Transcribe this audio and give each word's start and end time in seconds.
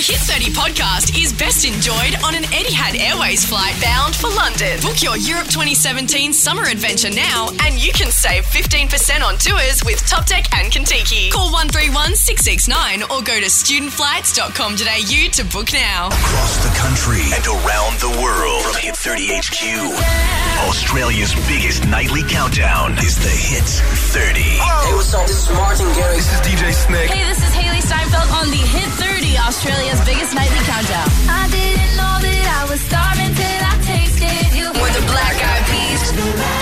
The 0.00 0.16
Hit 0.16 0.24
30 0.24 0.56
podcast 0.56 1.12
is 1.12 1.28
best 1.36 1.68
enjoyed 1.68 2.16
on 2.24 2.32
an 2.32 2.48
Etihad 2.48 2.96
Airways 2.96 3.44
flight 3.44 3.76
bound 3.84 4.16
for 4.16 4.32
London. 4.32 4.80
Book 4.80 5.04
your 5.04 5.12
Europe 5.20 5.52
2017 5.52 6.32
summer 6.32 6.64
adventure 6.64 7.12
now 7.12 7.52
and 7.68 7.76
you 7.76 7.92
can 7.92 8.08
save 8.08 8.48
15% 8.48 8.88
on 9.20 9.36
tours 9.36 9.84
with 9.84 10.00
Top 10.08 10.24
Deck 10.24 10.48
and 10.56 10.72
Contiki. 10.72 11.28
Call 11.28 11.52
131 11.52 12.16
669 12.16 13.12
or 13.12 13.20
go 13.20 13.44
to 13.44 13.52
studentflights.com.au 13.52 15.20
to 15.36 15.44
book 15.52 15.68
now. 15.76 16.08
Across 16.08 16.64
the 16.64 16.72
country 16.80 17.20
and 17.36 17.44
around 17.60 18.00
the 18.00 18.08
world. 18.24 18.64
From 18.72 18.80
Hit 18.80 18.96
30 18.96 19.36
HQ. 19.36 19.60
Australia's 20.64 21.36
biggest 21.44 21.84
nightly 21.84 22.24
countdown 22.24 22.96
is 23.04 23.20
the 23.20 23.28
Hit 23.28 23.68
30. 24.16 24.64
Hey, 24.64 24.96
what's 24.96 25.12
up? 25.12 25.28
This 25.28 25.44
is 25.44 25.52
Martin 25.52 25.92
Garrix. 25.92 26.24
This 26.24 26.32
is 26.32 26.40
DJ 26.48 26.72
Snake. 26.72 27.12
Hey, 27.12 27.28
this 27.28 27.44
is 27.44 27.52
Hailee 27.52 27.84
Steinfeld 27.84 28.32
on 28.32 28.48
the 28.48 28.64
Hit 28.64 28.88
30, 28.96 29.36
Australia's 29.90 30.08
biggest 30.08 30.34
nightly 30.34 30.58
countdown. 30.58 31.08
I 31.28 31.48
didn't 31.50 31.96
know 31.98 32.14
that 32.22 32.46
I 32.62 32.70
was 32.70 32.80
starving 32.80 33.34
till 33.34 33.62
I 33.70 33.74
tasted 33.82 34.54
you. 34.54 34.68
With 34.70 34.94
the 34.94 35.04
Black 35.10 35.34
Eyed 35.34 35.64
Peas. 35.66 36.59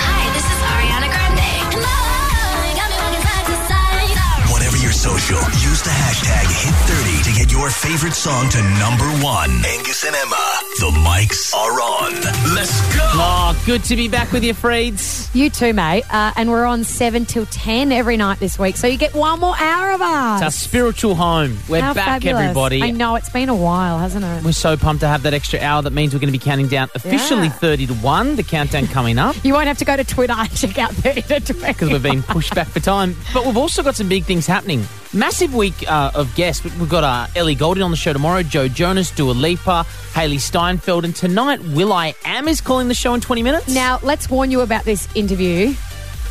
Social, 4.99 5.37
use 5.61 5.81
the 5.81 5.89
hashtag 5.89 6.43
Hit30 6.43 7.23
to 7.23 7.31
get 7.39 7.51
your 7.53 7.69
favorite 7.69 8.11
song 8.13 8.49
to 8.49 8.61
number 8.79 9.05
one. 9.23 9.49
Angus 9.65 10.03
and 10.03 10.13
Emma, 10.13 10.59
the 10.79 10.91
mics 11.07 11.53
are 11.55 11.71
on. 11.79 12.13
Let's 12.53 12.81
go. 12.93 12.99
Oh, 13.13 13.63
good 13.65 13.81
to 13.85 13.95
be 13.95 14.09
back 14.09 14.33
with 14.33 14.43
you, 14.43 14.53
Freeds. 14.53 15.33
You 15.33 15.49
too, 15.49 15.71
mate. 15.73 16.03
Uh, 16.13 16.33
and 16.35 16.49
we're 16.51 16.65
on 16.65 16.83
7 16.83 17.25
till 17.25 17.45
10 17.45 17.93
every 17.93 18.17
night 18.17 18.39
this 18.39 18.59
week. 18.59 18.75
So 18.75 18.87
you 18.87 18.97
get 18.97 19.13
one 19.13 19.39
more 19.39 19.55
hour 19.57 19.91
of 19.93 20.01
us. 20.01 20.41
It's 20.41 20.43
our 20.43 20.51
spiritual 20.67 21.15
home. 21.15 21.57
We're 21.69 21.79
How 21.81 21.93
back, 21.93 22.05
fabulous. 22.21 22.41
everybody. 22.41 22.83
I 22.83 22.91
know, 22.91 23.15
it's 23.15 23.29
been 23.29 23.47
a 23.47 23.55
while, 23.55 23.99
hasn't 23.99 24.25
it? 24.25 24.43
We're 24.43 24.51
so 24.51 24.75
pumped 24.75 24.99
to 25.01 25.07
have 25.07 25.23
that 25.23 25.33
extra 25.33 25.61
hour. 25.61 25.81
That 25.81 25.93
means 25.93 26.13
we're 26.13 26.19
going 26.19 26.33
to 26.33 26.37
be 26.37 26.43
counting 26.43 26.67
down 26.67 26.89
officially 26.93 27.47
Yeah. 27.47 27.53
30 27.53 27.87
to 27.87 27.93
1, 27.93 28.35
the 28.35 28.43
countdown 28.43 28.87
coming 28.87 29.17
up. 29.17 29.35
You 29.49 29.53
won't 29.53 29.67
have 29.67 29.77
to 29.79 29.85
go 29.85 29.95
to 29.95 30.03
Twitter 30.03 30.33
and 30.33 30.53
check 30.55 30.77
out 30.77 30.91
30 30.91 31.21
to 31.21 31.39
20. 31.53 31.67
because 31.73 31.89
we've 31.89 32.03
been 32.03 32.21
pushed 32.21 32.53
back 32.53 32.67
for 32.67 32.81
time. 32.81 33.15
But 33.33 33.45
we've 33.45 33.57
also 33.57 33.81
got 33.81 33.95
some 33.95 34.09
big 34.09 34.25
things 34.25 34.45
happening. 34.45 34.85
Massive 35.13 35.55
week 35.55 35.89
uh, 35.89 36.11
of 36.13 36.33
guests. 36.35 36.63
We've 36.63 36.89
got 36.89 37.03
uh, 37.03 37.27
Ellie 37.35 37.55
Goulding 37.55 37.81
on 37.81 37.89
the 37.89 37.97
show 37.97 38.13
tomorrow, 38.13 38.43
Joe 38.43 38.67
Jonas, 38.67 39.09
Dua 39.09 39.31
Lipa, 39.31 39.85
Hailee 40.13 40.39
Steinfeld, 40.39 41.03
and 41.03 41.15
tonight 41.15 41.59
Will 41.61 41.91
I 41.91 42.13
Am 42.25 42.47
is 42.47 42.61
calling 42.61 42.87
the 42.89 42.93
show 42.93 43.15
in 43.15 43.21
20 43.21 43.41
minutes. 43.41 43.73
Now, 43.73 43.99
let's 44.03 44.29
warn 44.29 44.51
you 44.51 44.61
about 44.61 44.85
this 44.85 45.07
interview. 45.15 45.73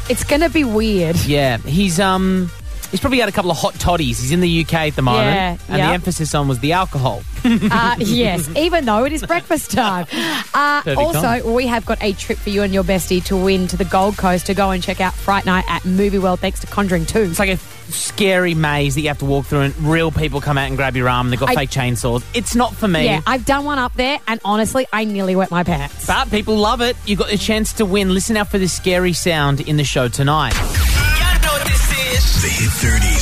It's 0.09 0.23
going 0.23 0.43
to 0.43 0.49
be 0.49 0.63
weird. 0.65 1.17
yeah, 1.27 1.59
he's 1.59 1.99
um. 1.99 2.51
He's 2.91 3.01
probably 3.01 3.19
had 3.21 3.29
a 3.29 3.33
couple 3.33 3.51
of 3.51 3.59
hot 3.59 3.75
toddies. 3.75 4.19
He's 4.19 4.33
in 4.33 4.41
the 4.41 4.61
UK 4.63 4.75
at 4.75 4.97
the 4.97 5.03
moment, 5.03 5.27
Yeah, 5.35 5.57
and 5.69 5.83
the 5.83 5.95
emphasis 5.95 6.35
on 6.35 6.49
was 6.49 6.59
the 6.61 6.73
alcohol. 6.73 7.23
Uh, 7.49 7.95
yes, 7.99 8.49
even 8.57 8.85
though 8.85 9.05
it 9.05 9.13
is 9.13 9.23
breakfast 9.25 9.71
time. 9.71 10.07
Uh, 10.53 10.83
also, 10.99 11.21
time. 11.21 11.53
we 11.53 11.67
have 11.67 11.87
got 11.87 12.03
a 12.03 12.13
trip 12.15 12.37
for 12.37 12.51
you 12.51 12.63
and 12.63 12.75
your 12.75 12.83
bestie 12.83 13.25
to 13.25 13.37
win 13.37 13.67
to 13.69 13.77
the 13.77 13.85
Gold 13.85 14.17
Coast 14.19 14.47
to 14.47 14.55
go 14.55 14.71
and 14.71 14.83
check 14.83 15.01
out 15.01 15.15
Fright 15.15 15.47
Night 15.47 15.65
at 15.69 15.85
Movie 15.85 16.19
World 16.19 16.41
thanks 16.41 16.61
to 16.61 16.67
Conjuring 16.67 17.07
2. 17.07 17.21
It's 17.21 17.39
like 17.39 17.49
a 17.51 17.57
scary 17.93 18.55
maze 18.55 18.97
that 18.97 19.03
you 19.03 19.09
have 19.09 19.19
to 19.19 19.25
walk 19.25 19.47
through, 19.47 19.61
and 19.61 19.77
real 19.79 20.11
people 20.11 20.41
come 20.41 20.59
out 20.59 20.67
and 20.69 20.77
grab 20.77 20.97
your 20.97 21.09
arm. 21.09 21.29
and 21.29 21.33
They've 21.33 21.41
got 21.41 21.51
I- 21.51 21.55
fake 21.55 21.71
chainsaws. 21.71 22.25
It's 22.35 22.55
not 22.57 22.75
for 22.75 22.89
me. 22.89 23.05
Yeah, 23.05 23.23
I've 23.27 23.47
done 23.47 23.65
one 23.65 23.79
up 23.79 23.95
there, 23.95 24.19
and 24.27 24.41
honestly, 24.45 24.87
I 24.93 25.05
nearly 25.05 25.37
wet 25.37 25.51
my 25.51 25.63
pants. 25.63 26.07
But 26.07 26.31
people 26.31 26.57
love 26.57 26.81
it. 26.81 26.97
You've 27.07 27.21
got 27.21 27.31
the 27.31 27.39
chance 27.39 27.73
to 27.75 27.87
win. 27.87 28.13
Listen 28.13 28.37
out 28.37 28.49
for 28.51 28.59
this 28.59 28.73
scary 28.73 29.13
sound 29.13 29.61
in 29.61 29.77
the 29.77 29.85
show 29.85 30.09
tonight. 30.09 30.55
Y'all 32.19 32.25
know 32.25 32.25
what 32.25 32.25
this. 32.25 32.43
The 32.43 32.49
Hit 32.49 32.71
30s. 32.71 33.21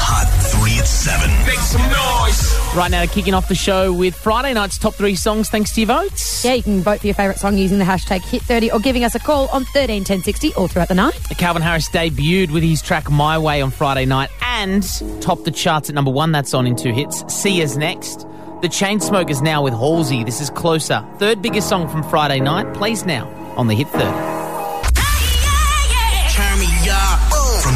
Hot 0.00 0.28
3 0.62 0.78
at 0.78 0.86
7. 0.86 1.30
Make 1.46 1.58
some 1.58 1.82
noise. 1.82 2.76
Right 2.76 2.90
now, 2.90 3.04
kicking 3.06 3.34
off 3.34 3.48
the 3.48 3.54
show 3.54 3.92
with 3.92 4.14
Friday 4.14 4.54
night's 4.54 4.78
top 4.78 4.94
three 4.94 5.14
songs, 5.14 5.48
thanks 5.48 5.74
to 5.74 5.80
your 5.80 5.88
votes. 5.88 6.44
Yeah, 6.44 6.54
you 6.54 6.62
can 6.62 6.80
vote 6.82 7.00
for 7.00 7.06
your 7.06 7.14
favourite 7.14 7.38
song 7.38 7.58
using 7.58 7.78
the 7.78 7.84
hashtag 7.84 8.20
Hit30 8.20 8.72
or 8.72 8.78
giving 8.80 9.04
us 9.04 9.14
a 9.14 9.18
call 9.18 9.48
on 9.48 9.64
13 9.66 10.00
1060 10.00 10.54
all 10.54 10.68
throughout 10.68 10.88
the 10.88 10.94
night. 10.94 11.18
Calvin 11.38 11.62
Harris 11.62 11.88
debuted 11.88 12.50
with 12.50 12.62
his 12.62 12.80
track 12.82 13.10
My 13.10 13.38
Way 13.38 13.60
on 13.60 13.70
Friday 13.70 14.06
night 14.06 14.30
and 14.42 14.82
topped 15.20 15.44
the 15.44 15.50
charts 15.50 15.88
at 15.88 15.94
number 15.94 16.10
one. 16.10 16.32
That's 16.32 16.54
on 16.54 16.66
in 16.66 16.76
two 16.76 16.92
hits. 16.92 17.24
See 17.32 17.62
Us 17.62 17.76
next. 17.76 18.20
The 18.62 18.68
Chainsmokers 18.68 19.42
now 19.42 19.62
with 19.62 19.72
Halsey. 19.74 20.24
This 20.24 20.40
is 20.40 20.50
Closer. 20.50 21.04
Third 21.18 21.42
biggest 21.42 21.68
song 21.68 21.88
from 21.88 22.02
Friday 22.04 22.40
night. 22.40 22.74
Plays 22.74 23.04
now 23.04 23.28
on 23.56 23.66
the 23.66 23.74
Hit 23.74 23.88
30. 23.88 24.37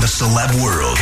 The 0.02 0.08
celeb 0.08 0.50
world 0.60 0.98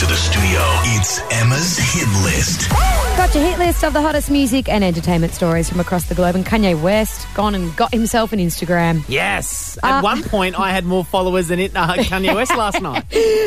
to 0.00 0.06
the 0.06 0.16
studio, 0.16 0.60
it's 0.98 1.20
Emma's 1.30 1.78
Hit 1.78 2.08
List. 2.24 2.68
Got 3.16 3.32
your 3.32 3.44
hit 3.44 3.58
list 3.60 3.84
of 3.84 3.92
the 3.92 4.00
hottest 4.02 4.28
music 4.28 4.68
and 4.68 4.82
entertainment 4.82 5.32
stories 5.34 5.68
from 5.70 5.78
across 5.78 6.08
the 6.08 6.14
globe. 6.16 6.34
And 6.34 6.44
Kanye 6.44 6.80
West 6.80 7.26
gone 7.34 7.54
and 7.54 7.74
got 7.76 7.92
himself 7.92 8.32
an 8.32 8.40
Instagram. 8.40 9.04
Yes. 9.06 9.78
At 9.84 9.98
Uh, 9.98 10.02
one 10.02 10.24
point, 10.24 10.58
I 10.58 10.70
had 10.72 10.84
more 10.84 11.04
followers 11.04 11.46
than 11.46 11.60
it, 11.60 11.76
uh, 11.76 11.94
Kanye 11.94 12.34
West 12.34 12.56
last 12.56 12.82
night. 12.82 13.04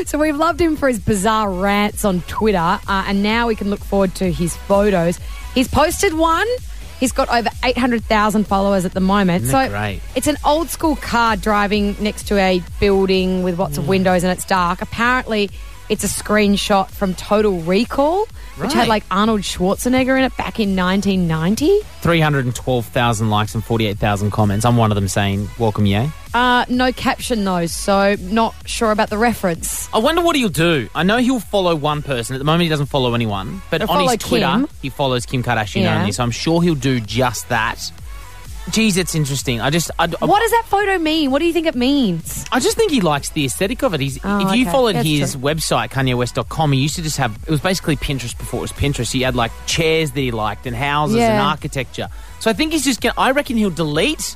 So 0.08 0.18
we've 0.18 0.38
loved 0.38 0.62
him 0.62 0.78
for 0.78 0.88
his 0.88 1.00
bizarre 1.00 1.50
rants 1.52 2.06
on 2.06 2.22
Twitter, 2.22 2.58
uh, 2.58 2.80
and 2.88 3.22
now 3.22 3.48
we 3.48 3.56
can 3.56 3.70
look 3.70 3.84
forward 3.84 4.16
to 4.16 4.32
his 4.32 4.56
photos. 4.56 5.20
He's 5.54 5.68
posted 5.68 6.14
one. 6.14 6.48
He's 7.00 7.12
got 7.12 7.30
over 7.30 7.50
800,000 7.64 8.46
followers 8.48 8.86
at 8.86 8.94
the 8.94 9.00
moment. 9.00 9.46
So 9.48 9.68
great? 9.70 10.02
it's 10.16 10.28
an 10.28 10.38
old 10.46 10.70
school 10.70 10.96
car 10.96 11.36
driving 11.36 11.96
next 12.00 12.28
to 12.28 12.38
a 12.38 12.62
building 12.80 13.44
with 13.44 13.60
lots 13.60 13.76
Mm. 13.76 13.80
of 13.80 13.88
windows 13.88 14.24
and 14.24 14.32
it's 14.32 14.46
dark. 14.46 14.82
Apparently, 14.82 15.50
it's 15.90 16.04
a 16.04 16.08
screenshot 16.08 16.90
from 16.90 17.14
Total 17.14 17.60
Recall, 17.62 18.26
which 18.58 18.74
had 18.74 18.82
Right. 18.82 18.88
like 18.90 19.04
Arnold 19.12 19.42
Schwarzenegger 19.42 20.18
in 20.18 20.24
it 20.24 20.36
back 20.38 20.60
in 20.60 20.76
1990. 20.76 21.80
312,000 22.02 23.30
likes 23.30 23.54
and 23.56 23.64
48,000 23.64 24.32
comments. 24.32 24.66
I'm 24.66 24.78
one 24.78 24.92
of 24.92 24.96
them 24.96 25.08
saying, 25.08 25.50
Welcome, 25.60 25.86
yay. 25.86 26.10
Uh, 26.36 26.66
no 26.68 26.92
caption 26.92 27.46
though, 27.46 27.66
so 27.66 28.16
not 28.20 28.54
sure 28.66 28.92
about 28.92 29.10
the 29.10 29.18
reference. 29.18 29.88
I 29.94 30.00
wonder 30.00 30.22
what 30.22 30.36
he'll 30.36 30.50
do. 30.50 30.90
I 30.94 31.04
know 31.04 31.18
he'll 31.20 31.40
follow 31.40 31.74
one 31.78 32.02
person. 32.02 32.36
At 32.36 32.40
the 32.40 32.44
moment, 32.44 32.64
he 32.64 32.70
doesn't 32.70 32.88
follow 32.88 33.14
anyone. 33.14 33.62
But 33.72 33.80
He'll 33.82 33.90
on 33.90 34.04
his 34.10 34.18
Twitter, 34.18 34.46
Kim. 34.46 34.68
he 34.82 34.90
follows 34.90 35.26
Kim 35.26 35.44
Kardashian 35.44 35.84
Yeah. 35.84 36.00
only. 36.00 36.12
So 36.12 36.24
I'm 36.24 36.32
sure 36.32 36.62
he'll 36.62 36.76
do 36.76 37.00
just 37.00 37.48
that. 37.48 37.80
Geez, 38.72 38.98
it's 38.98 39.16
interesting. 39.16 39.62
I 39.62 39.70
just, 39.70 39.92
I, 39.98 40.06
I- 40.22 40.26
What 40.26 40.42
does 40.42 40.52
that 40.52 40.64
photo 40.66 40.98
mean? 40.98 41.32
What 41.32 41.40
do 41.40 41.46
you 41.46 41.54
think 41.54 41.68
it 41.68 41.76
means? 41.76 42.44
I 42.52 42.60
just 42.60 42.76
think 42.76 42.92
he 42.92 43.00
likes 43.00 43.30
the 43.30 43.46
aesthetic 43.46 43.82
of 43.84 43.94
it. 43.94 44.02
He's, 44.02 44.20
Oh, 44.24 44.40
if 44.50 44.56
you 44.56 44.64
okay. 44.64 44.72
followed 44.72 44.96
That's 44.96 45.08
his 45.08 45.32
true. 45.34 45.42
website, 45.42 45.90
KanyeWest.com, 45.92 46.72
he 46.74 46.80
used 46.82 46.96
to 46.96 47.02
just 47.04 47.18
have, 47.18 47.34
it 47.48 47.50
was 47.52 47.62
basically 47.62 47.96
Pinterest 47.96 48.38
before 48.38 48.58
it 48.58 48.62
was 48.64 48.72
Pinterest. 48.74 49.12
He 49.14 49.22
had 49.22 49.36
like 49.36 49.52
chairs 49.68 50.12
that 50.12 50.20
he 50.20 50.32
liked 50.32 50.66
and 50.66 50.76
houses 50.76 51.16
and 51.18 51.36
Yeah. 51.36 51.48
architecture. 51.48 52.10
So 52.42 52.50
I 52.50 52.54
think 52.54 52.74
he's 52.74 52.84
just 52.84 53.00
going 53.02 53.14
to, 53.14 53.20
I 53.22 53.32
reckon 53.32 53.56
he'll 53.56 53.70
delete 53.70 54.36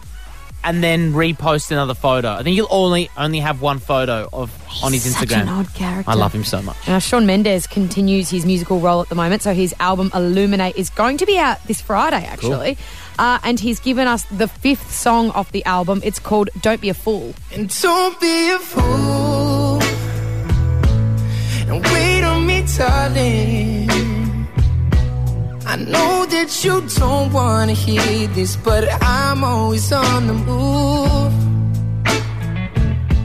and 0.64 0.84
then 0.84 1.14
repost 1.14 1.72
another 1.72 1.94
photo. 1.94 2.34
I 2.34 2.44
think 2.44 2.56
he'll 2.56 2.68
only 2.70 3.10
only 3.18 3.40
have 3.40 3.62
one 3.62 3.80
photo 3.80 4.28
of 4.34 4.52
on 4.84 4.94
his 4.94 5.04
Such 5.16 5.30
Instagram. 5.30 5.42
an 5.44 5.50
odd 5.50 5.74
character. 5.74 6.10
I 6.12 6.16
love 6.16 6.34
him 6.34 6.44
so 6.44 6.62
much. 6.62 6.76
Now, 6.88 7.00
Shawn 7.00 7.26
Mendes 7.26 7.66
continues 7.68 8.30
his 8.30 8.46
musical 8.46 8.80
role 8.80 9.02
at 9.02 9.10
the 9.10 9.16
moment, 9.16 9.42
so 9.42 9.54
his 9.54 9.74
album 9.80 10.12
Illuminate 10.14 10.76
is 10.76 10.90
going 10.90 11.18
to 11.18 11.26
be 11.26 11.38
out 11.38 11.64
this 11.68 11.82
Friday, 11.82 12.26
actually. 12.26 12.78
Uh, 13.18 13.38
and 13.44 13.60
he's 13.60 13.80
given 13.80 14.08
us 14.08 14.24
the 14.26 14.48
fifth 14.48 14.92
song 14.94 15.30
off 15.32 15.52
the 15.52 15.66
album. 15.66 16.00
It's 16.04 16.20
called 16.20 16.50
Don't 16.62 16.80
Be 16.80 16.90
a 16.90 16.94
Fool. 16.94 17.34
And 17.54 17.68
don't 17.82 18.20
be 18.22 18.52
a 18.52 18.60
fool. 18.60 19.82
And 21.70 21.84
wait 21.86 22.24
on 22.24 22.46
me, 22.46 22.64
darling. 22.78 23.69
I 25.90 25.92
know 25.92 26.26
that 26.28 26.64
you 26.64 26.82
don't 27.00 27.34
want 27.34 27.70
to 27.72 27.76
hear 27.76 28.28
this, 28.28 28.56
but 28.58 28.88
I'm 29.02 29.44
always 29.44 29.92
on 29.92 30.28
the 30.28 30.34
move. 30.34 31.34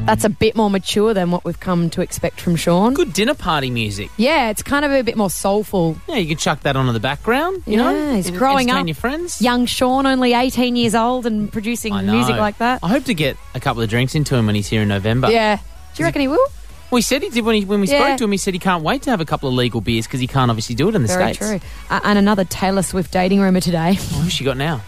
That's 0.07 0.25
a 0.25 0.29
bit 0.31 0.55
more 0.57 0.71
mature 0.71 1.13
than 1.15 1.31
what 1.31 1.45
we've 1.45 1.61
come 1.61 1.89
to 1.91 2.01
expect 2.03 2.41
from 2.41 2.57
Shawn. 2.57 2.95
Good 2.95 3.13
dinner 3.13 3.35
party 3.35 3.71
music. 3.71 4.11
Yeah, 4.17 4.49
it's 4.51 4.63
kind 4.63 4.85
of 4.85 4.93
a 4.93 5.03
bit 5.03 5.17
more 5.17 5.29
soulful. 5.31 5.97
Yeah, 6.09 6.17
you 6.17 6.29
can 6.29 6.37
chuck 6.39 6.61
that 6.61 6.75
onto 6.77 6.93
the 6.93 7.01
background. 7.01 7.63
You 7.67 7.77
know, 7.79 7.91
Yeah, 7.91 8.17
he's 8.17 8.31
growing 8.31 8.69
entertain 8.69 8.81
up. 8.83 8.87
your 8.89 8.95
friends. 8.95 9.41
Young 9.43 9.65
Shawn, 9.67 10.07
only 10.07 10.33
18 10.35 10.77
years 10.77 10.95
old, 10.95 11.25
and 11.27 11.51
producing 11.53 11.93
I 11.93 12.03
know. 12.03 12.13
music 12.13 12.37
like 12.37 12.59
that. 12.59 12.81
I 12.83 12.89
hope 12.89 13.05
to 13.05 13.15
get 13.15 13.37
a 13.55 13.61
couple 13.61 13.83
of 13.83 13.89
drinks 13.91 14.15
into 14.15 14.37
him 14.37 14.47
when 14.47 14.55
he's 14.55 14.69
here 14.69 14.83
in 14.83 14.89
November. 14.89 15.31
Yeah. 15.31 15.57
Do 15.57 16.03
you 16.03 16.05
reckon 16.05 16.21
he 16.23 16.29
will? 16.29 16.47
Well, 16.91 16.99
he 16.99 17.03
said 17.03 17.23
he 17.23 17.31
did 17.31 17.45
when, 17.45 17.57
he, 17.57 17.65
when 17.65 17.81
we 17.81 17.89
Yeah. 17.89 18.01
spoke 18.05 18.19
to 18.19 18.25
him. 18.25 18.33
He 18.33 18.39
said 18.39 18.55
he 18.55 18.61
can't 18.61 18.85
wait 18.85 19.03
to 19.03 19.11
have 19.11 19.21
a 19.21 19.25
couple 19.25 19.49
of 19.49 19.55
legal 19.55 19.81
beers 19.81 20.07
because 20.07 20.21
he 20.21 20.27
can't 20.27 20.51
obviously 20.51 20.75
do 20.75 20.89
it 20.89 20.95
in 20.95 21.03
the 21.03 21.09
Very 21.09 21.35
States. 21.35 21.39
true. 21.63 21.69
Uh, 21.91 22.01
and 22.05 22.19
another 22.19 22.45
Taylor 22.45 22.83
Swift 22.83 23.11
dating 23.13 23.41
rumor 23.41 23.61
today. 23.61 23.95
Who's 24.21 24.33
she 24.33 24.45
got 24.45 24.57
now? 24.57 24.83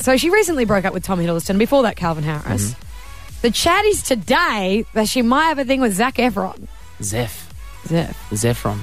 So 0.00 0.16
she 0.16 0.30
recently 0.30 0.64
broke 0.64 0.84
up 0.84 0.94
with 0.94 1.02
Tom 1.02 1.18
Hiddleston. 1.18 1.58
Before 1.58 1.82
that, 1.82 1.96
Calvin 1.96 2.22
Harris. 2.24 2.70
Mm-hmm. 2.70 2.82
The 3.42 3.50
chat 3.50 3.84
is 3.86 4.02
today 4.02 4.84
that 4.94 5.08
she 5.08 5.22
might 5.22 5.46
have 5.46 5.58
a 5.58 5.64
thing 5.64 5.80
with 5.80 5.94
Zac 5.94 6.16
Efron. 6.16 6.66
Zeph. 7.02 7.52
Zeph. 7.86 8.30
Zephron. 8.30 8.78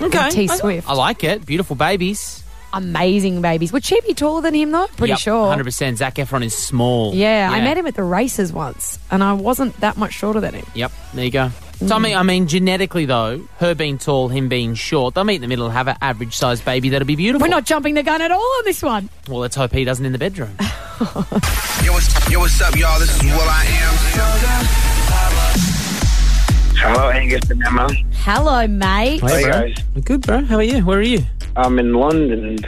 Okay. 0.00 0.30
T 0.30 0.48
I- 0.48 0.56
Swift. 0.56 0.88
I, 0.88 0.94
like 0.94 1.24
it. 1.24 1.44
Beautiful 1.46 1.76
babies. 1.76 2.42
Amazing 2.72 3.42
babies. 3.42 3.72
Would 3.72 3.84
she 3.84 4.00
be 4.00 4.14
taller 4.14 4.40
than 4.40 4.54
him 4.54 4.70
though? 4.70 4.86
Pretty 4.96 5.14
sure. 5.16 5.54
100%. 5.54 5.96
Zac 5.96 6.14
Efron 6.16 6.42
is 6.44 6.56
small. 6.56 7.14
Yeah, 7.14 7.50
I 7.52 7.60
met 7.60 7.76
him 7.76 7.86
at 7.86 7.94
the 7.94 8.02
races 8.02 8.52
once, 8.52 8.98
and 9.10 9.22
I 9.22 9.34
wasn't 9.34 9.78
that 9.80 9.96
much 9.98 10.14
shorter 10.14 10.40
than 10.40 10.54
him. 10.54 10.66
Yep. 10.74 10.90
There 11.14 11.24
you 11.24 11.30
go. 11.30 11.50
So 11.86 11.96
I 11.96 11.98
mean, 11.98 12.16
I 12.16 12.22
mean, 12.22 12.46
genetically 12.46 13.06
though, 13.06 13.40
her 13.58 13.74
being 13.74 13.98
tall, 13.98 14.28
him 14.28 14.48
being 14.48 14.74
short, 14.74 15.14
they'll 15.14 15.24
meet 15.24 15.36
in 15.36 15.40
the 15.42 15.48
middle 15.48 15.64
and 15.66 15.74
have 15.74 15.88
an 15.88 15.96
average 16.00 16.36
sized 16.36 16.64
baby 16.64 16.90
that'll 16.90 17.06
be 17.06 17.16
beautiful. 17.16 17.44
We're 17.44 17.50
not 17.50 17.64
jumping 17.64 17.94
the 17.94 18.04
gun 18.04 18.22
at 18.22 18.30
all 18.30 18.38
on 18.40 18.64
this 18.64 18.82
one. 18.82 19.08
Well, 19.28 19.40
let's 19.40 19.56
hope 19.56 19.72
he 19.72 19.84
doesn't 19.84 20.06
in 20.06 20.12
the 20.12 20.18
bedroom. 20.18 20.56
Yo, 20.60 21.92
what's, 21.92 22.30
yo, 22.30 22.38
what's 22.38 22.60
up, 22.62 22.76
y'all? 22.76 23.00
This 23.00 23.12
is 23.16 23.22
Will 23.24 23.32
I 23.32 23.64
Am. 23.66 25.02
Hello, 26.78 27.10
Angus 27.10 27.50
and 27.50 27.62
Emma. 27.64 27.88
Hello, 28.14 28.66
mate. 28.68 29.20
Hey, 29.20 29.42
guys. 29.42 29.74
Good, 30.04 30.22
bro. 30.22 30.44
How 30.44 30.56
are 30.56 30.62
you? 30.62 30.84
Where 30.84 30.98
are 30.98 31.02
you? 31.02 31.24
I'm 31.56 31.78
in 31.80 31.92
London. 31.94 32.58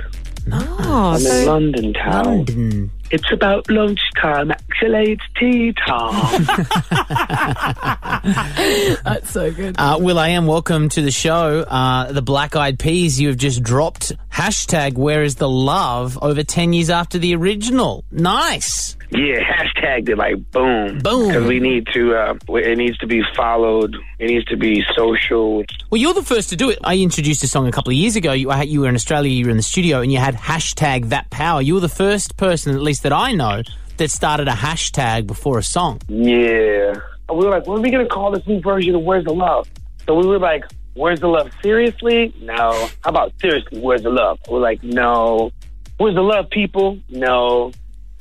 Oh, 0.52 1.10
I'm 1.10 1.14
in 1.16 1.20
so 1.20 1.44
London 1.46 1.92
town. 1.94 2.24
London. 2.24 2.90
It's 3.14 3.30
about 3.30 3.70
lunchtime. 3.70 4.50
Actually, 4.50 5.12
it's 5.12 5.22
tea 5.38 5.72
time. 5.86 6.44
that's 9.04 9.30
so 9.30 9.52
good. 9.52 9.76
Uh, 9.78 9.98
Will 10.00 10.18
I 10.18 10.30
am 10.30 10.48
welcome 10.48 10.88
to 10.88 11.00
the 11.00 11.12
show. 11.12 11.60
Uh, 11.60 12.10
the 12.10 12.22
Black 12.22 12.56
Eyed 12.56 12.76
Peas, 12.76 13.20
you 13.20 13.28
have 13.28 13.36
just 13.36 13.62
dropped 13.62 14.10
hashtag 14.32 14.94
Where 14.94 15.22
is 15.22 15.36
the 15.36 15.48
Love 15.48 16.18
over 16.22 16.42
10 16.42 16.72
years 16.72 16.90
after 16.90 17.16
the 17.16 17.36
original. 17.36 18.04
Nice. 18.10 18.96
Yeah, 19.14 19.40
hashtag 19.58 20.08
it 20.08 20.16
like 20.18 20.50
boom. 20.50 20.98
Boom. 20.98 21.28
Because 21.28 21.46
we 21.46 21.60
need 21.60 21.86
to, 21.94 22.14
uh, 22.14 22.34
it 22.48 22.76
needs 22.78 22.98
to 22.98 23.06
be 23.06 23.22
followed. 23.36 23.96
It 24.18 24.26
needs 24.26 24.44
to 24.46 24.56
be 24.56 24.82
social. 24.96 25.64
Well, 25.90 26.00
you're 26.00 26.14
the 26.14 26.22
first 26.22 26.50
to 26.50 26.56
do 26.56 26.70
it. 26.70 26.78
I 26.84 26.96
introduced 26.98 27.42
a 27.44 27.48
song 27.48 27.66
a 27.68 27.72
couple 27.72 27.90
of 27.90 27.96
years 27.96 28.16
ago. 28.16 28.32
You, 28.32 28.50
I- 28.50 28.62
you 28.62 28.80
were 28.82 28.88
in 28.88 28.94
Australia, 28.94 29.30
you 29.30 29.44
were 29.46 29.50
in 29.50 29.56
the 29.56 29.62
studio, 29.62 30.00
and 30.00 30.12
you 30.12 30.18
had 30.18 30.34
hashtag 30.34 31.10
that 31.10 31.30
power. 31.30 31.62
You 31.62 31.74
were 31.74 31.80
the 31.80 31.88
first 31.88 32.36
person, 32.36 32.74
at 32.74 32.82
least 32.82 33.02
that 33.04 33.12
I 33.12 33.32
know, 33.32 33.62
that 33.96 34.10
started 34.10 34.48
a 34.48 34.52
hashtag 34.52 35.26
before 35.26 35.58
a 35.58 35.62
song. 35.62 36.00
Yeah. 36.08 36.94
We 37.30 37.36
were 37.36 37.50
like, 37.50 37.66
what 37.66 37.78
are 37.78 37.82
we 37.82 37.90
going 37.90 38.04
to 38.04 38.10
call 38.12 38.32
this 38.32 38.46
new 38.46 38.60
version 38.60 38.94
of 38.94 39.02
Where's 39.02 39.24
the 39.24 39.32
Love? 39.32 39.68
So 40.06 40.14
we 40.14 40.26
were 40.26 40.38
like, 40.38 40.64
Where's 40.94 41.20
the 41.20 41.28
Love? 41.28 41.50
Seriously? 41.62 42.34
No. 42.40 42.70
How 43.02 43.10
about 43.10 43.32
seriously? 43.40 43.80
Where's 43.80 44.02
the 44.02 44.10
Love? 44.10 44.38
We're 44.48 44.60
like, 44.60 44.82
no. 44.82 45.50
Where's 45.96 46.14
the 46.14 46.22
Love, 46.22 46.50
people? 46.50 46.98
No. 47.08 47.72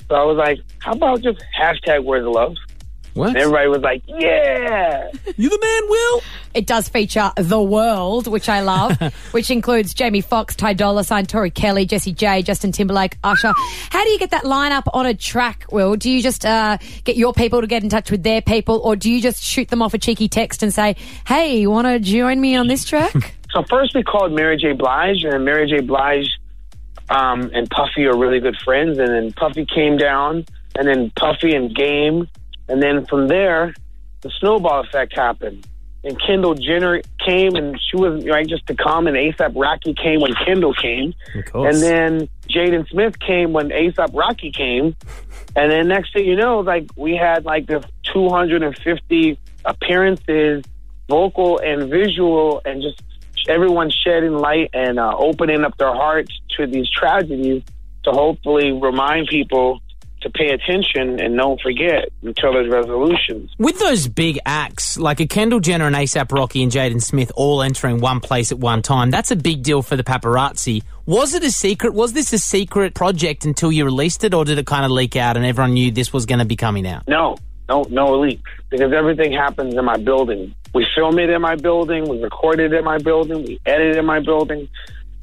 So 0.09 0.15
I 0.15 0.23
was 0.23 0.37
like, 0.37 0.59
how 0.83 0.91
about 0.91 1.21
just 1.21 1.41
hashtag 1.57 2.03
Where's 2.03 2.23
the 2.23 2.29
Love? 2.29 2.55
What? 3.13 3.29
And 3.29 3.37
everybody 3.37 3.67
was 3.67 3.81
like, 3.81 4.01
yeah. 4.07 5.11
You 5.37 5.49
the 5.49 5.59
man, 5.61 5.89
Will? 5.89 6.21
It 6.55 6.65
does 6.65 6.89
feature 6.89 7.31
The 7.37 7.61
World, 7.61 8.27
which 8.27 8.49
I 8.49 8.61
love, 8.61 8.99
which 9.31 9.49
includes 9.51 9.93
Jamie 9.93 10.21
Foxx, 10.21 10.55
Ty 10.55 10.73
Dolla 10.73 11.03
Sign, 11.03 11.25
Tori 11.25 11.51
Kelly, 11.51 11.85
Jessie 11.85 12.11
J, 12.11 12.41
Justin 12.41 12.71
Timberlake, 12.71 13.17
Usher. 13.23 13.53
How 13.91 14.03
do 14.03 14.09
you 14.09 14.17
get 14.17 14.31
that 14.31 14.43
lineup 14.43 14.83
on 14.93 15.05
a 15.05 15.13
track, 15.13 15.65
Will? 15.71 15.95
Do 15.95 16.09
you 16.09 16.21
just 16.23 16.45
uh, 16.45 16.79
get 17.03 17.15
your 17.15 17.33
people 17.33 17.61
to 17.61 17.67
get 17.67 17.83
in 17.83 17.89
touch 17.89 18.09
with 18.09 18.23
their 18.23 18.41
people, 18.41 18.81
or 18.83 18.95
do 18.95 19.11
you 19.11 19.21
just 19.21 19.43
shoot 19.43 19.69
them 19.69 19.81
off 19.81 19.93
a 19.93 19.99
cheeky 19.99 20.27
text 20.27 20.63
and 20.63 20.73
say, 20.73 20.95
hey, 21.27 21.59
you 21.59 21.69
want 21.69 21.87
to 21.87 21.99
join 21.99 22.41
me 22.41 22.55
on 22.55 22.67
this 22.67 22.83
track? 22.85 23.13
So 23.53 23.61
first 23.69 23.93
we 23.93 24.01
called 24.01 24.31
Mary 24.31 24.57
J. 24.57 24.71
Blige, 24.71 25.23
and 25.25 25.45
Mary 25.45 25.69
J. 25.69 25.81
Blige 25.81 26.27
um, 27.07 27.51
and 27.53 27.69
Puffy 27.69 28.05
are 28.05 28.17
really 28.17 28.39
good 28.39 28.57
friends. 28.57 28.97
And 28.97 29.09
then 29.09 29.31
Puffy 29.31 29.65
came 29.65 29.95
down, 29.95 30.45
and 30.77 30.87
then 30.87 31.11
Puffy 31.11 31.55
and 31.55 31.73
Game, 31.75 32.27
and 32.67 32.81
then 32.81 33.05
from 33.05 33.27
there, 33.27 33.73
the 34.21 34.31
snowball 34.39 34.81
effect 34.81 35.15
happened. 35.15 35.67
And 36.05 36.19
Kendall 36.19 36.53
Jenner 36.53 37.01
came, 37.25 37.55
and 37.55 37.79
she 37.79 37.95
was 37.95 38.25
right 38.25 38.45
just 38.45 38.67
to 38.67 38.75
come. 38.75 39.07
And 39.07 39.15
ASAP 39.15 39.53
Rocky 39.55 39.93
came 39.93 40.19
when 40.19 40.33
Kendall 40.45 40.73
came, 40.73 41.13
and 41.53 41.81
then 41.81 42.27
Jaden 42.49 42.89
Smith 42.89 43.19
came 43.19 43.53
when 43.53 43.69
ASAP 43.69 44.13
Rocky 44.13 44.51
came. 44.51 44.95
And 45.55 45.71
then 45.71 45.87
next 45.87 46.13
thing 46.13 46.25
you 46.25 46.35
know, 46.35 46.59
like 46.59 46.89
we 46.97 47.15
had 47.15 47.45
like 47.45 47.67
the 47.67 47.87
250 48.11 49.39
appearances, 49.63 50.63
vocal 51.07 51.59
and 51.59 51.89
visual, 51.89 52.61
and 52.65 52.81
just 52.81 53.01
everyone 53.47 53.89
shedding 53.89 54.33
light 54.33 54.71
and 54.73 54.99
uh, 54.99 55.13
opening 55.17 55.63
up 55.63 55.77
their 55.77 55.93
hearts 55.93 56.31
to 56.57 56.65
these 56.67 56.89
tragedies 56.89 57.63
to 58.03 58.11
hopefully 58.11 58.71
remind 58.71 59.27
people 59.27 59.81
to 60.23 60.29
pay 60.29 60.49
attention 60.49 61.19
and 61.19 61.37
don't 61.37 61.61
forget 61.61 62.09
until 62.21 62.53
there's 62.53 62.69
resolutions. 62.69 63.51
With 63.57 63.79
those 63.79 64.07
big 64.07 64.39
acts, 64.45 64.97
like 64.97 65.19
a 65.19 65.27
Kendall 65.27 65.59
Jenner 65.59 65.87
and 65.87 65.95
ASAP 65.95 66.31
Rocky 66.31 66.63
and 66.63 66.71
Jaden 66.71 67.01
Smith 67.01 67.31
all 67.35 67.61
entering 67.61 67.99
one 67.99 68.19
place 68.19 68.51
at 68.51 68.59
one 68.59 68.81
time, 68.81 69.11
that's 69.11 69.31
a 69.31 69.35
big 69.35 69.63
deal 69.63 69.81
for 69.81 69.95
the 69.95 70.03
paparazzi. 70.03 70.83
Was 71.05 71.33
it 71.33 71.43
a 71.43 71.51
secret? 71.51 71.93
Was 71.93 72.13
this 72.13 72.31
a 72.33 72.39
secret 72.39 72.93
project 72.95 73.45
until 73.45 73.71
you 73.71 73.85
released 73.85 74.23
it, 74.23 74.33
or 74.33 74.45
did 74.45 74.57
it 74.57 74.65
kind 74.65 74.85
of 74.85 74.91
leak 74.91 75.15
out 75.15 75.35
and 75.37 75.45
everyone 75.45 75.73
knew 75.73 75.91
this 75.91 76.13
was 76.13 76.25
going 76.25 76.39
to 76.39 76.45
be 76.45 76.55
coming 76.55 76.87
out? 76.87 77.07
No, 77.07 77.35
no, 77.67 77.85
no 77.89 78.19
leaks 78.19 78.49
because 78.69 78.93
everything 78.93 79.31
happens 79.31 79.75
in 79.75 79.85
my 79.85 79.97
building. 79.97 80.55
We 80.73 80.87
film 80.95 81.19
it 81.19 81.29
in 81.29 81.41
my 81.41 81.55
building. 81.55 82.07
We 82.09 82.21
record 82.21 82.59
it 82.59 82.73
in 82.73 82.83
my 82.83 82.97
building. 82.97 83.43
We 83.43 83.59
edit 83.65 83.95
it 83.95 83.97
in 83.97 84.05
my 84.05 84.19
building. 84.19 84.67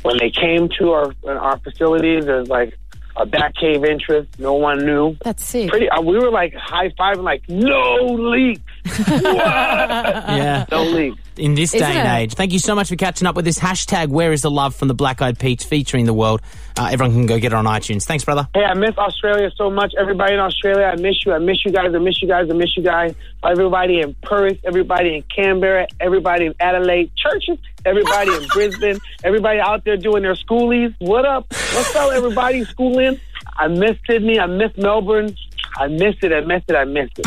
When 0.03 0.17
they 0.19 0.31
came 0.31 0.69
to 0.79 0.93
our 0.93 1.15
our 1.27 1.59
facilities, 1.59 2.27
it 2.27 2.33
was 2.33 2.49
like 2.49 2.79
a 3.21 3.27
back 3.27 3.55
cave 3.55 3.85
interest. 3.85 4.29
No 4.39 4.55
one 4.55 4.85
knew. 4.85 5.17
That's 5.23 5.45
sick. 5.45 5.69
Pretty. 5.71 5.89
Uh, 5.91 6.01
we 6.01 6.19
were 6.19 6.31
like 6.31 6.55
high 6.55 6.89
fiving, 6.91 7.23
like 7.23 7.43
no 7.49 7.97
leaks. 8.07 8.63
Yeah. 9.11 10.65
No 10.71 10.83
leaks. 10.83 11.19
In 11.37 11.55
this 11.55 11.75
Isn't 11.75 11.87
day 11.89 11.97
and 11.99 12.09
it? 12.09 12.23
age. 12.25 12.35
Thank 12.35 12.53
you 12.53 12.59
so 12.59 12.75
much 12.75 12.89
for 12.89 12.97
catching 12.97 13.27
up 13.27 13.35
with 13.37 13.45
this 13.45 13.59
hashtag 13.59 14.09
Where 14.09 14.33
is 14.33 14.43
the 14.43 14.51
Love 14.51 14.75
from 14.75 14.89
the 14.89 14.95
Black 14.95 15.23
Eyed 15.23 15.39
Peas 15.39 15.65
featuring 15.65 16.05
the 16.07 16.13
world. 16.15 16.41
Uh, 16.81 16.89
everyone 16.91 17.13
can 17.13 17.27
go 17.27 17.39
get 17.39 17.53
it 17.53 17.55
on 17.55 17.67
iTunes. 17.67 18.05
Thanks, 18.05 18.25
brother. 18.25 18.49
Hey, 18.55 18.65
I 18.65 18.73
miss 18.73 18.97
Australia 18.97 19.51
so 19.55 19.69
much. 19.71 19.93
Everybody 19.99 20.33
in 20.33 20.41
Australia, 20.41 20.87
I 20.87 20.97
miss 20.97 21.27
you. 21.27 21.33
I 21.35 21.39
miss 21.39 21.63
you 21.63 21.73
guys. 21.73 21.95
I 21.95 21.99
miss 21.99 22.23
you 22.23 22.29
guys. 22.29 22.49
I 22.49 22.55
miss 22.55 22.75
you 22.75 22.83
guys. 22.83 23.15
Everybody 23.45 24.01
in 24.01 24.15
Perth, 24.23 24.57
everybody 24.65 25.17
in 25.17 25.23
Canberra, 25.25 25.89
everybody 26.01 26.47
in 26.47 26.55
Adelaide, 26.59 27.15
churches, 27.17 27.59
everybody 27.85 28.35
in 28.35 28.47
Brisbane, 28.49 28.99
everybody 29.23 29.61
out 29.61 29.85
there 29.85 29.99
doing 29.99 30.23
their 30.23 30.35
schoolies. 30.35 30.95
What 31.01 31.27
up? 31.27 31.49
What's 31.51 31.95
up, 31.95 32.13
everybody 32.13 32.65
schooling? 32.65 33.21
I 33.59 33.69
miss 33.69 33.99
Sydney. 34.09 34.41
I 34.41 34.47
miss 34.47 34.75
Melbourne. 34.79 35.37
I 35.77 35.89
miss 35.89 36.15
it. 36.23 36.33
I 36.33 36.41
miss 36.41 36.63
it. 36.67 36.77
I 36.77 36.85
miss 36.87 37.11
it. 37.19 37.27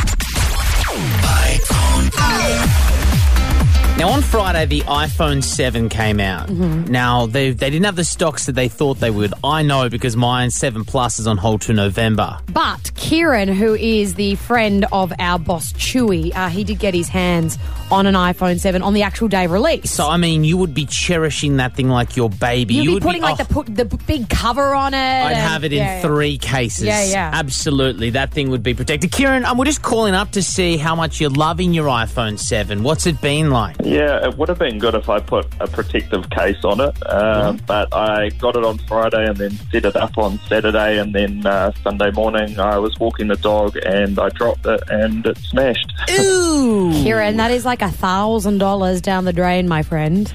Now, 3.95 4.09
on 4.09 4.23
Friday, 4.23 4.65
the 4.65 4.81
iPhone 4.81 5.43
7 5.43 5.87
came 5.87 6.19
out. 6.19 6.49
Mm-hmm. 6.49 6.91
Now, 6.91 7.27
they, 7.27 7.51
they 7.51 7.69
didn't 7.69 7.85
have 7.85 7.95
the 7.95 8.03
stocks 8.03 8.47
that 8.47 8.53
they 8.53 8.67
thought 8.67 8.99
they 8.99 9.11
would. 9.11 9.33
I 9.43 9.61
know 9.61 9.87
because 9.87 10.17
mine 10.17 10.49
7 10.49 10.83
Plus 10.83 11.19
is 11.19 11.27
on 11.27 11.37
hold 11.37 11.61
to 11.61 11.73
November. 11.73 12.39
But 12.51 12.91
Kieran, 12.95 13.49
who 13.49 13.75
is 13.75 14.15
the 14.15 14.33
friend 14.35 14.85
of 14.91 15.13
our 15.19 15.37
boss 15.37 15.73
Chewy, 15.73 16.35
uh, 16.35 16.49
he 16.49 16.63
did 16.63 16.79
get 16.79 16.95
his 16.95 17.07
hands 17.07 17.59
on 17.91 18.07
an 18.07 18.15
iPhone 18.15 18.59
7 18.59 18.81
on 18.81 18.95
the 18.95 19.03
actual 19.03 19.27
day 19.27 19.45
of 19.45 19.51
release. 19.51 19.91
So, 19.91 20.09
I 20.09 20.17
mean, 20.17 20.43
you 20.43 20.57
would 20.57 20.73
be 20.73 20.87
cherishing 20.87 21.57
that 21.57 21.75
thing 21.75 21.87
like 21.87 22.17
your 22.17 22.31
baby. 22.31 22.73
You'd 22.73 22.83
you 22.83 22.89
be 22.89 22.93
would 22.95 23.03
putting 23.03 23.21
like 23.21 23.39
oh, 23.39 23.43
the 23.43 23.53
put, 23.53 23.75
the 23.75 23.85
big 23.85 24.27
cover 24.27 24.73
on 24.73 24.95
it. 24.95 24.97
I'd 24.97 25.33
and- 25.33 25.35
have 25.35 25.63
it 25.63 25.71
in 25.71 25.77
yeah, 25.77 25.95
yeah. 25.97 26.01
three 26.01 26.39
cases. 26.39 26.85
Yeah, 26.85 27.03
yeah. 27.03 27.29
Absolutely. 27.31 28.09
That 28.09 28.31
thing 28.31 28.50
would 28.50 28.63
be 28.63 28.73
protected. 28.73 29.12
Kieran, 29.12 29.45
um, 29.45 29.59
we're 29.59 29.65
just 29.65 29.83
calling 29.83 30.15
up 30.15 30.31
to 30.31 30.41
see 30.41 30.77
how 30.77 30.95
much 30.95 31.21
you're 31.21 31.29
loving 31.29 31.75
your 31.75 31.85
iPhone 31.85 32.39
7. 32.39 32.81
What's 32.81 33.05
it 33.05 33.21
been 33.21 33.51
like? 33.51 33.77
Yeah, 33.83 34.27
it 34.27 34.37
would 34.37 34.49
have 34.49 34.59
been 34.59 34.79
good 34.79 34.95
if 34.95 35.09
I 35.09 35.19
put 35.19 35.45
a 35.59 35.67
protective 35.67 36.29
case 36.29 36.63
on 36.63 36.79
it, 36.81 36.95
uh, 37.05 37.53
but 37.67 37.93
I 37.93 38.29
got 38.29 38.55
it 38.55 38.63
on 38.63 38.77
Friday 38.79 39.25
and 39.27 39.37
then 39.37 39.51
set 39.71 39.85
it 39.85 39.95
up 39.95 40.17
on 40.17 40.39
Saturday, 40.47 40.99
and 40.99 41.13
then 41.13 41.45
uh, 41.45 41.71
Sunday 41.83 42.11
morning 42.11 42.59
I 42.59 42.77
was 42.77 42.97
walking 42.99 43.27
the 43.27 43.35
dog 43.35 43.77
and 43.77 44.17
I 44.19 44.29
dropped 44.29 44.65
it 44.65 44.81
and 44.89 45.25
it 45.25 45.37
smashed. 45.37 45.91
Ooh. 46.19 46.91
Kieran, 46.91 47.37
that 47.37 47.51
is 47.51 47.65
like 47.65 47.81
a 47.81 47.91
thousand 47.91 48.57
dollars 48.57 49.01
down 49.01 49.25
the 49.25 49.33
drain, 49.33 49.67
my 49.67 49.83
friend. 49.83 50.33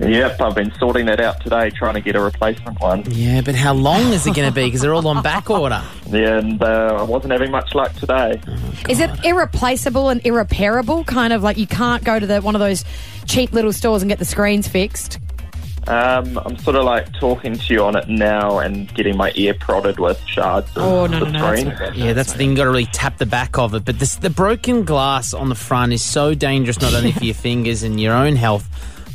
Yep, 0.00 0.40
I've 0.40 0.54
been 0.54 0.72
sorting 0.78 1.06
that 1.06 1.20
out 1.20 1.40
today, 1.40 1.70
trying 1.70 1.94
to 1.94 2.00
get 2.00 2.14
a 2.14 2.20
replacement 2.20 2.80
one. 2.80 3.02
Yeah, 3.10 3.40
but 3.40 3.56
how 3.56 3.74
long 3.74 4.12
is 4.12 4.26
it 4.26 4.34
going 4.34 4.48
to 4.48 4.54
be? 4.54 4.64
Because 4.66 4.80
they're 4.80 4.94
all 4.94 5.06
on 5.08 5.22
back 5.22 5.50
order. 5.50 5.82
Yeah, 6.08 6.38
and 6.38 6.62
uh, 6.62 6.98
I 7.00 7.02
wasn't 7.02 7.32
having 7.32 7.50
much 7.50 7.74
luck 7.74 7.92
today. 7.94 8.40
Is 8.88 9.00
it 9.00 9.10
irreplaceable 9.24 10.08
and 10.08 10.24
irreparable? 10.24 11.02
Kind 11.04 11.32
of 11.32 11.42
like 11.42 11.56
you 11.58 11.66
can't 11.66 12.04
go 12.04 12.18
to 12.18 12.26
the 12.26 12.40
one 12.40 12.54
of 12.54 12.60
those 12.60 12.84
cheap 13.26 13.52
little 13.52 13.72
stores 13.72 14.02
and 14.02 14.08
get 14.08 14.18
the 14.20 14.24
screens 14.24 14.68
fixed. 14.68 15.18
Um, 15.88 16.38
I'm 16.44 16.58
sort 16.58 16.76
of 16.76 16.84
like 16.84 17.10
talking 17.14 17.56
to 17.56 17.74
you 17.74 17.82
on 17.82 17.96
it 17.96 18.08
now 18.10 18.58
and 18.58 18.92
getting 18.94 19.16
my 19.16 19.32
ear 19.36 19.54
prodded 19.54 19.98
with 19.98 20.20
shards 20.26 20.68
of 20.76 20.82
Oh, 20.82 21.06
no, 21.06 21.20
the 21.20 21.30
no, 21.30 21.38
no, 21.38 21.54
that's 21.56 21.76
screen. 21.76 21.94
Yeah, 21.94 22.12
that's 22.12 22.32
the 22.32 22.38
thing. 22.38 22.50
You've 22.50 22.58
got 22.58 22.64
to 22.64 22.70
really 22.70 22.84
tap 22.86 23.16
the 23.16 23.24
back 23.24 23.56
of 23.56 23.72
it. 23.74 23.86
But 23.86 23.98
this, 23.98 24.16
the 24.16 24.28
broken 24.28 24.84
glass 24.84 25.32
on 25.32 25.48
the 25.48 25.54
front 25.54 25.94
is 25.94 26.04
so 26.04 26.34
dangerous, 26.34 26.78
not 26.80 26.92
only 26.92 27.12
for 27.12 27.24
your 27.24 27.34
fingers 27.48 27.82
and 27.82 27.98
your 27.98 28.12
own 28.12 28.36
health, 28.36 28.68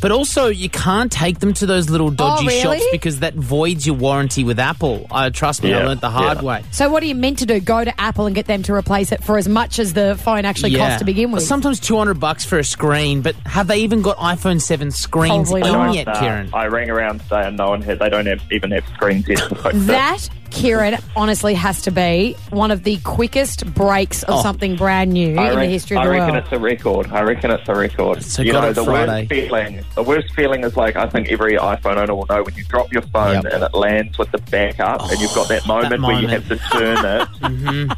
but 0.03 0.11
also 0.11 0.47
you 0.47 0.69
can't 0.69 1.09
take 1.11 1.39
them 1.39 1.53
to 1.53 1.65
those 1.65 1.89
little 1.89 2.11
dodgy 2.11 2.43
Oh, 2.43 2.47
really? 2.47 2.79
shops 2.79 2.85
because 2.91 3.19
that 3.21 3.35
voids 3.35 3.87
your 3.87 3.95
warranty 3.95 4.43
with 4.43 4.59
Apple. 4.59 5.07
Uh, 5.09 5.29
trust 5.29 5.63
me, 5.63 5.73
I 5.73 5.79
Yeah, 5.79 5.85
learnt 5.87 6.01
the 6.01 6.09
hard 6.09 6.39
yeah. 6.39 6.43
way. 6.43 6.63
So 6.71 6.89
what 6.89 7.01
are 7.01 7.05
you 7.05 7.15
meant 7.15 7.39
to 7.39 7.45
do? 7.45 7.61
Go 7.61 7.85
to 7.85 8.01
Apple 8.01 8.25
and 8.25 8.35
get 8.35 8.45
them 8.45 8.63
to 8.63 8.73
replace 8.73 9.13
it 9.13 9.23
for 9.23 9.37
as 9.37 9.47
much 9.47 9.79
as 9.79 9.93
the 9.93 10.19
phone 10.21 10.43
actually 10.43 10.75
costs 10.75 10.99
to 10.99 11.05
begin 11.05 11.31
with. 11.31 11.43
Sometimes 11.43 11.79
200 11.79 12.15
bucks 12.19 12.43
for 12.43 12.59
a 12.59 12.65
screen, 12.65 13.21
but 13.21 13.33
have 13.45 13.67
they 13.67 13.77
even 13.77 14.01
got 14.01 14.17
iPhone 14.17 14.61
7 14.61 14.91
screens 14.91 15.49
Probably 15.49 15.61
in 15.69 15.73
not. 15.73 15.95
yet, 15.95 16.07
Uh, 16.09 16.19
Kieran? 16.19 16.49
I 16.53 16.65
rang 16.67 16.89
around 16.89 17.21
today 17.21 17.47
and 17.47 17.55
no 17.55 17.69
one 17.69 17.81
had. 17.81 17.99
They 17.99 18.09
don't 18.09 18.25
have, 18.25 18.41
even 18.51 18.71
have 18.71 18.85
screens 18.93 19.25
yet 19.29 19.37
to 19.47 19.55
fix 19.55 19.73
it. 19.73 19.87
that 19.87 20.27
Kieran 20.53 20.97
honestly 21.15 21.53
has 21.55 21.81
to 21.81 21.91
be 21.91 22.35
one 22.51 22.71
of 22.71 22.83
the 22.83 22.97
quickest 22.99 23.65
breaks 23.73 24.23
of 24.23 24.35
Oh. 24.35 24.41
something 24.43 24.75
brand 24.75 25.11
new 25.11 25.29
I 25.29 25.29
in 25.29 25.35
the 25.35 25.55
reckon- 25.57 25.69
history 25.71 25.97
of 25.97 26.03
the 26.03 26.09
I 26.09 26.13
the 26.13 26.19
reckon 26.19 26.33
world. 26.35 26.43
it's 26.45 26.53
a 26.53 26.59
record. 26.59 27.07
I 27.11 27.21
reckon 27.23 27.51
it's 27.51 27.67
a 27.67 27.73
record. 27.75 28.23
So 28.23 28.41
you 28.43 28.51
got 28.51 28.61
know, 28.63 28.69
it 28.69 28.73
the 28.75 28.83
Friday. 28.85 29.21
worst 29.21 29.29
feeling. 29.29 29.79
The 29.95 30.03
worst 30.03 30.33
feeling 30.33 30.63
is 30.63 30.77
like 30.77 30.95
I 30.95 31.07
think 31.09 31.29
every 31.31 31.53
iPhone 31.57 31.97
owner 31.97 32.15
will 32.15 32.27
know 32.29 32.43
when 32.43 32.53
you 32.55 32.63
drop 32.65 32.91
your 32.93 33.01
phone 33.01 33.43
Yep. 33.43 33.53
and 33.53 33.63
it 33.63 33.73
lands 33.73 34.17
with 34.17 34.31
the 34.31 34.37
back 34.37 34.79
up, 34.79 35.09
and 35.09 35.19
you've 35.19 35.33
got 35.33 35.47
that 35.49 35.65
moment, 35.67 36.01
where 36.03 36.15
you 36.21 36.27
moment. 36.27 36.43
have 36.45 36.47
to 36.47 36.77
turn 36.77 37.21
it. 37.51 37.97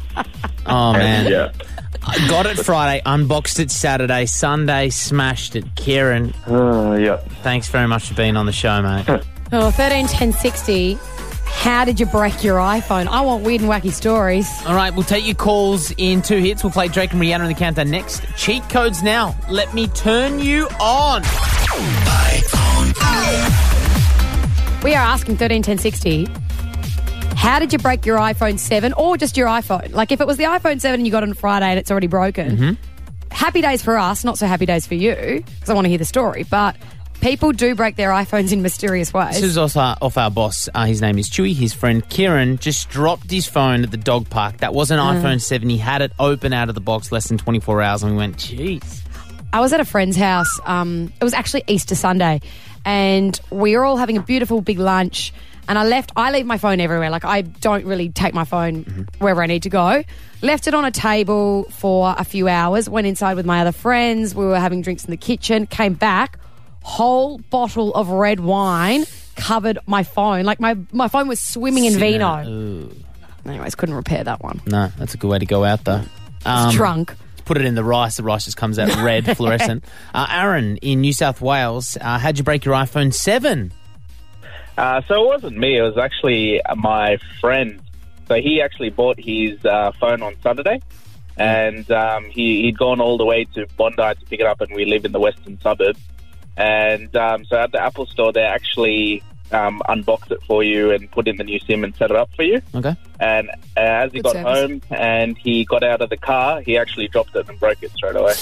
Oh 0.68 0.92
man, 0.94 1.26
and, 1.26 1.28
yeah. 1.32 1.52
I 2.04 2.26
got 2.28 2.46
it 2.46 2.56
Friday, 2.58 3.00
unboxed 3.06 3.60
it 3.60 3.70
Saturday, 3.70 4.26
Sunday 4.26 4.88
smashed 4.88 5.54
it. 5.54 5.64
Kieran, 5.76 6.34
Uh, 6.50 6.96
yeah. 6.98 7.18
thanks 7.44 7.68
very 7.68 7.86
much 7.86 8.08
for 8.08 8.14
being 8.14 8.36
on 8.36 8.46
the 8.46 8.52
show, 8.52 8.82
mate. 8.82 9.06
Oh, 9.52 9.70
13 9.70 10.08
10 10.08 10.32
60. 10.32 10.98
How 11.46 11.84
did 11.84 11.98
you 11.98 12.06
break 12.06 12.44
your 12.44 12.58
iPhone? 12.58 13.06
I 13.08 13.22
want 13.22 13.42
weird 13.44 13.60
and 13.60 13.70
wacky 13.70 13.90
stories. 13.92 14.48
All 14.66 14.74
right, 14.74 14.94
we'll 14.94 15.02
take 15.04 15.26
your 15.26 15.34
calls 15.34 15.92
in 15.96 16.22
two 16.22 16.38
hits. 16.38 16.62
We'll 16.62 16.72
play 16.72 16.88
Drake 16.88 17.12
and 17.12 17.20
Rihanna 17.20 17.40
in 17.42 17.48
the 17.48 17.54
countdown 17.54 17.90
next. 17.90 18.22
Cheat 18.36 18.62
codes 18.68 19.02
now. 19.02 19.36
Let 19.50 19.74
me 19.74 19.88
turn 19.88 20.38
you 20.40 20.68
on. 20.80 21.22
We 24.84 24.94
are 24.94 25.02
asking 25.04 25.36
13 25.38 25.62
10 25.62 25.78
60. 25.78 26.28
How 27.34 27.58
did 27.58 27.72
you 27.72 27.78
break 27.78 28.06
your 28.06 28.18
iPhone 28.18 28.58
7 28.58 28.92
or 28.94 29.16
just 29.16 29.36
your 29.36 29.48
iPhone? 29.48 29.92
Like 29.92 30.12
if 30.12 30.20
it 30.20 30.26
was 30.26 30.36
the 30.36 30.44
iPhone 30.44 30.80
7 30.80 31.00
and 31.00 31.06
you 31.06 31.10
got 31.10 31.22
it 31.24 31.28
on 31.28 31.34
Friday 31.34 31.66
and 31.66 31.78
it's 31.78 31.90
already 31.90 32.06
broken, 32.06 32.56
Mm-hmm. 32.56 32.72
happy 33.32 33.60
days 33.60 33.82
for 33.82 33.96
us, 33.98 34.24
not 34.24 34.38
so 34.38 34.46
happy 34.46 34.66
days 34.66 34.86
for 34.86 34.94
you 34.94 35.14
because 35.44 35.68
I 35.70 35.74
want 35.74 35.84
to 35.86 35.88
hear 35.88 35.98
the 35.98 36.04
story. 36.04 36.44
But 36.48 36.76
people 37.20 37.52
do 37.52 37.74
break 37.74 37.96
their 37.96 38.10
iPhones 38.10 38.52
in 38.52 38.62
mysterious 38.62 39.12
ways. 39.12 39.34
This 39.34 39.42
is 39.44 39.58
also 39.58 39.80
off 39.80 40.16
our 40.16 40.30
boss. 40.30 40.68
Uh, 40.74 40.84
his 40.86 41.00
name 41.00 41.18
is 41.18 41.28
Chewy. 41.28 41.54
His 41.54 41.72
friend 41.72 42.06
Kieran 42.08 42.58
just 42.58 42.88
dropped 42.88 43.30
his 43.30 43.46
phone 43.46 43.82
at 43.82 43.90
the 43.90 43.96
dog 43.96 44.28
park. 44.30 44.58
That 44.58 44.74
was 44.74 44.90
an 44.90 44.98
Mm. 44.98 45.20
iPhone 45.22 45.40
7. 45.40 45.68
He 45.68 45.78
had 45.78 46.02
it 46.02 46.12
open 46.18 46.52
out 46.52 46.68
of 46.68 46.74
the 46.74 46.80
box 46.80 47.10
less 47.12 47.28
than 47.28 47.38
24 47.38 47.82
hours, 47.82 48.02
and 48.02 48.12
we 48.12 48.18
went, 48.18 48.36
jeez. 48.36 49.00
I 49.52 49.60
was 49.60 49.72
at 49.72 49.80
a 49.80 49.84
friend's 49.84 50.16
house. 50.16 50.48
Um, 50.66 51.12
it 51.20 51.24
was 51.24 51.32
actually 51.34 51.64
Easter 51.66 51.94
Sunday, 51.94 52.40
and 52.84 53.38
we 53.50 53.76
were 53.76 53.84
all 53.84 53.96
having 53.96 54.16
a 54.16 54.22
beautiful 54.22 54.60
big 54.60 54.78
lunch. 54.78 55.32
And 55.68 55.76
I 55.76 55.84
left. 55.84 56.12
I 56.14 56.30
leave 56.30 56.46
my 56.46 56.58
phone 56.58 56.78
everywhere. 56.78 57.10
Like 57.10 57.24
I 57.24 57.40
don't 57.40 57.84
really 57.86 58.08
take 58.10 58.32
my 58.34 58.44
phone 58.44 59.08
wherever 59.18 59.42
I 59.42 59.46
need 59.46 59.64
to 59.64 59.68
go. 59.68 60.04
Left 60.40 60.68
it 60.68 60.74
on 60.74 60.84
a 60.84 60.92
table 60.92 61.64
for 61.70 62.14
a 62.16 62.22
few 62.22 62.46
hours. 62.46 62.88
Went 62.88 63.08
inside 63.08 63.34
with 63.34 63.46
my 63.46 63.62
other 63.62 63.72
friends. 63.72 64.32
We 64.32 64.44
were 64.44 64.60
having 64.60 64.80
drinks 64.82 65.04
in 65.04 65.10
the 65.10 65.16
kitchen. 65.16 65.66
Came 65.66 65.94
back. 65.94 66.38
Whole 66.86 67.38
bottle 67.50 67.92
of 67.94 68.10
red 68.10 68.38
wine 68.38 69.04
covered 69.34 69.78
my 69.86 70.04
phone. 70.04 70.44
Like 70.44 70.60
my 70.60 70.76
my 70.92 71.08
phone 71.08 71.26
was 71.26 71.40
swimming 71.40 71.84
in 71.84 71.94
Sitting 71.94 72.20
vino. 72.20 72.48
Ooh. 72.48 72.94
Anyways, 73.44 73.74
couldn't 73.74 73.96
repair 73.96 74.22
that 74.22 74.40
one. 74.40 74.60
No, 74.66 74.92
that's 74.96 75.12
a 75.12 75.16
good 75.16 75.28
way 75.28 75.40
to 75.40 75.46
go 75.46 75.64
out, 75.64 75.84
though. 75.84 76.02
Um, 76.44 76.68
It's 76.68 76.76
drunk. 76.76 77.14
Put 77.44 77.56
it 77.56 77.64
in 77.64 77.74
the 77.74 77.82
rice. 77.82 78.16
The 78.16 78.22
rice 78.22 78.44
just 78.44 78.56
comes 78.56 78.78
out 78.78 78.94
red, 79.02 79.36
fluorescent. 79.36 79.84
Uh, 80.14 80.28
Aaron 80.30 80.76
in 80.78 81.00
New 81.00 81.12
South 81.12 81.40
Wales, 81.40 81.96
uh, 82.00 82.18
how'd 82.18 82.38
you 82.38 82.44
break 82.44 82.64
your 82.64 82.74
iPhone 82.74 83.12
7? 83.12 83.72
Uh, 84.78 85.00
so 85.08 85.24
it 85.24 85.26
wasn't 85.26 85.56
me. 85.56 85.78
It 85.78 85.82
was 85.82 85.98
actually 85.98 86.60
my 86.76 87.18
friend. 87.40 87.80
So 88.28 88.36
he 88.36 88.60
actually 88.62 88.90
bought 88.90 89.18
his 89.18 89.64
uh, 89.64 89.90
phone 90.00 90.22
on 90.22 90.34
Saturday, 90.42 90.80
and 91.36 91.88
um, 91.90 92.24
he, 92.26 92.62
he'd 92.62 92.78
gone 92.78 93.00
all 93.00 93.16
the 93.18 93.24
way 93.24 93.44
to 93.54 93.66
Bondi 93.76 93.96
to 93.96 94.26
pick 94.28 94.38
it 94.40 94.46
up, 94.46 94.60
and 94.60 94.72
we 94.74 94.84
live 94.84 95.04
in 95.04 95.10
the 95.12 95.20
western 95.20 95.60
suburbs. 95.60 95.98
And 96.56 97.14
um, 97.16 97.44
so 97.44 97.56
at 97.56 97.72
the 97.72 97.82
Apple 97.82 98.06
store, 98.06 98.32
they 98.32 98.42
actually 98.42 99.22
um, 99.52 99.82
unbox 99.88 100.30
it 100.30 100.42
for 100.46 100.62
you 100.62 100.90
and 100.92 101.10
put 101.10 101.28
in 101.28 101.36
the 101.36 101.44
new 101.44 101.58
SIM 101.60 101.84
and 101.84 101.94
set 101.96 102.10
it 102.10 102.16
up 102.16 102.30
for 102.34 102.42
you. 102.42 102.60
Okay. 102.74 102.96
And 103.20 103.48
uh, 103.76 103.80
as 103.80 104.12
he 104.12 104.18
Good 104.18 104.24
got 104.24 104.32
service. 104.32 104.58
home 104.60 104.82
and 104.90 105.38
he 105.38 105.64
got 105.64 105.82
out 105.82 106.00
of 106.00 106.10
the 106.10 106.16
car, 106.16 106.60
he 106.60 106.78
actually 106.78 107.08
dropped 107.08 107.36
it 107.36 107.48
and 107.48 107.58
broke 107.60 107.82
it 107.82 107.92
straight 107.92 108.16
away. 108.16 108.34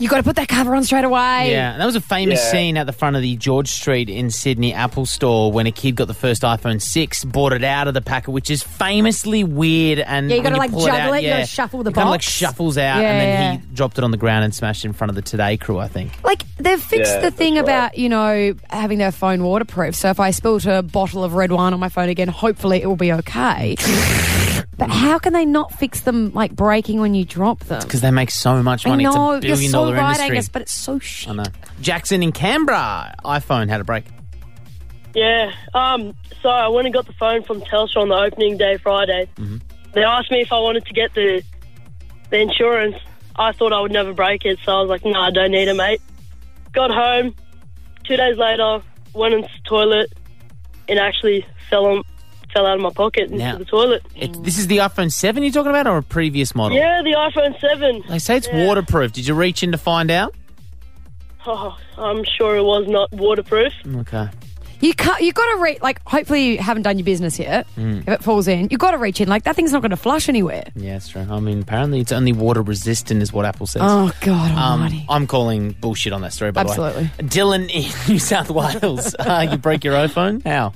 You 0.00 0.08
got 0.08 0.18
to 0.18 0.22
put 0.22 0.36
that 0.36 0.46
cover 0.46 0.76
on 0.76 0.84
straight 0.84 1.04
away. 1.04 1.50
Yeah, 1.50 1.76
that 1.76 1.84
was 1.84 1.96
a 1.96 2.00
famous 2.00 2.38
Yeah. 2.44 2.50
scene 2.52 2.76
at 2.76 2.86
the 2.86 2.92
front 2.92 3.16
of 3.16 3.22
the 3.22 3.34
George 3.36 3.68
Street 3.68 4.08
in 4.08 4.30
Sydney 4.30 4.72
Apple 4.72 5.06
store 5.06 5.50
when 5.50 5.66
a 5.66 5.72
kid 5.72 5.96
got 5.96 6.06
the 6.06 6.14
first 6.14 6.42
iPhone 6.42 6.80
6, 6.80 7.24
bought 7.24 7.52
it 7.52 7.64
out 7.64 7.88
of 7.88 7.94
the 7.94 8.00
packet, 8.00 8.30
which 8.30 8.48
is 8.48 8.62
famously 8.62 9.42
weird. 9.42 9.98
And 9.98 10.30
Yeah, 10.30 10.36
you 10.36 10.42
when 10.42 10.52
gotta, 10.52 10.60
like, 10.62 10.70
pull 10.70 10.86
juggle 10.86 11.14
out, 11.14 11.14
it, 11.18 11.24
you 11.24 11.30
gotta 11.30 11.46
shuffle 11.46 11.82
the 11.82 11.90
it 11.90 11.94
kinda 11.94 12.10
like 12.10 12.20
box. 12.20 12.30
shuffles 12.30 12.78
out, 12.78 13.02
Yeah, 13.02 13.10
and 13.10 13.20
then 13.20 13.28
yeah. 13.28 13.52
he 13.60 13.74
dropped 13.74 13.98
it 13.98 14.04
on 14.04 14.12
the 14.12 14.16
ground 14.16 14.44
and 14.44 14.54
smashed 14.54 14.84
it 14.84 14.88
in 14.88 14.92
front 14.94 15.08
of 15.10 15.16
the 15.16 15.22
Today 15.22 15.56
crew, 15.56 15.78
I 15.80 15.88
think. 15.88 16.12
Like 16.22 16.44
they've 16.58 16.80
fixed 16.80 17.14
Yeah, 17.14 17.20
the 17.20 17.30
thing 17.32 17.54
that's 17.54 17.66
right. 17.66 17.74
about 17.74 17.98
you 17.98 18.08
know 18.08 18.54
having 18.70 18.98
their 18.98 19.10
phone 19.10 19.42
waterproof. 19.42 19.96
So 19.96 20.10
if 20.10 20.20
I 20.20 20.30
spilt 20.30 20.64
a 20.66 20.80
bottle 20.82 21.24
of 21.24 21.34
red 21.34 21.50
wine 21.50 21.72
on 21.74 21.80
my 21.80 21.88
phone 21.88 22.08
again, 22.08 22.28
hopefully 22.28 22.80
it 22.80 22.86
will 22.86 22.94
be 22.94 23.12
okay. 23.14 23.74
but 24.78 24.90
how 24.90 25.18
can 25.18 25.32
they 25.32 25.44
not 25.44 25.72
fix 25.72 26.00
them 26.02 26.32
like 26.32 26.54
breaking 26.54 27.00
when 27.00 27.14
you 27.14 27.24
drop 27.24 27.60
them? 27.64 27.82
Because 27.82 28.00
they 28.00 28.12
make 28.12 28.30
so 28.30 28.62
much 28.62 28.86
I 28.86 28.90
money. 28.90 29.04
know 29.04 29.32
it's 29.32 29.44
a 29.44 29.48
you're 29.48 29.56
billion 29.56 29.70
so 29.72 29.78
dollar 29.78 29.94
right, 29.96 30.10
industry. 30.10 30.36
Angus, 30.36 30.48
but 30.48 30.62
it's 30.62 30.72
so 30.72 30.98
shit. 31.00 31.28
I 31.28 31.34
know. 31.34 31.44
Jackson 31.80 32.22
in 32.22 32.30
Canberra, 32.32 33.14
iPhone 33.24 33.68
had 33.68 33.80
a 33.80 33.84
break. 33.84 34.04
Yeah. 35.14 35.50
Um. 35.74 36.14
So 36.42 36.48
I 36.48 36.68
went 36.68 36.86
and 36.86 36.94
got 36.94 37.06
the 37.06 37.12
phone 37.14 37.42
from 37.42 37.60
Telstra 37.62 38.02
on 38.02 38.08
the 38.08 38.14
opening 38.14 38.56
day 38.56 38.76
Friday. 38.76 39.28
They 39.92 40.04
asked 40.04 40.30
me 40.30 40.40
if 40.40 40.52
I 40.52 40.60
wanted 40.60 40.86
to 40.86 40.94
get 40.94 41.12
the 41.14 41.42
the 42.30 42.38
insurance. 42.38 42.96
I 43.34 43.52
thought 43.52 43.72
I 43.72 43.80
would 43.80 43.92
never 43.92 44.12
break 44.12 44.44
it, 44.44 44.58
so 44.64 44.76
I 44.76 44.80
was 44.80 44.88
like, 44.88 45.04
"No, 45.04 45.18
I 45.20 45.30
don't 45.30 45.50
need 45.50 45.66
it, 45.68 45.74
mate." 45.74 46.00
Got 46.72 46.90
home. 46.92 47.34
Two 48.04 48.16
days 48.16 48.36
later, 48.36 48.80
went 49.12 49.34
into 49.34 49.48
the 49.48 49.68
toilet. 49.68 50.12
It 50.86 50.98
actually 50.98 51.44
fell 51.68 51.86
on 51.86 52.04
fell 52.52 52.66
out 52.66 52.76
of 52.76 52.80
my 52.80 52.90
pocket 52.90 53.24
into 53.24 53.38
Now- 53.38 53.56
the 53.58 53.64
toilet. 53.64 54.02
It, 54.16 54.42
this 54.42 54.58
is 54.58 54.66
the 54.66 54.78
iPhone 54.78 55.12
7 55.12 55.42
you're 55.42 55.52
talking 55.52 55.70
about, 55.70 55.86
or 55.86 55.98
a 55.98 56.02
previous 56.02 56.54
model? 56.54 56.76
Yeah, 56.78 57.02
the 57.02 57.12
iPhone 57.12 57.60
Seven. 57.60 58.02
They 58.08 58.18
say 58.18 58.36
it's 58.36 58.48
Yeah. 58.48 58.66
waterproof. 58.66 59.12
Did 59.12 59.26
you 59.26 59.34
reach 59.34 59.62
in 59.62 59.72
to 59.72 59.78
find 59.78 60.10
out? 60.10 60.34
Oh, 61.46 61.76
I'm 61.96 62.24
sure 62.24 62.56
it 62.56 62.62
was 62.64 62.86
not 62.88 63.10
waterproof. 63.12 63.72
Okay. 63.86 64.28
You 64.80 64.94
can't. 64.94 65.20
You 65.20 65.32
got 65.32 65.56
to 65.56 65.60
reach. 65.62 65.80
Like 65.82 66.00
hopefully 66.06 66.52
you 66.52 66.58
haven't 66.58 66.82
done 66.82 66.98
your 66.98 67.04
business 67.04 67.36
yet. 67.38 67.66
Mm. 67.76 68.02
If 68.02 68.08
it 68.08 68.22
falls 68.22 68.46
in, 68.46 68.68
you 68.70 68.78
got 68.78 68.92
to 68.92 68.98
reach 68.98 69.20
in. 69.20 69.28
Like 69.28 69.42
that 69.44 69.56
thing's 69.56 69.72
not 69.72 69.82
going 69.82 69.90
to 69.90 69.96
flush 69.96 70.28
anywhere. 70.28 70.62
Yeah, 70.76 70.92
that's 70.92 71.08
true. 71.08 71.26
I 71.28 71.40
mean, 71.40 71.62
apparently 71.62 71.98
it's 72.00 72.12
only 72.12 72.32
water 72.32 72.62
resistant, 72.62 73.20
is 73.20 73.32
what 73.32 73.44
Apple 73.44 73.66
says. 73.66 73.82
Oh 73.84 74.12
God 74.20 74.52
Um, 74.52 74.56
Almighty! 74.58 75.04
I'm 75.08 75.26
calling 75.26 75.72
bullshit 75.80 76.12
on 76.12 76.20
that 76.20 76.32
story, 76.32 76.52
by 76.52 76.60
Absolutely. 76.60 77.10
the 77.16 77.24
way. 77.24 77.28
Dylan 77.28 77.70
in 77.70 77.90
New 78.12 78.20
South 78.20 78.50
Wales. 78.50 79.16
uh, 79.18 79.48
you 79.50 79.56
break 79.58 79.82
your 79.82 79.94
iPhone? 79.94 80.44
How? 80.46 80.74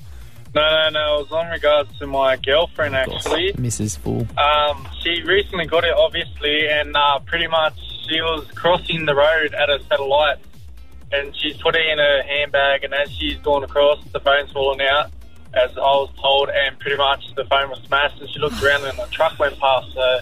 No, 0.55 0.61
no, 0.61 0.91
no. 0.91 1.19
It 1.19 1.23
was 1.23 1.33
on 1.33 1.51
regards 1.51 1.99
to 1.99 2.07
my 2.07 2.37
girlfriend, 2.37 2.95
actually. 2.95 3.53
Mrs. 3.55 3.99
Fool. 3.99 4.27
Um, 4.39 4.89
she 5.03 5.23
recently 5.23 5.67
got 5.67 5.85
it, 5.85 5.95
obviously, 5.95 6.69
and 6.69 6.95
uh, 6.97 7.21
pretty 7.21 7.47
much 7.47 7.75
she 8.09 8.21
was 8.21 8.47
crossing 8.55 9.07
the 9.07 9.15
road 9.15 9.55
at 9.55 9.71
a 9.71 9.83
set 9.85 10.01
of 10.01 10.07
lights, 10.07 10.47
and 11.13 11.35
she's 11.37 11.57
put 11.57 11.75
it 11.75 11.87
in 11.87 11.99
her 11.99 12.23
handbag, 12.23 12.85
and 12.85 12.93
as 12.95 13.11
she's 13.11 13.39
gone 13.39 13.65
across, 13.65 13.99
the 14.13 14.21
phone's 14.21 14.51
fallen 14.53 14.81
out, 14.81 15.11
as 15.55 15.71
I 15.77 15.81
was 15.81 16.11
told, 16.21 16.51
and 16.51 16.79
pretty 16.79 16.97
much 16.97 17.35
the 17.35 17.45
phone 17.45 17.71
was 17.71 17.81
smashed, 17.87 18.21
and 18.21 18.29
she 18.31 18.39
looked 18.39 18.63
around 18.63 18.85
and 18.85 18.99
the 18.99 19.07
truck 19.11 19.39
went 19.39 19.59
past, 19.59 19.93
so 19.93 20.21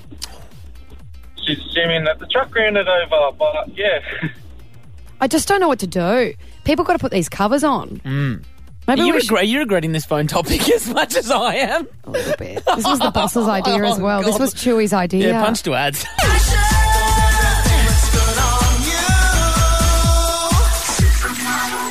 she's 1.44 1.58
assuming 1.58 2.04
that 2.04 2.18
the 2.18 2.26
truck 2.26 2.54
ran 2.54 2.76
it 2.76 2.87
over, 2.87 3.37
but 3.37 3.76
yeah. 3.76 4.00
I 5.20 5.28
just 5.28 5.49
don't 5.49 5.60
know 5.60 5.68
what 5.68 5.80
to 5.80 5.87
do. 5.87 6.32
People 6.64 6.84
got 6.84 6.94
to 6.94 6.99
put 6.99 7.12
these 7.12 7.28
covers 7.28 7.62
on. 7.62 8.00
Mm. 8.04 8.44
Maybe 8.90 9.02
are, 9.02 9.06
you 9.06 9.14
we 9.14 9.20
should- 9.20 9.30
regret- 9.30 9.54
are 9.54 9.59
regretting 9.61 9.92
this 9.92 10.04
phone 10.04 10.26
topic 10.26 10.68
as 10.75 10.88
much 10.92 11.14
as 11.14 11.30
I 11.30 11.54
am? 11.54 11.87
A 12.04 12.11
little 12.11 12.37
bit. 12.37 12.64
This 12.75 12.85
was 12.85 12.99
the 12.99 13.11
boss's 13.12 13.47
idea 13.61 13.85
as 13.85 13.99
oh, 13.99 14.02
well. 14.02 14.23
This 14.23 14.38
was 14.38 14.52
Chewy's 14.52 14.92
idea. 14.92 15.28
Yeah, 15.28 15.44
punch 15.44 15.62
to 15.62 15.75
ads. 15.75 16.04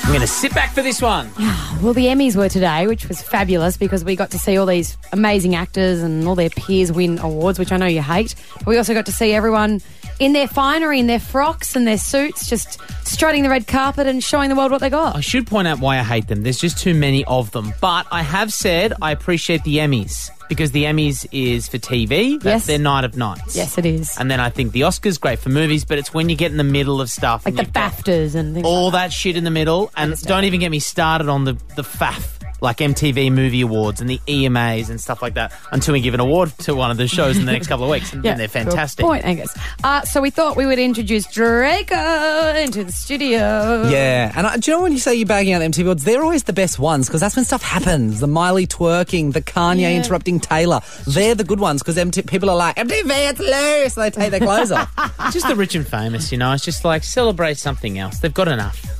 I'm 0.09 0.15
going 0.15 0.21
to 0.21 0.27
sit 0.27 0.55
back 0.55 0.73
for 0.73 0.81
this 0.81 1.03
one. 1.03 1.29
Well, 1.83 1.93
the 1.93 2.07
Emmys 2.07 2.35
were 2.35 2.49
today, 2.49 2.87
which 2.87 3.07
was 3.07 3.21
fabulous 3.21 3.77
because 3.77 4.03
we 4.03 4.17
got 4.17 4.31
to 4.31 4.39
see 4.39 4.57
all 4.57 4.65
these 4.65 4.97
amazing 5.13 5.55
actors 5.55 6.01
and 6.01 6.27
all 6.27 6.35
their 6.35 6.49
peers 6.49 6.91
win 6.91 7.19
awards, 7.19 7.57
which 7.57 7.71
I 7.71 7.77
know 7.77 7.85
you 7.85 8.01
hate. 8.01 8.35
But 8.57 8.67
we 8.67 8.77
also 8.77 8.93
got 8.93 9.05
to 9.05 9.13
see 9.13 9.31
everyone 9.31 9.81
in 10.19 10.33
their 10.33 10.47
finery, 10.47 10.99
in 10.99 11.07
their 11.07 11.21
frocks 11.21 11.77
and 11.77 11.87
their 11.87 11.97
suits, 11.97 12.49
just 12.49 12.81
strutting 13.07 13.43
the 13.43 13.49
red 13.49 13.65
carpet 13.65 14.07
and 14.07 14.21
showing 14.21 14.49
the 14.49 14.57
world 14.57 14.71
what 14.71 14.81
they 14.81 14.89
got. 14.89 15.15
I 15.15 15.21
should 15.21 15.47
point 15.47 15.69
out 15.69 15.79
why 15.79 15.99
I 15.99 16.03
hate 16.03 16.27
them. 16.27 16.43
There's 16.43 16.59
just 16.59 16.79
too 16.79 16.95
many 16.95 17.23
of 17.23 17.51
them. 17.51 17.71
But 17.79 18.07
I 18.11 18.23
have 18.23 18.51
said 18.51 18.91
I 19.01 19.13
appreciate 19.13 19.63
the 19.63 19.77
Emmys 19.77 20.31
because 20.49 20.71
the 20.71 20.83
Emmys 20.83 21.25
is 21.31 21.69
for 21.69 21.77
TV. 21.77 22.33
That's 22.41 22.45
Yes. 22.45 22.65
their 22.65 22.79
night 22.79 23.05
of 23.05 23.15
nights. 23.15 23.55
Yes, 23.55 23.77
it 23.77 23.85
is. 23.85 24.17
And 24.17 24.29
then 24.29 24.39
I 24.41 24.49
think 24.49 24.73
the 24.73 24.81
Oscars 24.81 25.19
great 25.19 25.39
for 25.39 25.49
movies, 25.49 25.85
but 25.85 25.97
it's 25.97 26.13
when 26.13 26.27
you 26.27 26.35
get 26.35 26.51
in 26.51 26.57
the 26.57 26.63
middle 26.65 26.99
of 26.99 27.09
stuff, 27.09 27.45
Like 27.45 27.55
the 27.55 27.63
BAFTAs 27.63 28.35
and 28.35 28.55
things 28.55 28.65
all 28.65 28.85
like 28.85 28.93
that 28.93 29.13
shit 29.13 29.37
in 29.37 29.43
the 29.45 29.51
middle. 29.51 29.91
And 29.95 30.19
don't 30.23 30.43
even 30.43 30.59
get 30.59 30.71
me 30.71 30.79
started 30.79 31.29
on 31.29 31.45
the 31.45 31.53
the 31.75 31.83
faff 31.83 32.38
like 32.61 32.77
MTV 32.77 33.31
Movie 33.31 33.61
Awards 33.61 34.01
and 34.01 34.09
the 34.09 34.19
EMAs 34.27 34.89
and 34.89 34.99
stuff 34.99 35.21
like 35.21 35.35
that 35.35 35.53
until 35.71 35.93
we 35.93 36.01
give 36.01 36.13
an 36.13 36.19
award 36.19 36.51
to 36.59 36.75
one 36.75 36.91
of 36.91 36.97
the 36.97 37.07
shows 37.07 37.37
in 37.37 37.45
the 37.45 37.51
next 37.51 37.67
couple 37.67 37.85
of 37.85 37.91
weeks. 37.91 38.13
And 38.13 38.23
then 38.23 38.37
they're 38.37 38.47
good 38.47 38.53
fantastic. 38.53 39.05
Point, 39.05 39.25
Angus. 39.25 39.55
Uh, 39.83 40.01
so 40.03 40.21
we 40.21 40.29
thought 40.29 40.55
we 40.57 40.65
would 40.65 40.79
introduce 40.79 41.25
Draco 41.31 42.53
into 42.55 42.83
the 42.83 42.91
studio. 42.91 43.87
Yeah, 43.89 44.31
and 44.35 44.47
I, 44.47 44.57
do 44.57 44.71
you 44.71 44.77
know 44.77 44.83
when 44.83 44.91
you 44.91 44.99
say 44.99 45.15
you're 45.15 45.27
bagging 45.27 45.53
out 45.53 45.59
the 45.59 45.65
MTV 45.65 45.83
awards, 45.83 46.03
they're 46.03 46.23
always 46.23 46.43
the 46.43 46.53
best 46.53 46.79
ones 46.79 47.07
because 47.07 47.21
that's 47.21 47.35
when 47.35 47.45
stuff 47.45 47.61
happens. 47.63 48.19
The 48.19 48.27
Miley 48.27 48.67
twerking, 48.67 49.33
the 49.33 49.41
Kanye 49.41 49.81
Yeah. 49.81 49.91
interrupting 49.97 50.39
Taylor. 50.39 50.81
They're 51.07 51.35
the 51.35 51.43
good 51.43 51.59
ones 51.59 51.81
because 51.81 51.97
MT- 51.97 52.23
people 52.23 52.49
are 52.49 52.55
like, 52.57 52.75
MTV, 52.75 53.29
it's 53.29 53.39
loose. 53.39 53.97
And 53.97 54.03
they 54.03 54.09
take 54.09 54.31
their 54.31 54.39
clothes 54.39 54.71
off. 54.71 54.91
just 55.31 55.47
the 55.47 55.55
rich 55.55 55.75
and 55.75 55.87
famous, 55.87 56.31
you 56.31 56.37
know. 56.37 56.51
It's 56.53 56.63
just 56.65 56.83
like 56.85 57.03
celebrate 57.03 57.57
something 57.57 57.97
else. 57.99 58.19
They've 58.19 58.33
got 58.33 58.47
enough. 58.47 58.98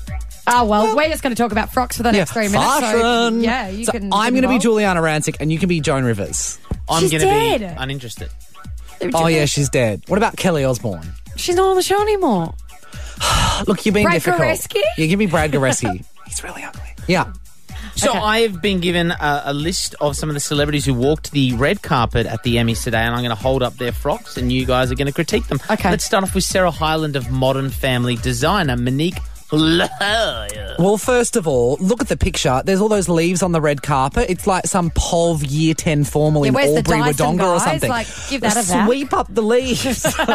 Oh, 0.51 0.65
well, 0.65 0.95
we're 0.95 1.09
just 1.09 1.21
going 1.23 1.35
to 1.35 1.41
talk 1.41 1.51
about 1.51 1.71
frocks 1.71 1.97
for 1.97 2.03
the 2.03 2.11
next 2.11 2.31
three 2.31 2.47
minutes. 2.47 2.73
So, 2.75 2.79
Fashion. 2.81 3.41
yeah, 3.41 3.69
you 3.69 3.85
So 3.85 3.91
can. 3.93 4.11
I'm 4.13 4.33
going 4.33 4.43
to 4.43 4.49
be. 4.49 4.57
Giuliana 4.57 5.01
Rancic 5.01 5.37
and 5.39 5.51
you 5.51 5.59
can 5.59 5.69
be 5.69 5.79
Joan 5.79 6.03
Rivers. 6.03 6.57
I'm 6.89 7.01
She's 7.01 7.11
going 7.11 7.21
to 7.21 7.27
be 7.27 7.65
dead. 7.65 7.75
uninterested. 7.79 8.29
Oh, 9.13 9.27
yeah, 9.27 9.45
she's 9.45 9.69
dead. 9.69 10.03
What 10.07 10.17
about 10.17 10.35
Kelly 10.37 10.65
Osbourne? 10.65 11.07
She's 11.37 11.55
not 11.55 11.69
on 11.69 11.75
the 11.75 11.81
show 11.83 12.01
anymore. 12.01 12.53
Look, 13.67 13.85
you're 13.85 13.93
being 13.93 14.05
Brad 14.05 14.15
difficult. 14.15 14.41
Goreski? 14.41 14.81
Yeah, 14.97 15.05
give 15.05 15.19
me 15.19 15.25
Brad 15.27 15.51
Goreski. 15.51 16.03
He's 16.27 16.43
really 16.43 16.63
ugly. 16.63 16.81
Yeah. 17.07 17.31
So 17.95 18.09
Okay. 18.11 18.19
I 18.19 18.39
have 18.41 18.61
been 18.61 18.79
given 18.79 19.11
a, 19.11 19.41
a 19.45 19.53
list 19.53 19.95
of 19.99 20.15
some 20.15 20.29
of 20.29 20.33
the 20.33 20.39
celebrities 20.39 20.85
who 20.85 20.93
walked 20.93 21.31
the 21.31 21.53
red 21.53 21.81
carpet 21.81 22.25
at 22.27 22.43
the 22.43 22.55
Emmys 22.55 22.83
today, 22.83 22.99
and 22.99 23.13
I'm 23.13 23.19
going 23.21 23.29
to 23.35 23.41
hold 23.41 23.61
up 23.61 23.75
their 23.77 23.91
frocks, 23.91 24.37
and 24.37 24.51
you 24.51 24.65
guys 24.65 24.91
are 24.91 24.95
going 24.95 25.07
to 25.07 25.13
critique 25.13 25.47
them. 25.47 25.59
Okay. 25.69 25.89
Let's 25.89 26.05
start 26.05 26.23
off 26.23 26.33
with 26.35 26.43
Sarah 26.45 26.71
Hyland 26.71 27.15
of 27.15 27.29
Modern 27.29 27.69
Family 27.69 28.15
designer 28.15 28.77
Monique. 28.77 29.17
Lhuillier. 29.51 30.75
Well, 30.79 30.97
first 30.97 31.35
of 31.35 31.47
all, 31.47 31.77
look 31.79 32.01
at 32.01 32.07
the 32.07 32.17
picture. 32.17 32.61
There's 32.63 32.81
all 32.81 32.87
those 32.89 33.09
leaves 33.09 33.41
on 33.43 33.51
the 33.51 33.61
red 33.61 33.81
carpet. 33.81 34.29
It's 34.29 34.45
like 34.47 34.65
some 34.65 34.89
POV 34.91 35.45
Year 35.49 35.73
10 35.73 36.03
formal 36.03 36.43
Yeah, 36.45 36.49
in 36.49 36.53
where's 36.53 36.69
the 36.71 36.77
Albury, 36.77 36.99
Dyson 37.13 37.25
Wodonga 37.25 37.43
or 37.43 37.57
guys? 37.57 37.63
something. 37.63 37.89
Like, 37.89 38.07
give 38.29 38.41
that 38.41 38.55
a 38.57 38.59
vap. 38.59 38.85
Sweep 38.85 39.13
up 39.13 39.27
the 39.33 39.41
leaves. 39.41 40.05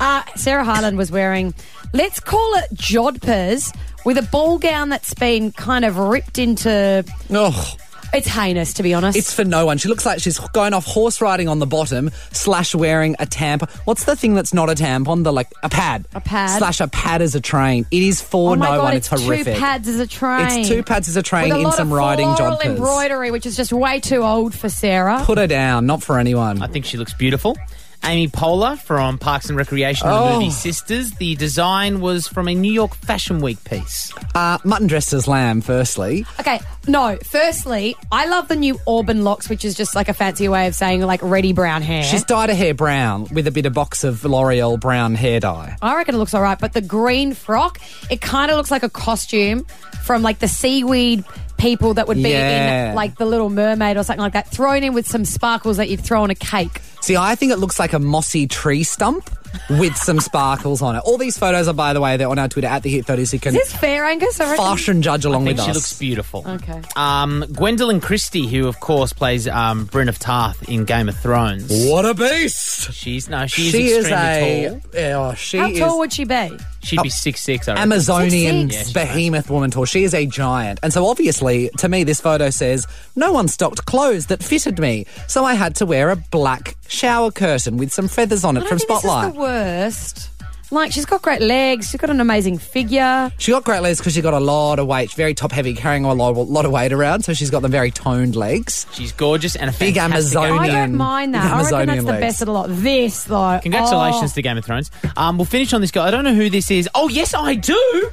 Uh, 0.00 0.22
Sarah 0.36 0.64
Hyland 0.64 0.96
was 0.96 1.10
wearing, 1.12 1.52
let's 1.92 2.18
call 2.20 2.54
it 2.54 2.72
jodhpurs, 2.74 3.74
with 4.04 4.16
a 4.16 4.22
ball 4.22 4.58
gown 4.58 4.88
that's 4.88 5.12
been 5.14 5.52
kind 5.52 5.84
of 5.84 5.98
ripped 5.98 6.38
into. 6.38 7.04
oh, 7.30 7.74
It's 8.12 8.26
heinous, 8.26 8.74
to 8.74 8.82
be 8.82 8.92
honest. 8.94 9.16
it's 9.16 9.32
for 9.32 9.44
no 9.44 9.66
one. 9.66 9.78
She 9.78 9.88
looks 9.88 10.04
like 10.04 10.20
she's 10.20 10.38
going 10.38 10.74
off 10.74 10.84
horse 10.84 11.20
riding 11.20 11.48
on 11.48 11.58
the 11.58 11.66
bottom, 11.66 12.10
slash 12.32 12.74
wearing 12.74 13.14
a 13.18 13.26
tampon. 13.26 13.70
What's 13.86 14.04
the 14.04 14.16
thing 14.16 14.34
that's 14.34 14.52
not 14.52 14.68
a 14.68 14.74
tampon? 14.74 15.24
The 15.24 15.32
like 15.32 15.48
a 15.62 15.68
pad. 15.68 16.06
A 16.14 16.20
pad. 16.20 16.58
Slash 16.58 16.80
a 16.80 16.88
pad 16.88 17.22
as 17.22 17.34
a 17.34 17.40
train. 17.40 17.86
It 17.90 18.02
is 18.02 18.20
for 18.20 18.52
oh 18.52 18.56
my 18.56 18.66
no 18.70 18.76
god, 18.78 18.84
one. 18.84 18.96
it's, 18.96 19.12
It's, 19.12 19.22
horrific. 19.22 19.54
two 19.54 19.60
pads 19.60 19.88
as 19.88 20.00
a 20.00 20.06
train. 20.06 20.60
It's 20.60 20.68
two 20.68 20.82
pads 20.82 21.08
as 21.08 21.16
a 21.16 21.22
train 21.22 21.44
with 21.50 21.52
a 21.52 21.58
in 21.58 21.64
lot 21.64 21.74
some 21.74 21.88
of 21.88 21.92
riding 21.98 22.34
floral 22.36 22.56
jodhpurs. 22.56 22.64
embroidery, 22.64 23.30
which 23.30 23.46
is 23.46 23.56
just 23.56 23.72
way 23.72 24.00
too 24.00 24.22
old 24.22 24.54
for 24.54 24.68
Sarah. 24.68 25.22
Put 25.24 25.38
her 25.38 25.46
down. 25.46 25.86
Not 25.86 26.02
for 26.02 26.18
anyone. 26.18 26.62
I 26.62 26.66
think 26.66 26.84
she 26.84 26.96
looks 26.96 27.14
beautiful. 27.14 27.56
Amy 28.02 28.28
Poehler 28.28 28.78
from 28.78 29.18
Parks 29.18 29.48
and 29.48 29.56
Recreation 29.58 30.06
and 30.08 30.16
the 30.16 30.20
Oh. 30.20 30.34
movie 30.40 30.50
Sisters. 30.50 31.12
The 31.12 31.36
design 31.36 32.00
was 32.00 32.26
from 32.26 32.48
a 32.48 32.54
New 32.54 32.72
York 32.72 32.94
Fashion 32.96 33.40
Week 33.40 33.62
piece. 33.64 34.12
Uh, 34.34 34.58
mutton 34.64 34.86
dressed 34.86 35.12
as 35.12 35.28
lamb, 35.28 35.60
firstly. 35.60 36.24
Okay, 36.40 36.60
no. 36.88 37.18
Firstly, 37.24 37.94
I 38.10 38.26
love 38.26 38.48
the 38.48 38.56
new 38.56 38.80
Auburn 38.86 39.22
locks, 39.22 39.48
which 39.50 39.64
is 39.64 39.74
just 39.74 39.94
like 39.94 40.08
a 40.08 40.14
fancy 40.14 40.48
way 40.48 40.66
of 40.66 40.74
saying 40.74 41.02
like 41.02 41.20
ready 41.22 41.52
brown 41.52 41.82
hair. 41.82 42.02
She's 42.02 42.24
dyed 42.24 42.48
her 42.48 42.54
hair 42.54 42.72
brown 42.74 43.26
with 43.32 43.46
a 43.46 43.50
bit 43.50 43.66
of 43.66 43.74
box 43.74 44.02
of 44.02 44.24
L'Oreal 44.24 44.80
brown 44.80 45.14
hair 45.14 45.38
dye. 45.40 45.76
I 45.82 45.94
reckon 45.96 46.14
it 46.14 46.18
looks 46.18 46.32
all 46.34 46.42
right, 46.42 46.58
but 46.58 46.72
the 46.72 46.80
green 46.80 47.34
frock, 47.34 47.78
it 48.10 48.20
kind 48.22 48.50
of 48.50 48.56
looks 48.56 48.70
like 48.70 48.82
a 48.82 48.88
costume 48.90 49.66
from 50.04 50.22
like 50.22 50.38
the 50.38 50.48
seaweed 50.48 51.22
people 51.60 51.94
that 51.94 52.08
would 52.08 52.16
be 52.16 52.30
Yeah. 52.30 52.88
in 52.90 52.94
like 52.94 53.16
the 53.18 53.24
Little 53.26 53.50
Mermaid 53.50 53.96
or 53.96 54.02
something 54.02 54.20
like 54.22 54.32
that, 54.32 54.48
thrown 54.50 54.82
in 54.82 54.94
with 54.94 55.06
some 55.06 55.24
sparkles 55.24 55.76
that 55.76 55.88
you'd 55.88 56.00
throw 56.00 56.22
on 56.22 56.30
a 56.30 56.34
cake. 56.34 56.80
See, 57.00 57.16
I 57.16 57.34
think 57.34 57.52
it 57.52 57.58
looks 57.58 57.78
like 57.78 57.92
a 57.92 57.98
mossy 57.98 58.46
tree 58.46 58.82
stump 58.82 59.30
with 59.70 59.96
some 59.96 60.20
sparkles 60.20 60.82
on 60.82 60.96
it. 60.96 61.00
All 61.04 61.18
these 61.18 61.36
photos 61.38 61.68
are, 61.68 61.74
by 61.74 61.92
the 61.92 62.00
way, 62.00 62.16
they're 62.16 62.28
on 62.28 62.38
our 62.38 62.48
Twitter 62.48 62.68
at 62.68 62.82
the 62.82 62.90
Hit 62.90 63.06
30, 63.06 63.24
so 63.24 63.34
you 63.36 63.40
can 63.40 63.54
Is 63.54 63.62
this 63.70 63.76
fair, 63.80 64.04
Angus? 64.04 64.40
I 64.40 64.56
fashion 64.56 65.02
judge 65.02 65.24
along 65.24 65.42
I 65.42 65.46
think 65.46 65.58
with 65.58 65.64
she 65.64 65.70
us. 65.70 65.76
looks 65.76 65.98
beautiful. 65.98 66.44
Okay. 66.46 66.80
Um, 66.96 67.44
Gwendoline 67.48 68.02
Christie, 68.02 68.46
who 68.46 68.66
of 68.68 68.80
course 68.80 69.12
plays 69.12 69.46
um, 69.48 69.84
Brienne 69.86 70.08
of 70.08 70.18
Tarth 70.18 70.68
in 70.68 70.84
Game 70.84 71.08
of 71.08 71.16
Thrones. 71.16 71.68
What 71.88 72.04
a 72.04 72.14
beast! 72.14 72.92
She's 72.92 73.28
no, 73.28 73.46
she's 73.46 73.70
she 73.72 73.88
is 73.88 74.06
extremely 74.06 74.64
a. 74.64 74.70
tall. 74.70 74.80
Yeah, 74.94 75.28
oh, 75.30 75.34
she 75.34 75.58
How 75.58 75.68
is 75.68 75.78
tall 75.78 75.98
would 75.98 76.12
she 76.12 76.24
be? 76.24 76.50
She'd 76.82 77.02
be 77.02 77.10
six 77.10 77.42
six. 77.42 77.68
I 77.68 77.72
reckon. 77.72 77.82
Amazonian 77.92 78.70
Six, 78.70 78.80
six. 78.86 78.92
behemoth 78.94 79.50
woman 79.50 79.70
tall. 79.70 79.84
She 79.84 80.02
is 80.04 80.14
a 80.14 80.24
giant. 80.26 80.80
And 80.82 80.92
so 80.92 81.06
obviously, 81.06 81.68
to 81.78 81.88
me, 81.90 82.04
this 82.04 82.22
photo 82.22 82.48
says, 82.48 82.86
no 83.14 83.32
one 83.32 83.48
stocked 83.48 83.84
clothes 83.84 84.26
that 84.26 84.42
fitted 84.42 84.78
me. 84.78 85.04
So 85.28 85.44
I 85.44 85.54
had 85.54 85.76
to 85.76 85.86
wear 85.86 86.08
a 86.10 86.16
black 86.16 86.76
shower 86.90 87.30
curtain 87.30 87.76
with 87.78 87.92
some 87.92 88.08
feathers 88.08 88.44
on 88.44 88.56
it 88.56 88.64
I 88.64 88.66
from 88.66 88.78
think 88.78 88.90
Spotlight. 88.90 89.24
This 89.24 89.30
is 89.30 89.34
the 89.34 89.40
worst. 89.40 90.26
Like 90.72 90.92
she's 90.92 91.04
got 91.04 91.20
great 91.20 91.40
legs. 91.42 91.90
She's 91.90 92.00
got 92.00 92.10
an 92.10 92.20
amazing 92.20 92.58
figure. 92.58 93.32
She 93.38 93.50
got 93.50 93.64
great 93.64 93.80
legs 93.82 93.98
because 93.98 94.14
she 94.14 94.20
got 94.22 94.34
a 94.34 94.38
lot 94.38 94.78
of 94.78 94.86
weight. 94.86 95.10
She's 95.10 95.16
very 95.16 95.34
top 95.34 95.50
heavy, 95.50 95.74
carrying 95.74 96.04
a 96.04 96.14
lot, 96.14 96.36
lot 96.36 96.64
of 96.64 96.70
weight 96.70 96.92
around. 96.92 97.24
So 97.24 97.32
she's 97.34 97.50
got 97.50 97.62
the 97.62 97.68
very 97.68 97.90
toned 97.90 98.36
legs. 98.36 98.86
She's 98.92 99.10
gorgeous 99.10 99.56
and 99.56 99.68
a 99.68 99.72
Big 99.76 99.96
fantastic 99.96 100.36
Amazonian. 100.36 100.58
I 100.62 100.68
don't 100.86 100.94
mind 100.94 101.34
that. 101.34 101.40
I 101.42 101.44
reckon 101.44 101.58
that's 101.58 101.72
Amazonian 101.72 102.04
the 102.04 102.12
legs. 102.12 102.20
best 102.20 102.42
of 102.42 102.46
the 102.46 102.52
lot. 102.52 102.66
This 102.70 103.24
though. 103.24 103.58
Congratulations 103.62 104.30
Oh. 104.30 104.34
to 104.34 104.42
Game 104.42 104.58
of 104.58 104.64
Thrones. 104.64 104.92
Um, 105.16 105.38
we'll 105.38 105.44
finish 105.44 105.72
on 105.72 105.80
this 105.80 105.90
guy. 105.90 106.06
I 106.06 106.12
don't 106.12 106.22
know 106.22 106.34
who 106.34 106.48
this 106.50 106.70
is. 106.70 106.88
Oh 106.94 107.08
yes, 107.08 107.34
I 107.34 107.54
do. 107.56 108.10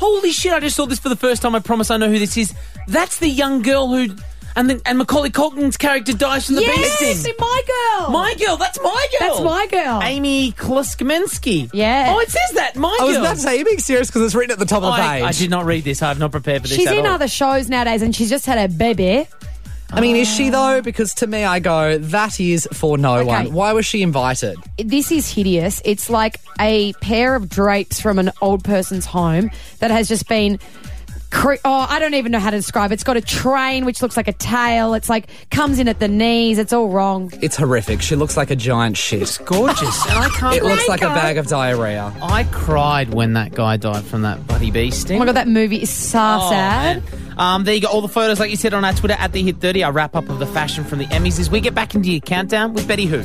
Holy 0.00 0.32
shit! 0.32 0.52
I 0.52 0.58
just 0.60 0.74
saw 0.76 0.86
this 0.86 0.98
for 0.98 1.10
the 1.10 1.16
first 1.16 1.42
time. 1.42 1.54
I 1.54 1.60
promise 1.60 1.90
I 1.92 1.96
know 1.98 2.08
who 2.08 2.18
this 2.18 2.36
is. 2.36 2.54
That's 2.88 3.18
the 3.18 3.28
young 3.28 3.60
girl 3.62 3.86
who, 3.86 4.08
and 4.56 4.68
the, 4.70 4.82
and 4.84 4.98
Macaulay 4.98 5.30
Culkin's 5.30 5.76
character 5.76 6.12
dies 6.12 6.46
from 6.46 6.56
the 6.56 6.62
bee 6.62 6.66
Yes, 6.68 7.20
sting. 7.20 7.34
my 7.38 7.62
girl. 7.98 8.10
My 8.10 8.34
girl. 8.34 8.56
That's 8.56 8.78
my 8.82 9.06
girl. 9.18 9.28
That's 9.28 9.40
my 9.42 9.66
girl. 9.66 10.00
Amy 10.02 10.52
Kluskmensky. 10.52 11.70
Yeah. 11.72 12.12
Oh, 12.14 12.18
it 12.20 12.30
says 12.30 12.50
that. 12.54 12.76
My 12.76 12.88
girl. 12.98 13.00
I 13.00 13.04
was 13.04 13.16
girl. 13.16 13.24
about 13.24 13.34
to 13.36 13.40
say, 13.42 13.56
you're 13.56 13.64
being 13.64 13.78
serious 13.78 14.08
because 14.08 14.22
it's 14.22 14.34
written 14.34 14.52
at 14.52 14.58
the 14.58 14.64
top 14.66 14.82
of 14.82 14.94
the 14.96 15.02
I, 15.02 15.20
page. 15.20 15.24
I 15.24 15.32
did 15.32 15.50
not 15.50 15.64
read 15.66 15.84
this. 15.84 16.02
I 16.02 16.08
have 16.08 16.18
not 16.18 16.32
prepared 16.32 16.62
for 16.62 16.68
this 16.68 16.76
She's 16.76 16.86
at 16.88 16.96
in 16.96 17.06
all. 17.06 17.12
other 17.14 17.28
shows 17.28 17.68
nowadays, 17.68 18.02
and 18.02 18.14
she's 18.14 18.30
just 18.30 18.46
had 18.46 18.58
a 18.58 18.72
baby. 18.72 19.26
I 19.92 20.00
mean, 20.00 20.14
is 20.14 20.28
she 20.32 20.50
though? 20.50 20.80
Because 20.82 21.12
to 21.14 21.26
me, 21.26 21.42
I 21.44 21.58
go, 21.58 21.98
that 21.98 22.38
is 22.38 22.68
for 22.72 22.96
no 22.96 23.16
Okay. 23.16 23.24
one. 23.26 23.52
Why 23.52 23.72
was 23.72 23.84
she 23.84 24.02
invited? 24.02 24.56
This 24.78 25.10
is 25.10 25.28
hideous. 25.28 25.82
It's 25.84 26.08
like 26.08 26.36
a 26.60 26.92
pair 27.00 27.34
of 27.34 27.48
drapes 27.48 28.00
from 28.00 28.20
an 28.20 28.30
old 28.40 28.62
person's 28.62 29.04
home 29.06 29.50
that 29.80 29.90
has 29.90 30.06
just 30.08 30.28
been. 30.28 30.60
Cre- 31.30 31.54
oh, 31.64 31.86
I 31.88 31.98
don't 32.00 32.14
even 32.14 32.32
know 32.32 32.40
how 32.40 32.50
to 32.50 32.56
describe 32.56 32.90
it. 32.90 32.94
It's 32.94 33.04
got 33.04 33.16
a 33.16 33.20
train 33.20 33.84
which 33.84 34.02
looks 34.02 34.16
like 34.16 34.26
a 34.26 34.32
tail. 34.32 34.94
It's 34.94 35.08
like 35.08 35.28
comes 35.50 35.78
in 35.78 35.86
at 35.88 36.00
the 36.00 36.08
knees. 36.08 36.58
It's 36.58 36.72
all 36.72 36.88
wrong. 36.88 37.32
It's 37.40 37.56
horrific. 37.56 38.02
She 38.02 38.16
looks 38.16 38.36
like 38.36 38.50
a 38.50 38.56
giant 38.56 38.96
shit. 38.96 39.38
gorgeous, 39.44 40.06
and 40.06 40.18
I 40.18 40.28
can't. 40.30 40.56
It 40.56 40.64
looks 40.64 40.88
like 40.88 41.02
a 41.02 41.06
bag 41.08 41.38
of 41.38 41.46
diarrhea. 41.46 42.12
I 42.20 42.44
cried 42.50 43.14
when 43.14 43.34
that 43.34 43.52
guy 43.54 43.76
died 43.76 44.04
from 44.04 44.22
that 44.22 44.44
bloody 44.46 44.70
bee 44.72 44.90
sting. 44.90 45.16
Oh 45.16 45.20
my 45.20 45.26
god, 45.26 45.36
that 45.36 45.48
movie 45.48 45.82
is 45.82 45.90
so 45.90 46.18
Oh, 46.20 46.50
sad. 46.50 47.02
man. 47.04 47.34
Um, 47.38 47.64
there 47.64 47.74
you 47.74 47.80
go. 47.80 47.88
All 47.88 48.02
the 48.02 48.08
photos, 48.08 48.38
like 48.40 48.50
you 48.50 48.56
said 48.56 48.74
on 48.74 48.84
our 48.84 48.92
Twitter 48.92 49.14
at 49.18 49.32
the 49.32 49.42
Hit 49.42 49.58
30. 49.60 49.84
Our 49.84 49.92
wrap 49.92 50.14
up 50.16 50.28
of 50.28 50.40
the 50.40 50.46
fashion 50.46 50.84
from 50.84 50.98
the 50.98 51.06
Emmys 51.06 51.38
as 51.38 51.48
we 51.48 51.60
get 51.60 51.74
back 51.74 51.94
into 51.94 52.10
your 52.10 52.20
countdown 52.20 52.74
with 52.74 52.86
Betty 52.88 53.06
Who. 53.06 53.22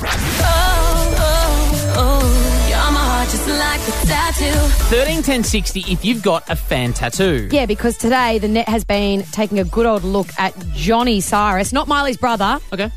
Just 3.86 3.88
like 3.88 4.04
a 4.04 4.08
tattoo. 4.08 4.60
13 4.89 5.21
10 5.21 5.43
60 5.43 5.80
if 5.88 6.04
you've 6.04 6.24
got 6.24 6.50
a 6.50 6.56
fan 6.56 6.93
tattoo. 6.93 7.50
Yeah, 7.52 7.65
because 7.65 7.98
today 7.98 8.39
the 8.39 8.48
net 8.48 8.67
has 8.67 8.84
been 8.84 9.24
taking 9.24 9.60
a 9.60 9.63
good 9.63 9.86
old 9.86 10.04
look 10.04 10.28
at 10.38 10.54
Johnny 10.74 11.21
Cyrus, 11.21 11.71
not 11.71 11.88
Miley's 11.88 12.17
brother. 12.17 12.60
Okay. 12.74 12.91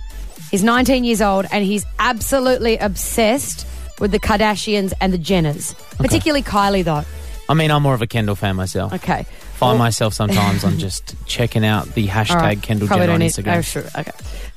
He's 0.51 0.65
19 0.65 1.05
years 1.05 1.21
old 1.21 1.47
and 1.53 1.65
he's 1.65 1.85
absolutely 1.99 2.79
obsessed 2.79 3.67
with 4.01 4.13
the 4.13 4.21
Kardashians 4.21 4.93
and 5.01 5.13
the 5.13 5.19
Jenners, 5.19 5.75
particularly 5.97 6.43
Kylie, 6.43 6.85
though. 6.85 7.03
I 7.49 7.55
mean, 7.55 7.71
I'm 7.71 7.83
more 7.83 7.95
of 7.95 8.03
a 8.03 8.07
Kendall 8.07 8.37
fan 8.37 8.57
myself. 8.57 8.93
Okay. 8.95 9.27
Find 9.59 9.73
Well- 9.73 9.79
myself 9.79 10.15
sometimes 10.15 10.63
on 10.65 10.79
just 10.79 11.15
checking 11.27 11.65
out 11.65 11.87
the 11.95 12.07
hashtag 12.07 12.35
right, 12.37 12.63
Kendall 12.63 12.87
Jenner 12.89 13.03
on 13.03 13.09
don't 13.09 13.19
need- 13.19 13.33
Instagram. 13.33 13.59
Oh, 13.59 13.63
sure. 13.63 13.85
Okay. 13.97 14.13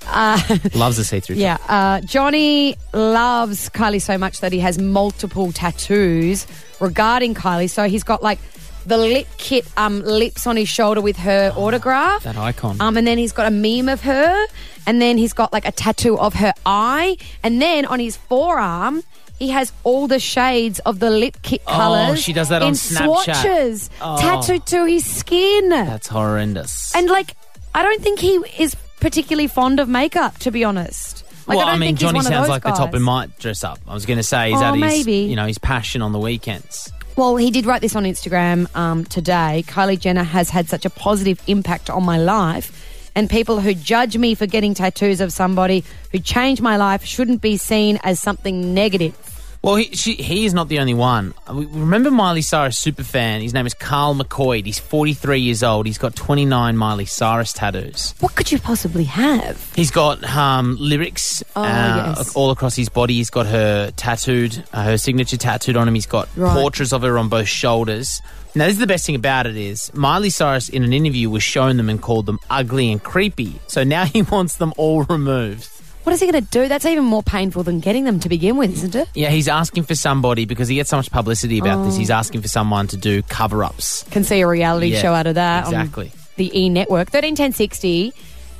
Uh, 0.07 0.57
Loves 0.75 0.97
the 0.97 1.03
see 1.03 1.19
through. 1.19 1.35
yeah. 1.37 1.57
Uh, 1.67 2.01
Johnny 2.01 2.75
loves 2.93 3.69
Kylie 3.69 4.01
so 4.01 4.17
much 4.17 4.41
that 4.41 4.51
he 4.51 4.59
has 4.59 4.77
multiple 4.79 5.51
tattoos 5.51 6.45
regarding 6.79 7.33
Kylie. 7.35 7.69
So 7.69 7.87
he's 7.87 8.03
got 8.03 8.21
like 8.23 8.39
the 8.85 8.97
lip 8.97 9.27
kit 9.37 9.65
um, 9.77 10.01
lips 10.01 10.47
on 10.47 10.55
his 10.57 10.67
shoulder 10.69 11.01
with 11.01 11.17
her 11.17 11.51
autograph. 11.55 12.23
That 12.23 12.37
icon. 12.37 12.77
Um, 12.81 12.97
and 12.97 13.05
then 13.05 13.17
he's 13.17 13.31
got 13.31 13.45
a 13.47 13.51
meme 13.51 13.89
of 13.89 14.01
her, 14.01 14.45
and 14.87 14.99
then 15.01 15.17
he's 15.19 15.33
got 15.33 15.53
like 15.53 15.65
a 15.67 15.71
tattoo 15.71 16.17
of 16.17 16.33
her 16.35 16.53
eye, 16.65 17.17
and 17.43 17.61
then 17.61 17.85
on 17.85 17.99
his 17.99 18.17
forearm. 18.17 19.03
He 19.41 19.49
has 19.49 19.73
all 19.83 20.05
the 20.07 20.19
shades 20.19 20.77
of 20.85 20.99
the 20.99 21.09
lip 21.09 21.35
kit 21.41 21.65
colors. 21.65 22.09
Oh, 22.11 22.15
she 22.15 22.31
does 22.31 22.49
that 22.49 22.61
on 22.61 22.67
in 22.69 22.73
Snapchat. 22.75 23.05
swatches 23.35 23.89
Oh. 23.99 24.15
tattooed 24.21 24.67
to 24.67 24.85
his 24.85 25.03
skin. 25.03 25.69
That's 25.69 26.07
horrendous. 26.07 26.93
And 26.95 27.09
like, 27.09 27.35
I 27.73 27.81
don't 27.81 28.03
think 28.03 28.19
he 28.19 28.35
is 28.59 28.75
particularly 28.99 29.47
fond 29.47 29.79
of 29.79 29.89
makeup, 29.89 30.37
to 30.39 30.51
be 30.51 30.63
honest. 30.63 31.25
Like, 31.47 31.57
well, 31.57 31.67
I, 31.67 31.71
I, 31.71 31.77
mean, 31.79 31.95
Johnny 31.95 32.21
sounds 32.21 32.49
like 32.49 32.61
the 32.61 32.69
top 32.69 32.89
guys. 32.91 32.95
and 32.97 33.03
might 33.03 33.39
dress 33.39 33.63
up. 33.63 33.79
I 33.87 33.95
was 33.95 34.05
going 34.05 34.17
to 34.17 34.23
say, 34.23 34.51
he's 34.51 34.61
Oh, 34.61 34.65
at 34.65 34.73
his, 34.75 34.79
maybe. 34.81 35.27
you 35.27 35.35
know, 35.35 35.47
his 35.47 35.57
passion 35.57 36.03
on 36.03 36.11
the 36.11 36.19
weekends. 36.19 36.93
Well, 37.15 37.35
he 37.35 37.49
did 37.49 37.65
write 37.65 37.81
this 37.81 37.95
on 37.95 38.03
Instagram 38.03 38.73
um, 38.75 39.05
today. 39.05 39.63
Kylie 39.67 39.99
Jenner 39.99 40.21
has 40.23 40.51
had 40.51 40.69
such 40.69 40.85
a 40.85 40.91
positive 40.91 41.41
impact 41.47 41.89
on 41.89 42.03
my 42.05 42.19
life. 42.19 42.87
and 43.15 43.27
people 43.27 43.59
who 43.59 43.73
judge 43.73 44.15
me 44.17 44.35
for 44.35 44.45
getting 44.45 44.73
tattoos 44.75 45.19
of 45.19 45.33
somebody 45.33 45.83
who 46.11 46.19
changed 46.19 46.61
my 46.61 46.77
life 46.77 47.03
shouldn't 47.03 47.41
be 47.41 47.57
seen 47.57 47.99
as 48.03 48.19
something 48.19 48.73
negative. 48.75 49.17
Well, 49.63 49.75
he, 49.75 49.95
she, 49.95 50.15
he 50.15 50.45
is 50.45 50.55
not 50.55 50.69
the 50.69 50.79
only 50.79 50.95
one. 50.95 51.35
Uh, 51.47 51.53
Remember 51.53 52.09
Miley 52.09 52.41
Cyrus 52.41 52.79
super 52.79 53.03
fan? 53.03 53.41
His 53.41 53.53
name 53.53 53.67
is 53.67 53.75
Carl 53.75 54.15
McCoy. 54.15 54.65
He's 54.65 54.79
43 54.79 55.39
years 55.39 55.61
old. 55.61 55.85
He's 55.85 55.99
got 55.99 56.15
29 56.15 56.75
Miley 56.75 57.05
Cyrus 57.05 57.53
tattoos. 57.53 58.15
What 58.21 58.33
could 58.35 58.51
you 58.51 58.57
possibly 58.57 59.03
have? 59.03 59.71
He's 59.75 59.91
got 59.91 60.23
um, 60.23 60.77
lyrics 60.79 61.43
Oh, 61.55 61.61
uh, 61.63 62.13
yes. 62.17 62.35
all 62.35 62.49
across 62.49 62.75
his 62.75 62.89
body. 62.89 63.13
He's 63.15 63.29
got 63.29 63.45
her 63.45 63.91
tattooed, 63.91 64.63
uh, 64.73 64.83
her 64.83 64.97
signature 64.97 65.37
tattooed 65.37 65.77
on 65.77 65.87
him. 65.87 65.93
He's 65.93 66.07
got 66.07 66.27
Right. 66.35 66.53
portraits 66.57 66.91
of 66.91 67.03
her 67.03 67.19
on 67.19 67.29
both 67.29 67.47
shoulders. 67.47 68.19
Now, 68.55 68.65
this 68.65 68.73
is 68.73 68.79
the 68.79 68.87
best 68.87 69.05
thing 69.05 69.15
about 69.15 69.45
it 69.45 69.55
is 69.55 69.93
Miley 69.93 70.31
Cyrus 70.31 70.69
in 70.69 70.83
an 70.83 70.91
interview 70.91 71.29
was 71.29 71.43
shown 71.43 71.77
them 71.77 71.87
and 71.87 72.01
called 72.01 72.25
them 72.25 72.39
ugly 72.49 72.91
and 72.91 73.01
creepy. 73.01 73.59
So 73.67 73.83
now 73.83 74.05
he 74.13 74.23
wants 74.23 74.55
them 74.55 74.73
all 74.75 75.03
removed. 75.03 75.69
What 76.03 76.13
is 76.13 76.19
he 76.19 76.31
going 76.31 76.43
to 76.43 76.49
do? 76.49 76.67
That's 76.67 76.85
even 76.85 77.03
more 77.03 77.21
painful 77.23 77.63
than 77.63 77.79
getting 77.79 78.05
them 78.05 78.19
to 78.21 78.29
begin 78.29 78.57
with, 78.57 78.71
isn't 78.73 78.95
it? 78.95 79.07
Yeah, 79.13 79.29
he's 79.29 79.47
asking 79.47 79.83
for 79.83 79.93
somebody 79.95 80.45
because 80.45 80.67
he 80.67 80.75
gets 80.75 80.89
so 80.89 80.97
much 80.97 81.11
publicity 81.11 81.59
about 81.59 81.85
this. 81.85 81.95
Oh. 81.95 81.99
He's 81.99 82.09
asking 82.09 82.41
for 82.41 82.47
someone 82.47 82.87
to 82.87 82.97
do 82.97 83.21
cover 83.23 83.63
ups. 83.63 84.03
Can 84.11 84.23
see 84.23 84.41
a 84.41 84.47
reality 84.47 84.87
Yeah, 84.87 85.01
show 85.01 85.13
out 85.13 85.27
of 85.27 85.35
that. 85.35 85.65
exactly. 85.65 86.11
the 86.37 86.59
E 86.59 86.69
Network. 86.69 87.09
131060. 87.13 88.13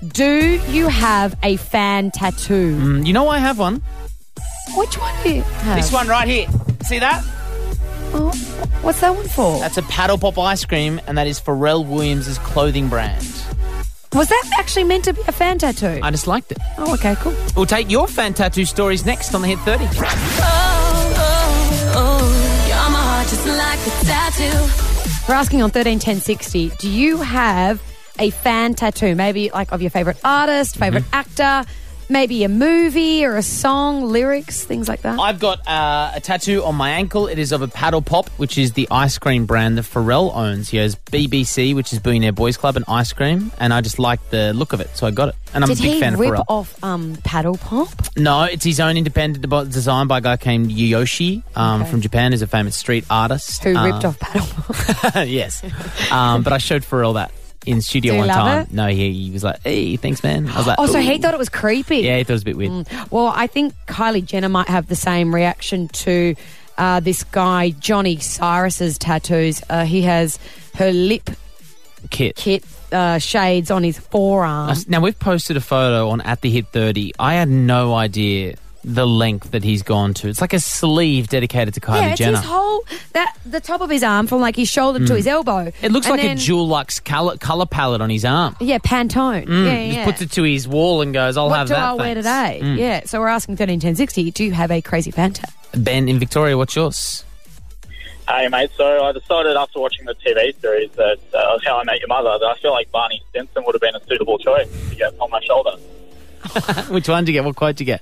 Do 0.07 0.59
you 0.71 0.87
have 0.87 1.35
a 1.43 1.57
fan 1.57 2.11
tattoo? 2.11 2.75
Mm, 2.75 3.05
you 3.07 3.13
know, 3.13 3.27
I 3.29 3.37
have 3.39 3.57
one. 3.59 3.81
Which 4.75 4.97
one 4.99 5.13
do 5.23 5.33
you 5.35 5.41
have? 5.41 5.77
This 5.77 5.91
one 5.91 6.07
right 6.07 6.27
here. 6.27 6.47
See 6.85 6.99
that? 6.99 7.23
Oh, 8.13 8.31
what's 8.81 8.99
that 9.01 9.15
one 9.15 9.27
for? 9.27 9.59
That's 9.59 9.77
a 9.77 9.83
paddle 9.83 10.17
pop 10.17 10.37
ice 10.37 10.65
cream, 10.65 10.99
and 11.07 11.17
that 11.17 11.27
is 11.27 11.39
Pharrell 11.39 11.87
Williams' 11.87 12.37
clothing 12.39 12.87
brand. 12.89 13.25
Was 14.13 14.27
that 14.27 14.43
actually 14.59 14.83
meant 14.83 15.05
to 15.05 15.13
be 15.13 15.21
a 15.27 15.31
fan 15.31 15.57
tattoo? 15.57 15.99
I 16.03 16.11
just 16.11 16.27
liked 16.27 16.51
it. 16.51 16.57
Oh, 16.77 16.93
okay, 16.95 17.15
cool. 17.19 17.33
We'll 17.55 17.65
take 17.65 17.89
your 17.89 18.07
fan 18.09 18.33
tattoo 18.33 18.65
stories 18.65 19.05
next 19.05 19.33
on 19.33 19.41
the 19.41 19.47
Hit 19.47 19.59
30. 19.59 19.85
Oh, 21.93 22.65
you're 22.67 22.89
my 22.91 22.99
heart 22.99 23.27
just 23.27 23.45
like 23.47 23.79
a 23.87 24.05
tattoo. 24.05 25.27
We're 25.29 25.35
asking 25.35 25.61
on 25.61 25.69
131060, 25.69 26.69
do 26.79 26.89
you 26.89 27.17
have 27.17 27.81
a 28.19 28.31
fan 28.31 28.73
tattoo? 28.73 29.15
Maybe 29.15 29.49
like 29.53 29.71
of 29.71 29.81
your 29.81 29.91
favourite 29.91 30.19
artist, 30.25 30.75
favourite 30.75 31.05
Mm-hmm. 31.05 31.15
actor, 31.15 31.71
maybe 32.11 32.43
a 32.43 32.49
movie 32.49 33.25
or 33.25 33.37
a 33.37 33.41
song, 33.41 34.03
lyrics, 34.05 34.63
things 34.63 34.87
like 34.87 35.01
that? 35.01 35.19
I've 35.19 35.39
got 35.39 35.67
uh, 35.67 36.11
a 36.15 36.19
tattoo 36.19 36.63
on 36.63 36.75
my 36.75 36.91
ankle. 36.91 37.27
It 37.27 37.39
is 37.39 37.51
of 37.51 37.61
a 37.61 37.67
paddle 37.67 38.01
pop, 38.01 38.29
which 38.37 38.57
is 38.57 38.73
the 38.73 38.87
ice 38.91 39.17
cream 39.17 39.45
brand 39.45 39.77
that 39.77 39.85
Pharrell 39.85 40.35
owns. 40.35 40.69
He 40.69 40.77
has 40.77 40.95
BBC, 40.95 41.73
which 41.73 41.93
is 41.93 41.99
Billionaire 41.99 42.31
Boys 42.33 42.57
Club, 42.57 42.75
and 42.75 42.85
ice 42.87 43.13
cream, 43.13 43.51
and 43.59 43.73
I 43.73 43.81
just 43.81 43.97
like 43.97 44.19
the 44.29 44.53
look 44.53 44.73
of 44.73 44.81
it, 44.81 44.95
so 44.95 45.07
I 45.07 45.11
got 45.11 45.29
it. 45.29 45.35
And 45.53 45.63
I'm 45.63 45.69
Did 45.69 45.79
a 45.79 45.81
big 45.81 45.93
he 45.95 45.99
fan 45.99 46.13
of 46.13 46.19
rip 46.19 46.31
Pharrell. 46.33 46.45
off 46.47 46.83
um, 46.83 47.17
Paddle 47.23 47.57
Pop? 47.57 47.89
No, 48.17 48.43
it's 48.43 48.63
his 48.63 48.79
own 48.79 48.95
independent 48.97 49.41
design 49.71 50.07
by 50.07 50.19
a 50.19 50.21
guy 50.21 50.37
named 50.45 50.71
Yoshi 50.71 51.43
um, 51.55 51.81
Okay. 51.81 51.91
from 51.91 52.01
Japan, 52.01 52.31
who's 52.31 52.41
a 52.41 52.47
famous 52.47 52.75
street 52.75 53.05
artist. 53.09 53.63
Who 53.63 53.75
Uh, 53.75 53.85
ripped 53.85 54.05
off 54.05 54.19
Paddle 54.19 54.47
Pop? 54.47 55.15
yes. 55.27 55.63
Um, 56.11 56.43
but 56.43 56.53
I 56.53 56.57
showed 56.57 56.83
Pharrell 56.83 57.15
that 57.15 57.31
in 57.65 57.81
studio 57.81 58.13
Do 58.13 58.19
one 58.19 58.27
time. 58.29 58.61
it? 58.63 58.71
No, 58.73 58.87
he, 58.87 59.13
he 59.13 59.31
was 59.31 59.43
like, 59.43 59.61
hey, 59.63 59.95
thanks, 59.95 60.23
man. 60.23 60.47
I 60.49 60.57
was 60.57 60.67
like, 60.67 60.77
oh, 60.79 60.87
so 60.87 60.97
"Ooh." 60.97 61.01
he 61.01 61.17
thought 61.19 61.33
it 61.33 61.37
was 61.37 61.49
creepy. 61.49 61.97
Yeah, 61.97 62.17
he 62.17 62.23
thought 62.23 62.31
it 62.31 62.33
was 62.35 62.41
a 62.41 62.45
bit 62.45 62.57
weird. 62.57 62.71
Mm. 62.71 63.11
Well, 63.11 63.27
I 63.27 63.47
think 63.47 63.73
Kylie 63.87 64.25
Jenner 64.25 64.49
might 64.49 64.67
have 64.67 64.87
the 64.87 64.95
same 64.95 65.33
reaction 65.33 65.87
to 65.89 66.35
uh, 66.77 66.99
this 67.01 67.23
guy, 67.23 67.69
Johnny 67.71 68.17
Cyrus's 68.17 68.97
tattoos. 68.97 69.61
Uh, 69.69 69.85
he 69.85 70.01
has 70.03 70.39
her 70.75 70.91
lip 70.91 71.29
Kit. 72.09 72.35
kit 72.35 72.63
uh, 72.91 73.19
shades 73.19 73.69
on 73.69 73.83
his 73.83 73.99
forearm. 73.99 74.75
Now, 74.87 74.99
we've 75.01 75.17
posted 75.19 75.55
a 75.55 75.61
photo 75.61 76.09
on 76.09 76.21
At 76.21 76.41
the 76.41 76.49
Hit 76.49 76.67
30. 76.69 77.13
I 77.19 77.35
had 77.35 77.47
no 77.47 77.93
idea 77.93 78.55
the 78.83 79.05
length 79.05 79.51
that 79.51 79.63
he's 79.63 79.83
gone 79.83 80.13
to. 80.15 80.27
It's 80.27 80.41
like 80.41 80.53
a 80.53 80.59
sleeve 80.59 81.27
dedicated 81.27 81.73
to 81.75 81.79
Kylie 81.79 82.01
yeah, 82.01 82.07
it's 82.09 82.17
Jenner. 82.17 82.37
his 82.37 82.45
whole 82.45 82.83
that 83.13 83.35
the 83.45 83.59
top 83.59 83.81
of 83.81 83.89
his 83.89 84.01
arm 84.03 84.25
from 84.27 84.41
like 84.41 84.55
his 84.55 84.69
shoulder 84.69 84.99
to 85.05 85.13
Mm. 85.13 85.15
his 85.17 85.27
elbow. 85.27 85.71
it 85.81 85.91
looks 85.91 86.07
And 86.07 86.15
like 86.17 86.21
then- 86.21 86.37
a 86.37 86.39
Jewel 86.39 86.67
Lux 86.67 86.99
color, 86.99 87.37
color 87.37 87.65
palette 87.65 88.01
on 88.01 88.09
his 88.09 88.25
arm. 88.25 88.55
Yeah, 88.59 88.79
Pantone. 88.79 89.45
Mm, 89.47 89.65
Yeah, 89.87 89.93
Just 89.93 90.05
puts 90.05 90.21
it 90.23 90.31
to 90.31 90.43
his 90.43 90.67
wall 90.67 91.01
and 91.01 91.13
goes, 91.13 91.37
I'll 91.37 91.49
what 91.49 91.59
have 91.59 91.67
do 91.67 91.73
that. 91.75 91.83
I 91.83 91.93
wear 91.93 92.15
thanks." 92.15 92.27
today? 92.27 92.59
Mm. 92.63 92.77
Yeah, 92.77 93.01
so 93.05 93.19
we're 93.19 93.27
asking 93.27 93.57
thirteen 93.57 93.79
ten 93.79 93.95
sixty. 93.95 94.31
Do 94.31 94.43
you 94.43 94.51
have 94.53 94.71
a 94.71 94.81
crazy 94.81 95.11
Fanta? 95.11 95.45
Ben 95.75 96.09
in 96.09 96.17
Victoria, 96.19 96.57
what's 96.57 96.75
yours? 96.75 97.23
Hey, 98.27 98.47
mate. 98.47 98.71
So 98.77 99.03
I 99.03 99.11
decided 99.11 99.57
after 99.57 99.79
watching 99.79 100.05
the 100.05 100.15
TV 100.15 100.59
series 100.61 100.89
that 100.91 101.17
uh, 101.33 101.59
How 101.65 101.77
I 101.79 101.83
Met 101.83 101.99
Your 101.99 102.07
Mother 102.07 102.37
that 102.39 102.45
I 102.45 102.55
feel 102.61 102.71
like 102.71 102.89
Barney 102.91 103.21
Stinson 103.29 103.63
would 103.65 103.75
have 103.75 103.81
been 103.81 103.95
a 103.95 104.03
suitable 104.07 104.37
choice 104.37 104.67
to 104.89 104.95
get 104.95 105.13
on 105.19 105.29
my 105.29 105.39
shoulder. 105.41 105.71
Which 106.93 107.07
one 107.09 107.25
did 107.25 107.31
you 107.31 107.37
get? 107.39 107.45
What 107.45 107.55
quote 107.55 107.75
did 107.75 107.81
you 107.81 107.85
get? 107.87 108.01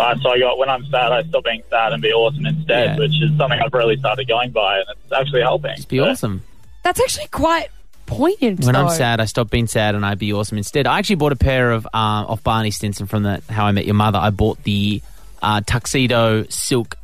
Uh, 0.00 0.16
so 0.22 0.30
I 0.30 0.38
got 0.38 0.56
when 0.58 0.68
I'm 0.70 0.84
sad, 0.86 1.12
I 1.12 1.22
stop 1.24 1.44
being 1.44 1.62
sad 1.68 1.92
and 1.92 2.00
be 2.02 2.12
awesome 2.12 2.46
instead, 2.46 2.90
Yeah. 2.90 2.96
which 2.98 3.12
is 3.22 3.36
something 3.36 3.60
I've 3.60 3.72
really 3.74 3.96
started 3.98 4.26
going 4.26 4.50
by, 4.50 4.78
and 4.78 4.86
it's 4.90 5.12
actually 5.12 5.42
helping. 5.42 5.76
Be 5.88 6.00
awesome. 6.00 6.42
That's 6.82 7.00
actually 7.00 7.26
quite 7.28 7.68
poignant. 8.06 8.64
When 8.64 8.74
I'm 8.76 8.88
sad, 8.90 9.20
I 9.20 9.26
stop 9.26 9.50
being 9.50 9.66
sad 9.66 9.94
and 9.94 10.04
I'd 10.06 10.18
be 10.18 10.32
awesome 10.32 10.56
instead. 10.58 10.86
I 10.86 10.98
actually 10.98 11.16
bought 11.16 11.32
a 11.32 11.36
pair 11.36 11.70
of 11.72 11.86
um, 11.92 12.26
of 12.26 12.42
Barney 12.42 12.70
Stinson 12.70 13.06
from 13.06 13.22
the 13.24 13.42
How 13.50 13.66
I 13.66 13.72
Met 13.72 13.84
Your 13.84 13.94
Mother. 13.94 14.18
I 14.18 14.30
bought 14.30 14.62
the 14.64 15.02
uh, 15.42 15.60
tuxedo 15.60 16.44
silk 16.48 16.96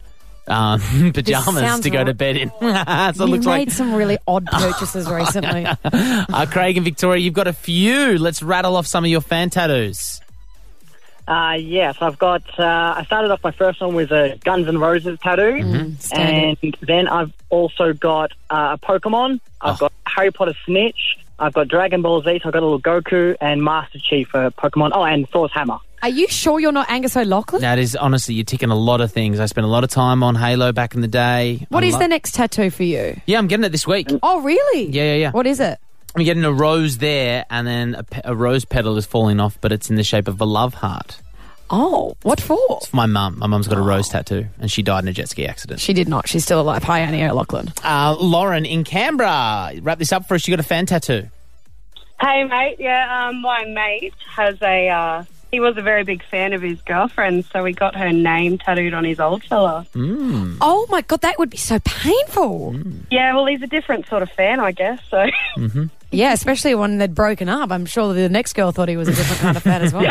um, 0.49 0.81
pajamas 1.15 1.81
to 1.81 1.91
go 1.91 2.03
to 2.03 2.15
bed 2.15 2.37
in. 2.37 2.51
so 2.61 2.67
it 2.67 3.17
you 3.19 3.25
looks 3.27 3.45
made 3.47 3.53
like 3.69 3.71
some 3.71 3.95
really 3.95 4.17
odd 4.27 4.47
purchases 4.51 5.09
recently. 5.11 5.67
uh, 5.85 6.47
Craig 6.51 6.77
and 6.79 6.85
Victoria. 6.85 7.21
You've 7.23 7.35
got 7.35 7.47
a 7.47 7.53
few. 7.53 8.17
Let's 8.19 8.43
rattle 8.43 8.77
off 8.77 8.87
some 8.87 9.05
of 9.05 9.11
your 9.11 9.21
fan 9.21 9.51
tattoos. 9.51 10.21
Uh, 11.29 11.57
yes, 11.59 11.97
I've 12.01 12.19
got. 12.19 12.43
Uh, 12.59 12.95
I 12.99 13.05
started 13.05 13.31
off 13.33 13.43
my 13.43 13.51
first 13.51 13.81
one 13.81 13.95
with 13.95 14.13
a 14.13 14.39
Guns 14.45 14.69
N' 14.69 14.79
Roses 14.79 15.19
tattoo, 15.21 15.43
Mm-hmm. 15.63 16.19
and 16.21 16.77
then 16.83 17.09
I've 17.09 17.33
also 17.51 17.93
got 17.93 18.33
uh, 18.51 18.77
a 18.81 18.87
Pokemon. 18.87 19.41
I've 19.61 19.75
Oh. 19.77 19.79
got 19.89 19.93
Harry 20.07 20.31
Potter 20.31 20.55
Snitch. 20.65 21.19
I've 21.39 21.53
got 21.53 21.69
Dragon 21.69 22.01
Ball 22.01 22.23
Z. 22.23 22.41
So 22.43 22.49
I've 22.49 22.53
got 22.55 22.63
a 22.63 22.67
little 22.67 22.81
Goku 22.81 23.37
and 23.41 23.63
Master 23.63 23.99
Chief 23.99 24.29
for 24.29 24.51
Pokemon. 24.53 24.91
Oh, 24.95 25.03
and 25.05 25.29
Thor's 25.29 25.51
hammer. 25.53 25.79
Are 26.03 26.09
you 26.11 26.29
sure 26.29 26.61
you're 26.61 26.73
not 26.73 26.89
Angus 26.91 27.17
O'Loughlin? 27.17 27.63
That 27.63 27.79
is 27.79 27.97
honestly, 27.97 28.35
you're 28.35 28.45
ticking 28.45 28.71
a 28.71 28.77
lot 28.77 29.01
of 29.01 29.11
things. 29.13 29.41
I 29.41 29.47
spent 29.47 29.65
a 29.67 29.69
lot 29.71 29.83
of 29.83 29.91
time 29.91 30.23
on 30.23 30.35
Halo 30.37 30.71
back 30.73 30.95
in 30.95 31.01
the 31.01 31.09
day. 31.09 31.67
What 31.71 31.83
I 31.85 31.89
is 31.89 31.95
lo- 31.95 32.01
the 32.01 32.09
next 32.09 32.35
tattoo 32.35 32.71
for 32.71 32.85
you? 32.85 33.21
Yeah, 33.27 33.39
I'm 33.39 33.49
getting 33.49 33.65
it 33.65 33.71
this 33.73 33.87
week. 33.87 34.09
Oh, 34.23 34.41
really? 34.43 34.87
Yeah, 34.91 35.03
yeah, 35.05 35.15
yeah. 35.15 35.31
What 35.33 35.47
is 35.47 35.59
it? 35.59 35.79
I'm 36.17 36.25
getting 36.25 36.45
a 36.45 36.53
rose 36.53 36.97
there, 36.97 37.45
and 37.51 37.67
then 37.67 37.95
a, 37.95 38.03
pe- 38.03 38.23
a 38.25 38.35
rose 38.35 38.65
petal 38.65 38.97
is 38.97 39.05
falling 39.05 39.39
off, 39.39 39.59
but 39.61 39.71
it's 39.71 39.91
in 39.91 39.97
the 39.97 40.03
shape 40.03 40.29
of 40.29 40.41
a 40.41 40.47
love 40.47 40.73
heart. 40.73 41.19
Oh, 41.69 42.17
what 42.23 42.41
for? 42.41 42.59
It's 42.71 42.87
for 42.87 42.97
my 42.97 43.05
mum. 43.05 43.39
My 43.39 43.47
mum's 43.47 43.69
got 43.69 43.77
a 43.77 43.83
rose 43.83 44.09
tattoo, 44.09 44.47
and 44.59 44.71
she 44.71 44.83
died 44.83 45.05
in 45.05 45.09
a 45.09 45.13
jet 45.13 45.29
ski 45.29 45.47
accident. 45.47 45.79
She 45.81 45.93
did 45.93 46.09
not. 46.09 46.27
She's 46.27 46.43
still 46.43 46.63
alive. 46.63 46.83
Hi, 46.85 47.01
Annie 47.01 47.23
O'Loughlin. 47.23 47.71
Uh, 47.85 48.17
Lauren 48.19 48.65
in 48.65 48.83
Canberra. 48.83 49.73
Wrap 49.83 49.99
this 49.99 50.11
up 50.11 50.27
for 50.27 50.37
us. 50.37 50.49
You 50.49 50.57
got 50.57 50.61
a 50.65 50.67
fan 50.67 50.87
tattoo. 50.87 51.29
Hey, 52.19 52.45
mate. 52.45 52.77
Yeah, 52.79 53.29
um, 53.29 53.43
my 53.43 53.67
mate 53.67 54.15
has 54.37 54.57
a. 54.63 54.89
Uh, 54.89 55.25
he 55.51 55.61
was 55.61 55.77
a 55.77 55.83
very 55.83 56.03
big 56.03 56.25
fan 56.25 56.55
of 56.55 56.63
his 56.63 56.81
girlfriend, 56.83 57.45
so 57.53 57.63
we 57.63 57.73
got 57.73 57.95
her 57.95 58.13
name 58.13 58.59
tattooed 58.59 58.95
on 58.95 59.05
his 59.05 59.21
old 59.21 59.45
fella. 59.45 59.87
Mm. 59.95 60.59
Oh 60.61 60.87
my 60.89 61.03
god, 61.03 61.21
that 61.21 61.39
would 61.39 61.51
be 61.51 61.57
so 61.57 61.79
painful. 61.81 62.75
Yeah, 63.11 63.35
well, 63.35 63.47
he's 63.47 63.63
a 63.63 63.67
different 63.67 64.07
sort 64.07 64.23
of 64.23 64.31
fan, 64.31 64.61
I 64.61 64.73
guess. 64.73 65.01
So. 65.11 65.27
Yeah, 66.17 66.33
especially 66.33 66.75
when 66.75 66.97
they'd 66.99 67.15
broken 67.15 67.49
up. 67.49 67.71
I'm 67.71 67.85
sure 67.85 68.15
the 68.15 68.29
next 68.31 68.55
girl 68.55 68.73
thought 68.73 68.89
he 68.89 68.97
was 68.97 69.09
a 69.09 69.13
different 69.13 69.41
kind 69.41 69.57
of 69.57 69.63
fan 69.63 69.83
as 69.83 69.93
well. 69.93 70.03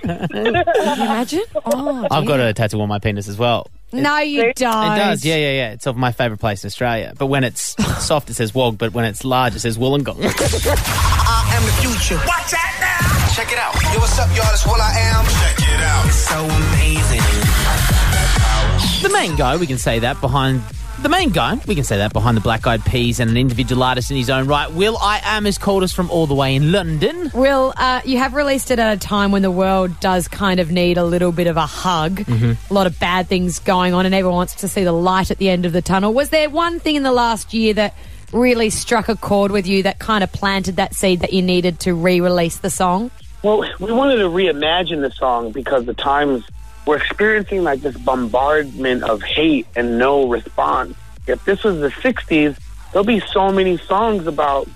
Can 0.00 0.28
you 0.44 1.04
imagine? 1.04 1.42
Oh, 1.64 2.08
I've 2.10 2.26
got 2.26 2.38
dear. 2.38 2.48
a 2.48 2.52
tattoo 2.52 2.80
on 2.80 2.88
my 2.88 2.98
penis 2.98 3.28
as 3.28 3.38
well. 3.38 3.68
No, 3.92 4.18
you 4.18 4.52
don't. 4.54 4.92
It 4.92 4.96
does, 4.96 5.24
yeah, 5.24 5.36
yeah, 5.36 5.52
yeah. 5.52 5.72
It's 5.72 5.86
of 5.86 5.96
my 5.96 6.10
favourite 6.10 6.40
place 6.40 6.64
in 6.64 6.68
Australia. 6.68 7.14
But 7.16 7.26
when 7.26 7.44
it's 7.44 7.76
soft, 8.04 8.28
it 8.30 8.34
says 8.34 8.52
Wog. 8.52 8.76
But 8.78 8.92
when 8.92 9.04
it's 9.04 9.24
large, 9.24 9.54
it 9.54 9.60
says 9.60 9.78
Wollongong. 9.78 10.16
I 10.18 11.54
am 11.54 11.64
the 11.64 11.72
future. 11.80 12.16
Watch 12.16 12.54
out 12.54 12.80
now. 12.80 13.28
Check 13.34 13.52
it 13.52 13.58
out. 13.58 13.74
Yo, 13.94 14.00
what's 14.00 14.18
up, 14.18 14.28
y'all? 14.36 14.52
It's 14.52 14.66
Will 14.66 14.74
I 14.74 14.92
Am. 14.98 15.24
Check 15.24 15.58
it 15.68 15.80
out. 15.80 16.06
It's 16.06 16.16
so 16.16 16.44
amazing. 16.44 17.22
the 19.02 19.10
main 19.12 19.36
guy, 19.36 19.56
we 19.56 19.66
can 19.68 19.78
say 19.78 20.00
that 20.00 20.20
behind 20.20 20.60
the 21.02 21.08
main 21.08 21.30
guy, 21.30 21.58
we 21.66 21.74
can 21.74 21.84
say 21.84 21.98
that 21.98 22.12
behind 22.12 22.36
the 22.36 22.40
Black 22.40 22.66
Eyed 22.66 22.84
Peas 22.84 23.20
and 23.20 23.30
an 23.30 23.36
individual 23.36 23.82
artist 23.82 24.10
in 24.10 24.16
his 24.16 24.30
own 24.30 24.46
right. 24.46 24.70
Will 24.72 24.96
I 24.98 25.20
Am 25.24 25.44
has 25.44 25.58
called 25.58 25.82
us 25.82 25.92
from 25.92 26.10
all 26.10 26.26
the 26.26 26.34
way 26.34 26.54
in 26.54 26.72
London. 26.72 27.30
Will, 27.34 27.74
uh, 27.76 28.00
you 28.04 28.18
have 28.18 28.34
released 28.34 28.70
it 28.70 28.78
at 28.78 28.96
a 28.96 28.98
time 28.98 29.30
when 29.32 29.42
the 29.42 29.50
world 29.50 29.98
does 30.00 30.28
kind 30.28 30.60
of 30.60 30.70
need 30.70 30.96
a 30.96 31.04
little 31.04 31.32
bit 31.32 31.46
of 31.46 31.56
a 31.56 31.66
hug. 31.66 32.20
Mhm. 32.20 32.56
A 32.70 32.74
lot 32.74 32.86
of 32.86 32.98
bad 32.98 33.28
things 33.28 33.58
going 33.58 33.92
on, 33.92 34.06
and 34.06 34.14
everyone 34.14 34.36
wants 34.36 34.54
to 34.56 34.68
see 34.68 34.84
the 34.84 34.92
light 34.92 35.30
at 35.30 35.38
the 35.38 35.50
end 35.50 35.66
of 35.66 35.72
the 35.72 35.82
tunnel. 35.82 36.12
Was 36.12 36.30
there 36.30 36.48
one 36.48 36.80
thing 36.80 36.96
in 36.96 37.02
the 37.02 37.12
last 37.12 37.52
year 37.52 37.74
that 37.74 37.94
really 38.32 38.70
struck 38.70 39.08
a 39.08 39.16
chord 39.16 39.50
with 39.52 39.66
you 39.66 39.82
that 39.82 39.98
kind 39.98 40.24
of 40.24 40.32
planted 40.32 40.76
that 40.76 40.94
seed 40.94 41.20
that 41.20 41.32
you 41.32 41.42
needed 41.42 41.80
to 41.80 41.94
re 41.94 42.20
release 42.20 42.56
the 42.56 42.70
song? 42.70 43.10
Well, 43.42 43.62
we 43.78 43.92
wanted 43.92 44.16
to 44.16 44.28
reimagine 44.30 45.02
the 45.02 45.10
song 45.10 45.52
because 45.52 45.84
the 45.84 45.92
times 45.92 46.44
we're 46.86 46.96
experiencing 46.96 47.62
like 47.62 47.80
this 47.80 47.96
bombardment 47.96 49.02
of 49.04 49.22
hate 49.22 49.66
and 49.76 49.98
no 49.98 50.28
response. 50.28 50.96
If 51.26 51.44
this 51.44 51.64
was 51.64 51.80
the 51.80 51.88
60s, 51.88 52.58
there'll 52.92 53.04
be 53.06 53.20
so 53.32 53.50
many 53.50 53.78
songs 53.78 54.26
about 54.26 54.68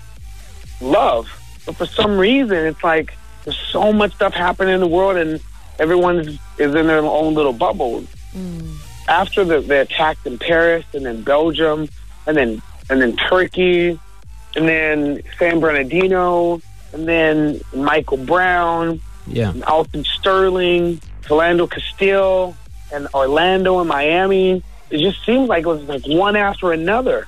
love, 0.81 1.27
But 1.65 1.75
for 1.75 1.85
some 1.85 2.17
reason, 2.17 2.57
it's 2.57 2.83
like 2.83 3.13
there's 3.43 3.57
so 3.71 3.93
much 3.93 4.13
stuff 4.15 4.33
happening 4.33 4.73
in 4.73 4.79
the 4.79 4.87
world, 4.87 5.17
and 5.17 5.39
everyone 5.77 6.19
is 6.19 6.39
in 6.57 6.71
their 6.87 6.99
own 6.99 7.33
little 7.35 7.53
bubbles. 7.53 8.05
Mm. 8.35 8.75
After 9.07 9.43
the, 9.43 9.61
the 9.61 9.81
attack 9.81 10.17
in 10.25 10.37
Paris, 10.37 10.85
and 10.93 11.05
then 11.05 11.21
Belgium, 11.23 11.87
and 12.25 12.35
then 12.37 12.61
and 12.89 13.01
then 13.01 13.15
Turkey, 13.15 13.99
and 14.55 14.67
then 14.67 15.21
San 15.37 15.59
Bernardino, 15.59 16.59
and 16.93 17.07
then 17.07 17.61
Michael 17.75 18.17
Brown, 18.17 18.99
Yeah. 19.27 19.51
and 19.51 19.63
Alton 19.65 20.03
Sterling, 20.05 20.99
Philando 21.29 21.69
Castile, 21.69 22.57
and 22.91 23.07
Orlando 23.13 23.79
and 23.79 23.87
Miami. 23.87 24.63
It 24.89 24.97
just 24.97 25.23
seems 25.25 25.47
like 25.47 25.63
it 25.63 25.67
was 25.67 25.83
like 25.83 26.05
one 26.05 26.35
after 26.35 26.71
another. 26.71 27.27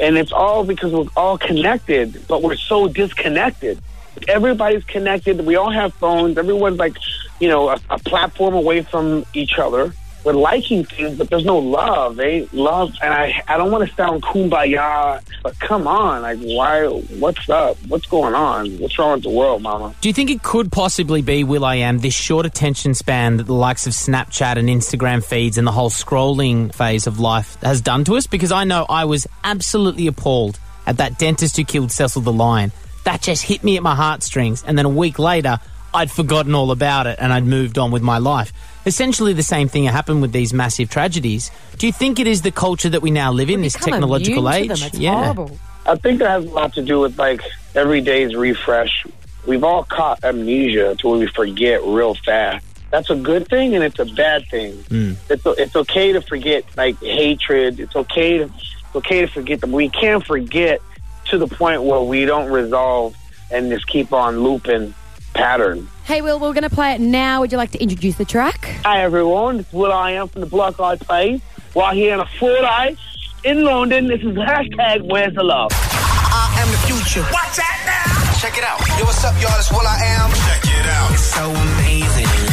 And 0.00 0.16
it's 0.16 0.32
all 0.32 0.64
because 0.64 0.92
we're 0.92 1.06
all 1.16 1.38
connected, 1.38 2.26
but 2.26 2.42
we're 2.42 2.56
so 2.56 2.88
disconnected. 2.88 3.80
Everybody's 4.26 4.84
connected. 4.84 5.44
We 5.44 5.56
all 5.56 5.70
have 5.70 5.92
phones. 5.94 6.38
Everyone's 6.38 6.78
like, 6.78 6.96
you 7.40 7.48
know, 7.48 7.68
a, 7.68 7.78
a 7.90 7.98
platform 7.98 8.54
away 8.54 8.82
from 8.82 9.24
each 9.34 9.58
other. 9.58 9.92
We're 10.24 10.32
liking 10.32 10.84
things, 10.84 11.18
but 11.18 11.28
there's 11.28 11.44
no 11.44 11.58
love. 11.58 12.18
Eh? 12.18 12.46
Love, 12.52 12.94
and 13.02 13.12
I, 13.12 13.42
I 13.46 13.58
don't 13.58 13.70
want 13.70 13.88
to 13.88 13.94
sound 13.94 14.22
kumbaya, 14.22 15.22
but 15.42 15.58
come 15.60 15.86
on, 15.86 16.22
like, 16.22 16.38
why? 16.38 16.86
What's 16.86 17.48
up? 17.50 17.76
What's 17.88 18.06
going 18.06 18.34
on? 18.34 18.70
What's 18.78 18.98
wrong 18.98 19.14
with 19.14 19.24
the 19.24 19.30
world, 19.30 19.62
Mama? 19.62 19.94
Do 20.00 20.08
you 20.08 20.14
think 20.14 20.30
it 20.30 20.42
could 20.42 20.72
possibly 20.72 21.20
be 21.20 21.44
Will 21.44 21.64
I 21.64 21.76
Am 21.76 21.98
this 21.98 22.14
short 22.14 22.46
attention 22.46 22.94
span 22.94 23.36
that 23.36 23.44
the 23.44 23.54
likes 23.54 23.86
of 23.86 23.92
Snapchat 23.92 24.56
and 24.56 24.68
Instagram 24.68 25.22
feeds 25.22 25.58
and 25.58 25.66
the 25.66 25.72
whole 25.72 25.90
scrolling 25.90 26.74
phase 26.74 27.06
of 27.06 27.20
life 27.20 27.56
has 27.62 27.82
done 27.82 28.04
to 28.04 28.16
us? 28.16 28.26
Because 28.26 28.50
I 28.50 28.64
know 28.64 28.86
I 28.88 29.04
was 29.04 29.26
absolutely 29.44 30.06
appalled 30.06 30.58
at 30.86 30.96
that 30.96 31.18
dentist 31.18 31.56
who 31.56 31.64
killed 31.64 31.92
Cecil 31.92 32.22
the 32.22 32.32
Lion. 32.32 32.72
That 33.04 33.20
just 33.20 33.42
hit 33.42 33.62
me 33.62 33.76
at 33.76 33.82
my 33.82 33.94
heartstrings, 33.94 34.64
and 34.66 34.78
then 34.78 34.86
a 34.86 34.90
week 34.90 35.18
later, 35.18 35.58
I'd 35.92 36.10
forgotten 36.10 36.54
all 36.54 36.70
about 36.72 37.06
it 37.06 37.18
and 37.20 37.32
I'd 37.32 37.44
moved 37.44 37.78
on 37.78 37.92
with 37.92 38.02
my 38.02 38.18
life. 38.18 38.52
Essentially, 38.86 39.32
the 39.32 39.42
same 39.42 39.68
thing 39.68 39.84
happened 39.84 40.20
with 40.20 40.32
these 40.32 40.52
massive 40.52 40.90
tragedies. 40.90 41.50
Do 41.78 41.86
you 41.86 41.92
think 41.92 42.18
it 42.18 42.26
is 42.26 42.42
the 42.42 42.50
culture 42.50 42.88
that 42.88 43.02
we 43.02 43.10
now 43.10 43.32
live 43.32 43.50
in, 43.50 43.62
this 43.62 43.74
technological 43.74 44.48
age? 44.50 44.68
to 44.68 44.74
them. 44.74 44.88
It's 44.88 44.98
horrible. 44.98 45.58
I 45.86 45.96
think 45.96 46.18
that 46.20 46.30
has 46.30 46.44
a 46.44 46.50
lot 46.50 46.74
to 46.74 46.82
do 46.82 47.00
with 47.00 47.18
like 47.18 47.42
every 47.74 48.00
day's 48.00 48.34
refresh. 48.34 49.06
We've 49.46 49.64
all 49.64 49.84
caught 49.84 50.24
amnesia 50.24 50.96
to 50.96 51.08
where 51.08 51.18
we 51.18 51.26
forget 51.26 51.82
real 51.84 52.14
fast. 52.14 52.64
That's 52.90 53.10
a 53.10 53.16
good 53.16 53.48
thing 53.48 53.74
and 53.74 53.82
it's 53.84 53.98
a 53.98 54.04
bad 54.04 54.46
thing. 54.48 54.72
Mm. 54.84 55.16
It's 55.28 55.44
it's 55.58 55.76
okay 55.76 56.12
to 56.12 56.20
forget 56.20 56.64
like 56.76 56.98
hatred. 57.00 57.80
It's 57.80 57.96
okay 57.96 58.38
to 58.38 58.44
it's 58.44 58.96
okay 58.96 59.22
to 59.22 59.26
forget 59.26 59.60
them. 59.60 59.72
We 59.72 59.88
can't 59.88 60.24
forget 60.24 60.80
to 61.26 61.38
the 61.38 61.48
point 61.48 61.82
where 61.82 62.00
we 62.00 62.24
don't 62.24 62.50
resolve 62.50 63.16
and 63.50 63.70
just 63.70 63.86
keep 63.86 64.12
on 64.12 64.42
looping 64.42 64.94
pattern. 65.34 65.88
Hey, 66.04 66.20
Will, 66.20 66.38
we're 66.38 66.52
going 66.52 66.68
to 66.68 66.70
play 66.70 66.92
it 66.94 67.00
now. 67.00 67.40
Would 67.40 67.50
you 67.50 67.56
like 67.56 67.70
to 67.70 67.82
introduce 67.82 68.16
the 68.16 68.26
track? 68.26 68.66
Hi 68.84 69.00
everyone, 69.02 69.60
it's 69.60 69.72
Will 69.72 69.90
I 69.90 70.10
am 70.10 70.28
from 70.28 70.42
the 70.42 70.46
Black 70.46 70.78
Eyed 70.78 71.00
Peas. 71.08 71.40
While 71.72 71.94
here 71.94 72.12
in 72.12 72.20
a 72.20 72.26
Friday 72.38 72.98
in 73.42 73.64
London, 73.64 74.08
this 74.08 74.20
is 74.20 74.36
hashtag 74.36 75.10
Where's 75.10 75.34
the 75.34 75.42
Love. 75.42 75.70
I 75.72 76.56
am 76.60 76.70
the 76.70 76.76
future. 76.86 77.22
Watch 77.32 77.58
out 77.58 77.86
now. 77.86 78.34
Check 78.38 78.58
it 78.58 78.64
out. 78.64 78.80
Yo, 78.98 79.06
what's 79.06 79.24
up, 79.24 79.32
y'all? 79.40 79.58
It's 79.58 79.70
Will 79.70 79.78
I 79.80 79.98
Am. 80.04 80.30
Check 80.30 80.64
it 80.78 80.86
out. 80.86 81.10
It's 81.12 81.22
so 81.22 81.50
amazing. 81.50 82.43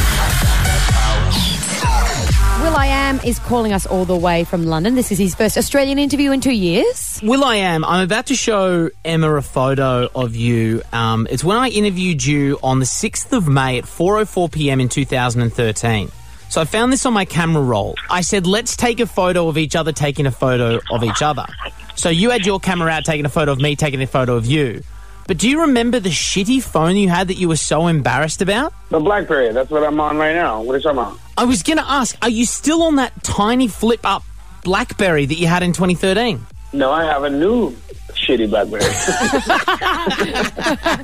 Will 2.61 2.75
I 2.75 2.85
Am 2.85 3.19
is 3.21 3.39
calling 3.39 3.73
us 3.73 3.87
all 3.87 4.05
the 4.05 4.15
way 4.15 4.43
from 4.43 4.67
London. 4.67 4.93
This 4.93 5.11
is 5.11 5.17
his 5.17 5.33
first 5.33 5.57
Australian 5.57 5.97
interview 5.97 6.31
in 6.31 6.41
two 6.41 6.53
years. 6.53 7.19
Will 7.23 7.43
I 7.43 7.55
am. 7.55 7.83
I'm 7.83 8.03
about 8.03 8.27
to 8.27 8.35
show 8.35 8.91
Emma 9.03 9.33
a 9.33 9.41
photo 9.41 10.07
of 10.13 10.35
you. 10.35 10.83
Um, 10.93 11.25
it's 11.31 11.43
when 11.43 11.57
I 11.57 11.69
interviewed 11.69 12.23
you 12.23 12.59
on 12.61 12.77
the 12.77 12.85
6th 12.85 13.33
of 13.33 13.47
May 13.47 13.79
at 13.79 13.85
4:04 13.85 14.51
p.m. 14.51 14.79
in 14.79 14.89
2013. 14.89 16.11
So 16.49 16.61
I 16.61 16.65
found 16.65 16.93
this 16.93 17.03
on 17.07 17.13
my 17.13 17.25
camera 17.25 17.63
roll. 17.63 17.95
I 18.11 18.21
said, 18.21 18.45
"Let's 18.45 18.75
take 18.75 18.99
a 18.99 19.07
photo 19.07 19.47
of 19.47 19.57
each 19.57 19.75
other 19.75 19.91
taking 19.91 20.27
a 20.27 20.31
photo 20.31 20.79
of 20.91 21.03
each 21.03 21.23
other." 21.23 21.47
So 21.95 22.09
you 22.09 22.29
had 22.29 22.45
your 22.45 22.59
camera 22.59 22.91
out 22.91 23.05
taking 23.05 23.25
a 23.25 23.29
photo 23.29 23.53
of 23.53 23.59
me 23.59 23.75
taking 23.75 24.03
a 24.03 24.07
photo 24.07 24.35
of 24.35 24.45
you. 24.45 24.83
But 25.27 25.39
do 25.39 25.49
you 25.49 25.61
remember 25.61 25.99
the 25.99 26.09
shitty 26.09 26.61
phone 26.61 26.95
you 26.95 27.09
had 27.09 27.29
that 27.29 27.37
you 27.37 27.47
were 27.47 27.55
so 27.55 27.87
embarrassed 27.87 28.41
about? 28.41 28.71
The 28.89 28.99
BlackBerry, 28.99 29.51
that's 29.51 29.71
what 29.71 29.83
I'm 29.83 29.99
on 29.99 30.17
right 30.17 30.35
now. 30.35 30.61
What 30.61 30.73
are 30.73 30.77
you 30.77 30.83
talking 30.83 30.99
about? 30.99 31.19
I 31.41 31.43
was 31.43 31.63
going 31.63 31.79
to 31.79 31.89
ask, 31.89 32.15
are 32.21 32.29
you 32.29 32.45
still 32.45 32.83
on 32.83 32.97
that 32.97 33.23
tiny 33.23 33.67
flip 33.67 34.01
up 34.03 34.23
BlackBerry 34.63 35.25
that 35.25 35.39
you 35.39 35.47
had 35.47 35.63
in 35.63 35.73
2013? 35.73 36.39
No, 36.71 36.91
I 36.91 37.03
have 37.03 37.23
a 37.23 37.31
new 37.31 37.71
shitty 38.09 38.47
BlackBerry. 38.47 38.83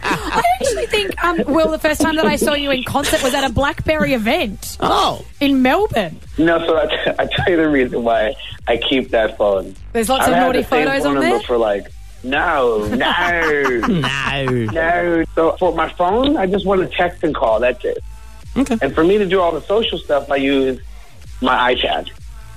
I 0.04 0.44
actually 0.62 0.86
think, 0.86 1.24
um, 1.24 1.42
Will, 1.48 1.72
the 1.72 1.80
first 1.80 2.02
time 2.02 2.18
that 2.18 2.28
I 2.28 2.36
saw 2.36 2.54
you 2.54 2.70
in 2.70 2.84
concert 2.84 3.24
was 3.24 3.34
at 3.34 3.50
a 3.50 3.52
Blackberry 3.52 4.14
event. 4.14 4.78
Oh. 4.80 5.26
In 5.40 5.64
Melbourne. 5.64 6.20
no, 6.38 6.60
so 6.60 6.78
I, 6.78 6.86
t- 6.86 7.16
I 7.18 7.26
tell 7.26 7.50
you 7.50 7.58
the 7.58 7.70
reason 7.70 8.04
why 8.04 8.36
I 8.68 8.78
keep 8.78 9.10
that 9.10 9.40
phone. 9.40 9.76
There's 9.94 10.08
lots 10.08 10.26
I've 10.26 10.34
of 10.34 10.36
had 10.36 10.46
naughty 10.46 10.62
the 10.62 10.68
same 10.68 10.86
photos 10.86 11.02
phone 11.02 11.18
on 11.18 11.24
number 11.24 11.38
there? 11.40 11.48
For 11.48 11.58
like, 11.58 11.88
no, 12.24 12.86
no, 12.90 13.80
no, 13.88 14.66
no. 14.66 15.24
So 15.34 15.58
for 15.58 15.74
my 15.74 15.90
phone, 15.94 16.38
I 16.38 16.46
just 16.46 16.64
want 16.68 16.82
to 16.82 16.96
text 16.96 17.24
and 17.24 17.34
call. 17.34 17.60
That's 17.60 17.84
it. 17.84 17.98
Okay. 18.58 18.78
And 18.82 18.94
for 18.94 19.04
me 19.04 19.18
to 19.18 19.26
do 19.26 19.40
all 19.40 19.52
the 19.52 19.62
social 19.62 19.98
stuff, 19.98 20.32
I 20.32 20.38
use 20.38 20.82
my 21.42 21.74
iPad. 21.74 22.10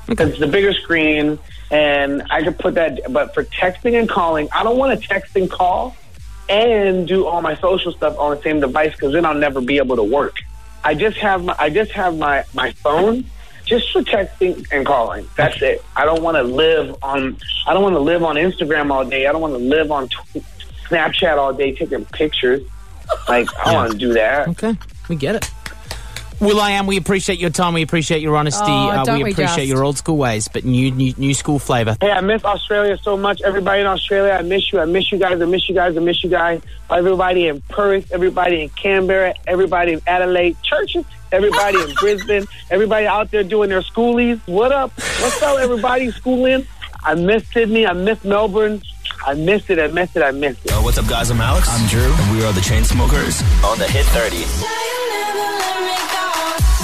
Because 0.07 0.31
it's 0.31 0.41
the 0.41 0.47
bigger 0.47 0.73
screen, 0.73 1.39
and 1.71 2.23
I 2.31 2.43
could 2.43 2.59
put 2.59 2.75
that. 2.75 3.13
But 3.13 3.35
for 3.35 3.45
texting 3.45 3.99
and 3.99 4.09
calling, 4.09 4.49
I 4.53 4.65
don't 4.65 4.77
want 4.77 5.01
to 5.01 5.07
text 5.07 5.37
and 5.37 5.51
call 5.51 5.97
and 6.51 7.07
do 7.07 7.27
all 7.27 7.41
my 7.41 7.55
social 7.57 7.93
stuff 7.93 8.19
on 8.19 8.37
the 8.37 8.43
same 8.43 8.61
device 8.61 8.93
because 8.93 9.13
then 9.13 9.25
I'll 9.25 9.35
never 9.35 9.61
be 9.61 9.79
able 9.79 9.97
to 9.97 10.03
work. 10.03 10.37
I 10.83 10.95
just 10.95 11.17
have 11.19 11.45
my 11.45 11.55
I 11.59 11.71
just 11.71 11.93
have 11.93 12.19
my 12.19 12.45
my 12.55 12.73
phone 12.73 13.25
just 13.65 13.93
for 13.93 14.03
texting 14.03 14.67
and 14.73 14.85
calling. 14.85 15.29
That's 15.37 15.63
it. 15.63 15.85
I 15.95 16.05
don't 16.05 16.23
want 16.23 16.37
to 16.37 16.43
live 16.43 16.97
on 17.03 17.39
I 17.67 17.73
don't 17.73 17.85
want 17.85 17.95
to 17.95 18.01
live 18.01 18.25
on 18.25 18.35
Instagram 18.35 18.91
all 18.91 19.05
day. 19.05 19.27
I 19.29 19.33
don't 19.33 19.41
want 19.41 19.55
to 19.55 19.59
live 19.59 19.93
on 19.93 20.09
Snapchat 20.89 21.39
all 21.39 21.53
day 21.53 21.73
taking 21.75 22.05
pictures. 22.07 22.63
Like 23.29 23.49
I 23.59 23.65
don't 23.67 23.75
want 23.75 23.93
to 23.93 23.99
do 23.99 24.13
that. 24.15 24.49
Okay, 24.49 24.77
we 25.09 25.15
get 25.15 25.37
it. 25.37 25.51
Will 26.40 26.59
I 26.59 26.70
am. 26.72 26.87
We 26.87 26.96
appreciate 26.96 27.38
your 27.38 27.50
time. 27.50 27.74
We 27.74 27.83
appreciate 27.83 28.22
your 28.22 28.35
honesty. 28.35 28.62
Oh, 28.66 28.88
uh, 28.90 29.05
we 29.09 29.24
we 29.24 29.33
appreciate 29.33 29.66
just? 29.66 29.68
your 29.68 29.85
old 29.85 29.98
school 29.98 30.16
ways, 30.16 30.48
but 30.48 30.64
new 30.64 30.90
new, 30.90 31.12
new 31.18 31.35
school 31.35 31.59
flavour. 31.59 31.98
Hey, 32.00 32.11
I 32.11 32.22
miss 32.22 32.42
Australia 32.44 32.98
so 33.03 33.16
much. 33.18 33.42
Everybody 33.42 33.83
in 33.83 33.87
Australia, 33.87 34.33
I 34.33 34.42
miss 34.42 34.72
you. 34.72 34.81
I 34.81 34.87
miss 34.87 35.12
you 35.12 35.18
guys. 35.18 35.40
I 35.40 35.44
miss 35.44 35.68
you 35.68 35.74
guys. 35.74 35.96
I 35.96 36.00
miss 36.00 36.24
you 36.24 36.31
guys. 36.31 36.62
Everybody 36.90 37.48
in 37.48 37.61
Perth, 37.62 38.11
everybody 38.11 38.62
in 38.62 38.68
Canberra, 38.70 39.35
everybody 39.46 39.92
in 39.92 40.00
Adelaide, 40.07 40.57
churches, 40.62 41.05
everybody 41.31 41.79
in 41.79 41.92
Brisbane, 41.94 42.46
everybody 42.70 43.07
out 43.07 43.31
there 43.31 43.44
doing 43.44 43.68
their 43.68 43.83
schoolies. 43.83 44.40
What 44.46 44.72
up? 44.72 44.92
What's 44.96 45.42
up, 45.42 45.59
everybody 45.59 46.11
schooling? 46.11 46.66
I 47.05 47.16
miss 47.16 47.46
Sydney. 47.53 47.87
I 47.87 47.92
miss 47.92 48.24
Melbourne. 48.24 48.81
I 49.26 49.35
miss 49.35 49.68
it. 49.68 49.79
I 49.79 49.88
miss 49.88 50.16
it. 50.16 50.22
I 50.22 50.31
miss 50.31 50.57
it. 50.64 50.70
Yo, 50.70 50.83
what's 50.83 50.96
up, 50.96 51.07
guys? 51.07 51.31
I'm 51.31 51.40
Alex. 51.40 51.68
I'm 51.68 51.87
Drew. 51.88 52.11
And 52.12 52.37
we 52.37 52.44
are 52.44 52.53
the 52.53 52.61
Chainsmokers 52.61 53.42
on 53.62 53.79
the 53.79 53.87
Hit 53.87 54.07
30. 54.07 54.90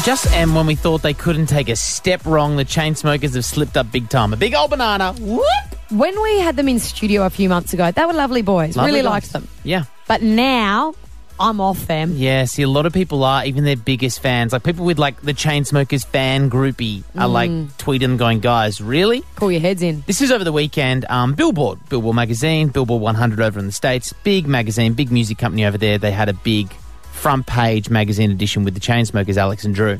Just 0.07 0.31
M 0.33 0.55
when 0.55 0.66
we 0.69 0.77
thought 0.77 1.03
they 1.03 1.14
couldn't 1.14 1.47
take 1.47 1.69
a 1.69 1.75
step 1.75 2.25
wrong, 2.27 2.55
the 2.57 2.64
chain 2.64 2.95
smokers 2.95 3.35
have 3.35 3.45
slipped 3.45 3.77
up 3.77 3.90
big 3.90 4.09
time. 4.09 4.33
A 4.33 4.37
big 4.37 4.55
old 4.55 4.71
banana. 4.71 5.12
Whoop. 5.14 5.42
When 5.90 6.23
we 6.23 6.38
had 6.38 6.55
them 6.55 6.69
in 6.69 6.79
studio 6.79 7.27
a 7.27 7.31
few 7.31 7.49
months 7.49 7.73
ago, 7.73 7.90
they 7.90 8.05
were 8.05 8.12
lovely 8.12 8.42
boys. 8.42 8.77
Lovely 8.77 8.92
really 8.92 9.03
guys. 9.03 9.11
liked 9.11 9.33
them. 9.33 9.49
Yeah. 9.64 9.83
But 10.07 10.23
now, 10.23 10.95
I'm 11.40 11.61
off 11.61 11.88
them. 11.88 12.12
Yeah, 12.14 12.45
see, 12.45 12.62
a 12.62 12.69
lot 12.69 12.87
of 12.87 12.92
people 12.92 13.25
are, 13.25 13.45
even 13.45 13.64
their 13.64 13.75
biggest 13.77 14.21
fans. 14.21 14.53
Like 14.53 14.62
people 14.62 14.85
with 14.85 15.01
like 15.01 15.21
the 15.23 15.35
Chainsmokers 15.35 16.07
fan 16.07 16.51
groupie 16.51 17.03
are 17.19 17.27
like 17.27 17.51
Mm. 17.51 17.71
tweeting, 17.79 18.16
going, 18.16 18.38
guys, 18.38 18.81
really? 18.81 19.25
Pull 19.35 19.51
your 19.51 19.61
heads 19.61 19.83
in. 19.83 20.05
This 20.07 20.23
is 20.23 20.31
over 20.31 20.45
the 20.45 20.53
weekend. 20.53 21.05
Um, 21.09 21.35
Billboard, 21.35 21.81
Billboard 21.88 22.14
magazine, 22.14 22.69
Billboard 22.69 23.03
100 23.03 23.40
over 23.40 23.59
in 23.59 23.66
the 23.66 23.73
States. 23.73 24.12
Big 24.23 24.47
magazine, 24.47 24.92
big 24.92 25.11
music 25.11 25.37
company 25.38 25.64
over 25.66 25.77
there. 25.79 25.99
They 25.99 26.12
had 26.12 26.29
a 26.29 26.33
big 26.35 26.69
front 27.27 27.45
page 27.45 27.91
magazine 27.91 28.31
edition 28.31 28.62
with 28.62 28.75
the 28.75 28.79
Chainsmokers, 28.79 29.37
Alex 29.37 29.65
and 29.65 29.75
Drew. 29.75 29.99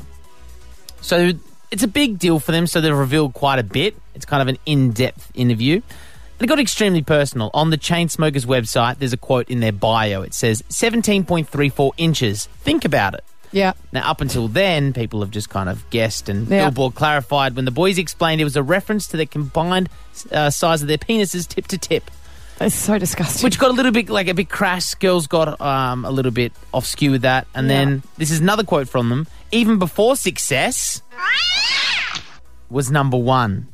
So 1.01 1.33
it's 1.71 1.83
a 1.83 1.87
big 1.89 2.19
deal 2.19 2.39
for 2.39 2.53
them. 2.53 2.67
So 2.67 2.79
they've 2.79 2.97
revealed 2.97 3.33
quite 3.33 3.59
a 3.59 3.63
bit. 3.63 3.97
It's 4.15 4.23
kind 4.23 4.41
of 4.41 4.47
an 4.47 4.57
in 4.65 4.91
depth 4.93 5.29
interview. 5.33 5.73
And 5.75 5.83
it 6.39 6.47
got 6.47 6.57
extremely 6.57 7.01
personal. 7.01 7.51
On 7.53 7.69
the 7.69 7.77
Chainsmokers 7.77 8.45
website, 8.45 8.99
there's 8.99 9.11
a 9.11 9.17
quote 9.17 9.49
in 9.49 9.59
their 9.59 9.73
bio. 9.73 10.21
It 10.21 10.33
says 10.33 10.61
17.34 10.69 11.91
inches. 11.97 12.45
Think 12.61 12.85
about 12.85 13.13
it. 13.15 13.25
Yeah. 13.51 13.73
Now, 13.91 14.09
up 14.09 14.21
until 14.21 14.47
then, 14.47 14.93
people 14.93 15.19
have 15.19 15.31
just 15.31 15.49
kind 15.49 15.67
of 15.67 15.89
guessed, 15.89 16.29
and 16.29 16.47
Yeah. 16.47 16.69
Billboard 16.69 16.95
clarified 16.95 17.57
when 17.57 17.65
the 17.65 17.71
boys 17.71 17.97
explained 17.97 18.39
it 18.39 18.45
was 18.45 18.55
a 18.55 18.63
reference 18.63 19.05
to 19.07 19.17
the 19.17 19.25
combined 19.25 19.89
uh, 20.31 20.49
size 20.49 20.81
of 20.81 20.87
their 20.87 20.97
penises 20.97 21.45
tip 21.45 21.67
to 21.67 21.77
tip. 21.77 22.09
That's 22.57 22.73
so 22.75 22.97
disgusting. 22.97 23.43
Which 23.45 23.59
got 23.59 23.69
a 23.69 23.73
little 23.73 23.91
bit 23.91 24.09
like 24.09 24.27
a 24.27 24.33
bit 24.33 24.49
crass. 24.49 24.95
Girls 24.95 25.27
got 25.27 25.61
um, 25.61 26.05
a 26.05 26.11
little 26.11 26.31
bit 26.31 26.53
off 26.73 26.85
skew 26.85 27.11
with 27.11 27.21
that. 27.21 27.47
And 27.53 27.69
then 27.69 28.01
this 28.17 28.31
is 28.31 28.39
another 28.39 28.63
quote 28.63 28.89
from 28.89 29.09
them. 29.09 29.27
Even 29.51 29.77
before 29.77 30.15
success 30.15 31.01
was 32.69 32.89
number 32.91 33.17
one. 33.17 33.67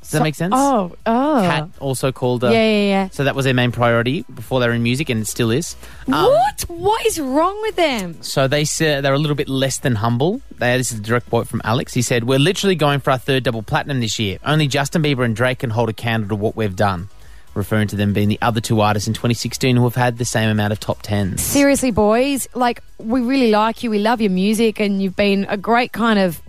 Does 0.00 0.10
that 0.10 0.22
make 0.24 0.34
sense? 0.34 0.52
Oh, 0.56 0.96
oh. 1.06 1.42
Cat 1.44 1.68
also 1.78 2.10
called. 2.10 2.42
Uh, 2.42 2.48
Yeah, 2.50 2.64
yeah, 2.64 2.88
yeah. 2.88 3.08
So 3.10 3.22
that 3.24 3.36
was 3.36 3.44
their 3.44 3.54
main 3.54 3.70
priority 3.70 4.24
before 4.34 4.58
they 4.58 4.66
were 4.66 4.72
in 4.74 4.82
music, 4.82 5.08
and 5.08 5.22
it 5.22 5.26
still 5.26 5.50
is. 5.52 5.76
Um, 6.08 6.24
what? 6.24 6.62
What 6.68 7.06
is 7.06 7.20
wrong 7.20 7.56
with 7.62 7.76
them? 7.76 8.20
So 8.20 8.48
they 8.48 8.64
said 8.64 9.04
they're 9.04 9.14
a 9.14 9.18
little 9.18 9.36
bit 9.36 9.48
less 9.48 9.78
than 9.78 9.94
humble. 9.94 10.42
They, 10.58 10.76
this 10.76 10.90
is 10.90 10.98
a 10.98 11.02
direct 11.02 11.30
quote 11.30 11.46
from 11.46 11.62
Alex. 11.62 11.94
He 11.94 12.02
said, 12.02 12.24
"We're 12.24 12.40
literally 12.40 12.74
going 12.74 12.98
for 12.98 13.12
our 13.12 13.18
third 13.18 13.44
double 13.44 13.62
platinum 13.62 14.00
this 14.00 14.18
year. 14.18 14.38
Only 14.44 14.66
Justin 14.66 15.02
Bieber 15.04 15.24
and 15.24 15.36
Drake 15.36 15.60
can 15.60 15.70
hold 15.70 15.88
a 15.88 15.92
candle 15.92 16.30
to 16.30 16.34
what 16.34 16.56
we've 16.56 16.74
done." 16.74 17.08
Referring 17.54 17.88
to 17.88 17.96
them 17.96 18.12
being 18.12 18.28
the 18.28 18.38
other 18.40 18.60
two 18.60 18.80
artists 18.80 19.06
in 19.06 19.14
2016 19.14 19.76
who 19.76 19.84
have 19.84 19.94
had 19.94 20.18
the 20.18 20.24
same 20.24 20.48
amount 20.48 20.72
of 20.72 20.80
top 20.80 21.02
tens. 21.02 21.42
Seriously, 21.42 21.90
boys, 21.90 22.48
like 22.54 22.82
we 22.98 23.20
really 23.20 23.50
like 23.50 23.82
you. 23.82 23.90
We 23.90 23.98
love 23.98 24.20
your 24.20 24.30
music, 24.30 24.80
and 24.80 25.02
you've 25.02 25.16
been 25.16 25.44
a 25.48 25.56
great 25.56 25.92
kind 25.92 26.18
of 26.18 26.40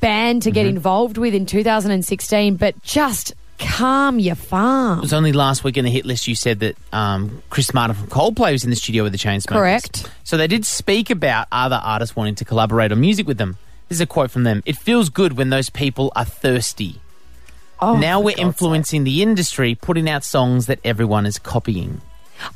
band 0.00 0.42
to 0.42 0.50
Mm-hmm. 0.50 0.54
get 0.54 0.66
involved 0.66 1.18
with 1.18 1.34
in 1.34 1.46
2016. 1.46 2.56
But 2.56 2.82
just 2.82 3.34
calm 3.58 4.18
your 4.18 4.34
farm. 4.34 4.98
It 4.98 5.02
was 5.02 5.12
only 5.12 5.32
last 5.32 5.62
week 5.62 5.76
in 5.76 5.84
the 5.84 5.90
hit 5.90 6.04
list 6.04 6.26
you 6.26 6.34
said 6.34 6.58
that 6.60 6.76
um, 6.92 7.42
Chris 7.50 7.72
Martin 7.72 7.94
from 7.96 8.08
Coldplay 8.08 8.50
was 8.52 8.64
in 8.64 8.70
the 8.70 8.76
studio 8.76 9.04
with 9.04 9.12
the 9.12 9.18
Chainsmokers. 9.18 9.46
Correct. 9.52 10.10
So 10.24 10.36
they 10.36 10.48
did 10.48 10.66
speak 10.66 11.08
about 11.10 11.46
other 11.52 11.80
artists 11.82 12.16
wanting 12.16 12.34
to 12.36 12.44
collaborate 12.44 12.90
on 12.90 13.00
music 13.00 13.26
with 13.28 13.38
them. 13.38 13.56
This 13.88 13.98
is 13.98 14.00
a 14.00 14.06
quote 14.06 14.30
from 14.32 14.42
them. 14.42 14.62
It 14.66 14.76
feels 14.76 15.08
good 15.10 15.34
when 15.36 15.50
those 15.50 15.70
people 15.70 16.10
are 16.16 16.24
thirsty. 16.24 17.00
Oh, 17.80 17.96
now 17.96 18.20
we're 18.20 18.36
influencing 18.36 19.04
the 19.04 19.22
industry, 19.22 19.74
putting 19.74 20.08
out 20.08 20.24
songs 20.24 20.66
that 20.66 20.78
everyone 20.84 21.26
is 21.26 21.38
copying. 21.38 22.00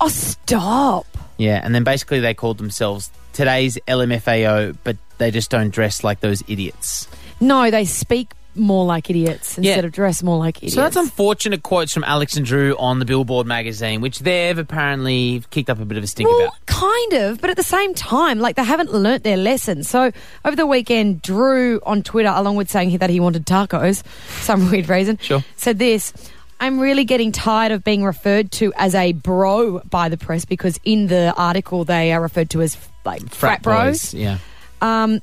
Oh, 0.00 0.08
stop! 0.08 1.06
Yeah, 1.36 1.60
and 1.62 1.74
then 1.74 1.84
basically 1.84 2.20
they 2.20 2.34
called 2.34 2.58
themselves 2.58 3.10
today's 3.32 3.78
LMFAO, 3.86 4.76
but 4.84 4.96
they 5.18 5.30
just 5.30 5.50
don't 5.50 5.70
dress 5.70 6.02
like 6.02 6.20
those 6.20 6.42
idiots. 6.48 7.08
No, 7.40 7.70
they 7.70 7.84
speak 7.84 8.32
more 8.58 8.84
like 8.84 9.08
idiots 9.10 9.56
instead 9.58 9.80
Yeah. 9.80 9.86
of 9.86 9.92
dress 9.92 10.22
more 10.22 10.38
like 10.38 10.58
idiots. 10.58 10.74
So 10.74 10.82
that's 10.82 10.96
unfortunate 10.96 11.62
quotes 11.62 11.92
from 11.94 12.04
Alex 12.04 12.36
and 12.36 12.44
Drew 12.44 12.76
on 12.78 12.98
the 12.98 13.04
Billboard 13.04 13.46
magazine, 13.46 14.00
which 14.00 14.18
they've 14.20 14.58
apparently 14.58 15.42
kicked 15.50 15.70
up 15.70 15.80
a 15.80 15.84
bit 15.84 15.96
of 15.98 16.04
a 16.04 16.06
stink 16.06 16.28
well, 16.28 16.40
about. 16.48 16.66
kind 16.66 17.12
of, 17.14 17.40
but 17.40 17.50
at 17.50 17.56
the 17.56 17.62
same 17.62 17.94
time, 17.94 18.38
like 18.40 18.56
they 18.56 18.64
haven't 18.64 18.92
learnt 18.92 19.22
their 19.24 19.36
lesson. 19.36 19.84
So 19.84 20.10
over 20.44 20.56
the 20.56 20.66
weekend, 20.66 21.22
Drew 21.22 21.80
on 21.84 22.02
Twitter, 22.02 22.32
along 22.34 22.56
with 22.56 22.70
saying 22.70 22.96
that 22.98 23.10
he 23.10 23.20
wanted 23.20 23.46
tacos, 23.46 24.02
some 24.42 24.70
weird 24.70 24.88
reason, 24.88 25.18
Sure. 25.20 25.42
said 25.56 25.78
this. 25.78 26.12
I'm 26.60 26.80
really 26.80 27.04
getting 27.04 27.30
tired 27.30 27.70
of 27.70 27.84
being 27.84 28.02
referred 28.02 28.50
to 28.52 28.72
as 28.76 28.92
a 28.96 29.12
bro 29.12 29.78
by 29.88 30.08
the 30.08 30.16
press 30.16 30.44
because 30.44 30.80
in 30.84 31.06
the 31.06 31.32
article 31.36 31.84
they 31.84 32.12
are 32.12 32.20
referred 32.20 32.50
to 32.50 32.62
as 32.62 32.76
like 33.04 33.28
frat, 33.30 33.62
bros. 33.62 34.10
boys, 34.10 34.14
yeah. 34.14 34.38
Um, 34.82 35.20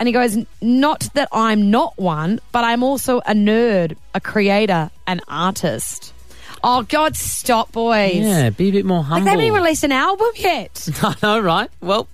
and 0.00 0.06
he 0.06 0.12
goes, 0.12 0.36
not 0.62 1.08
that 1.14 1.28
I'm 1.32 1.70
not 1.70 1.98
one, 1.98 2.40
but 2.52 2.64
I'm 2.64 2.82
also 2.82 3.18
a 3.20 3.32
nerd, 3.34 3.96
a 4.14 4.20
creator, 4.20 4.90
an 5.06 5.20
artist. 5.28 6.12
Oh 6.64 6.82
God, 6.82 7.14
stop, 7.16 7.70
boys! 7.72 8.16
Yeah, 8.16 8.50
be 8.50 8.68
a 8.68 8.72
bit 8.72 8.84
more 8.84 8.98
Like 8.98 9.06
humble. 9.06 9.24
they 9.26 9.30
haven't 9.30 9.46
even 9.46 9.60
released 9.62 9.84
an 9.84 9.92
album 9.92 10.28
yet. 10.36 10.88
I 11.02 11.14
know, 11.22 11.38
right? 11.38 11.70
Well, 11.80 12.08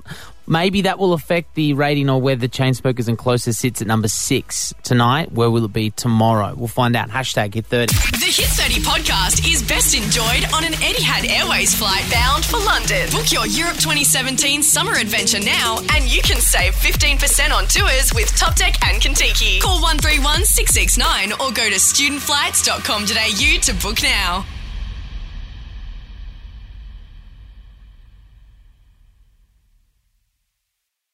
maybe 0.47 0.83
that 0.83 0.99
will 0.99 1.13
affect 1.13 1.55
the 1.55 1.73
rating 1.75 2.11
or 2.11 2.21
where 2.21 2.37
the 2.37 2.49
Chainsmokers 2.49 3.09
and 3.09 3.17
Closer 3.19 3.53
sits 3.53 3.81
at 3.81 3.87
number 3.89 4.09
six 4.09 4.75
tonight. 4.83 5.33
Where 5.33 5.51
will 5.51 5.65
it 5.65 5.73
be 5.73 5.91
tomorrow? 5.91 6.55
We'll 6.57 6.69
find 6.69 6.97
out. 6.97 7.09
Hashtag 7.09 7.55
hit 7.55 7.67
30. 7.67 7.95
The 7.95 8.33
Hit 8.35 8.49
30 8.49 8.81
podcast 8.81 9.47
is 9.53 9.63
best 9.63 9.95
enjoyed 9.95 10.45
on 10.55 10.65
an 10.65 10.73
Etihad 10.75 11.29
Airways 11.29 11.75
flight 11.75 12.05
bound 12.11 12.45
for 12.45 12.59
London. 12.59 13.09
Book 13.11 13.31
your 13.31 13.47
Europe 13.47 13.77
2017 13.77 14.63
summer 14.63 14.95
adventure 14.95 15.41
now 15.41 15.79
and 15.95 16.05
you 16.13 16.21
can 16.23 16.41
save 16.41 16.75
15% 16.75 17.53
on 17.53 17.67
tours 17.67 18.13
with 18.15 18.35
Top 18.37 18.57
Deck 18.57 18.75
and 18.89 19.01
Contiki. 19.01 19.61
Call 19.61 19.81
131 19.83 20.45
669 20.45 21.33
or 21.35 21.53
go 21.53 21.69
to 21.71 21.77
studentflights.com.au 21.77 23.61
to 23.61 23.75
book 23.83 24.03
now. 24.03 24.45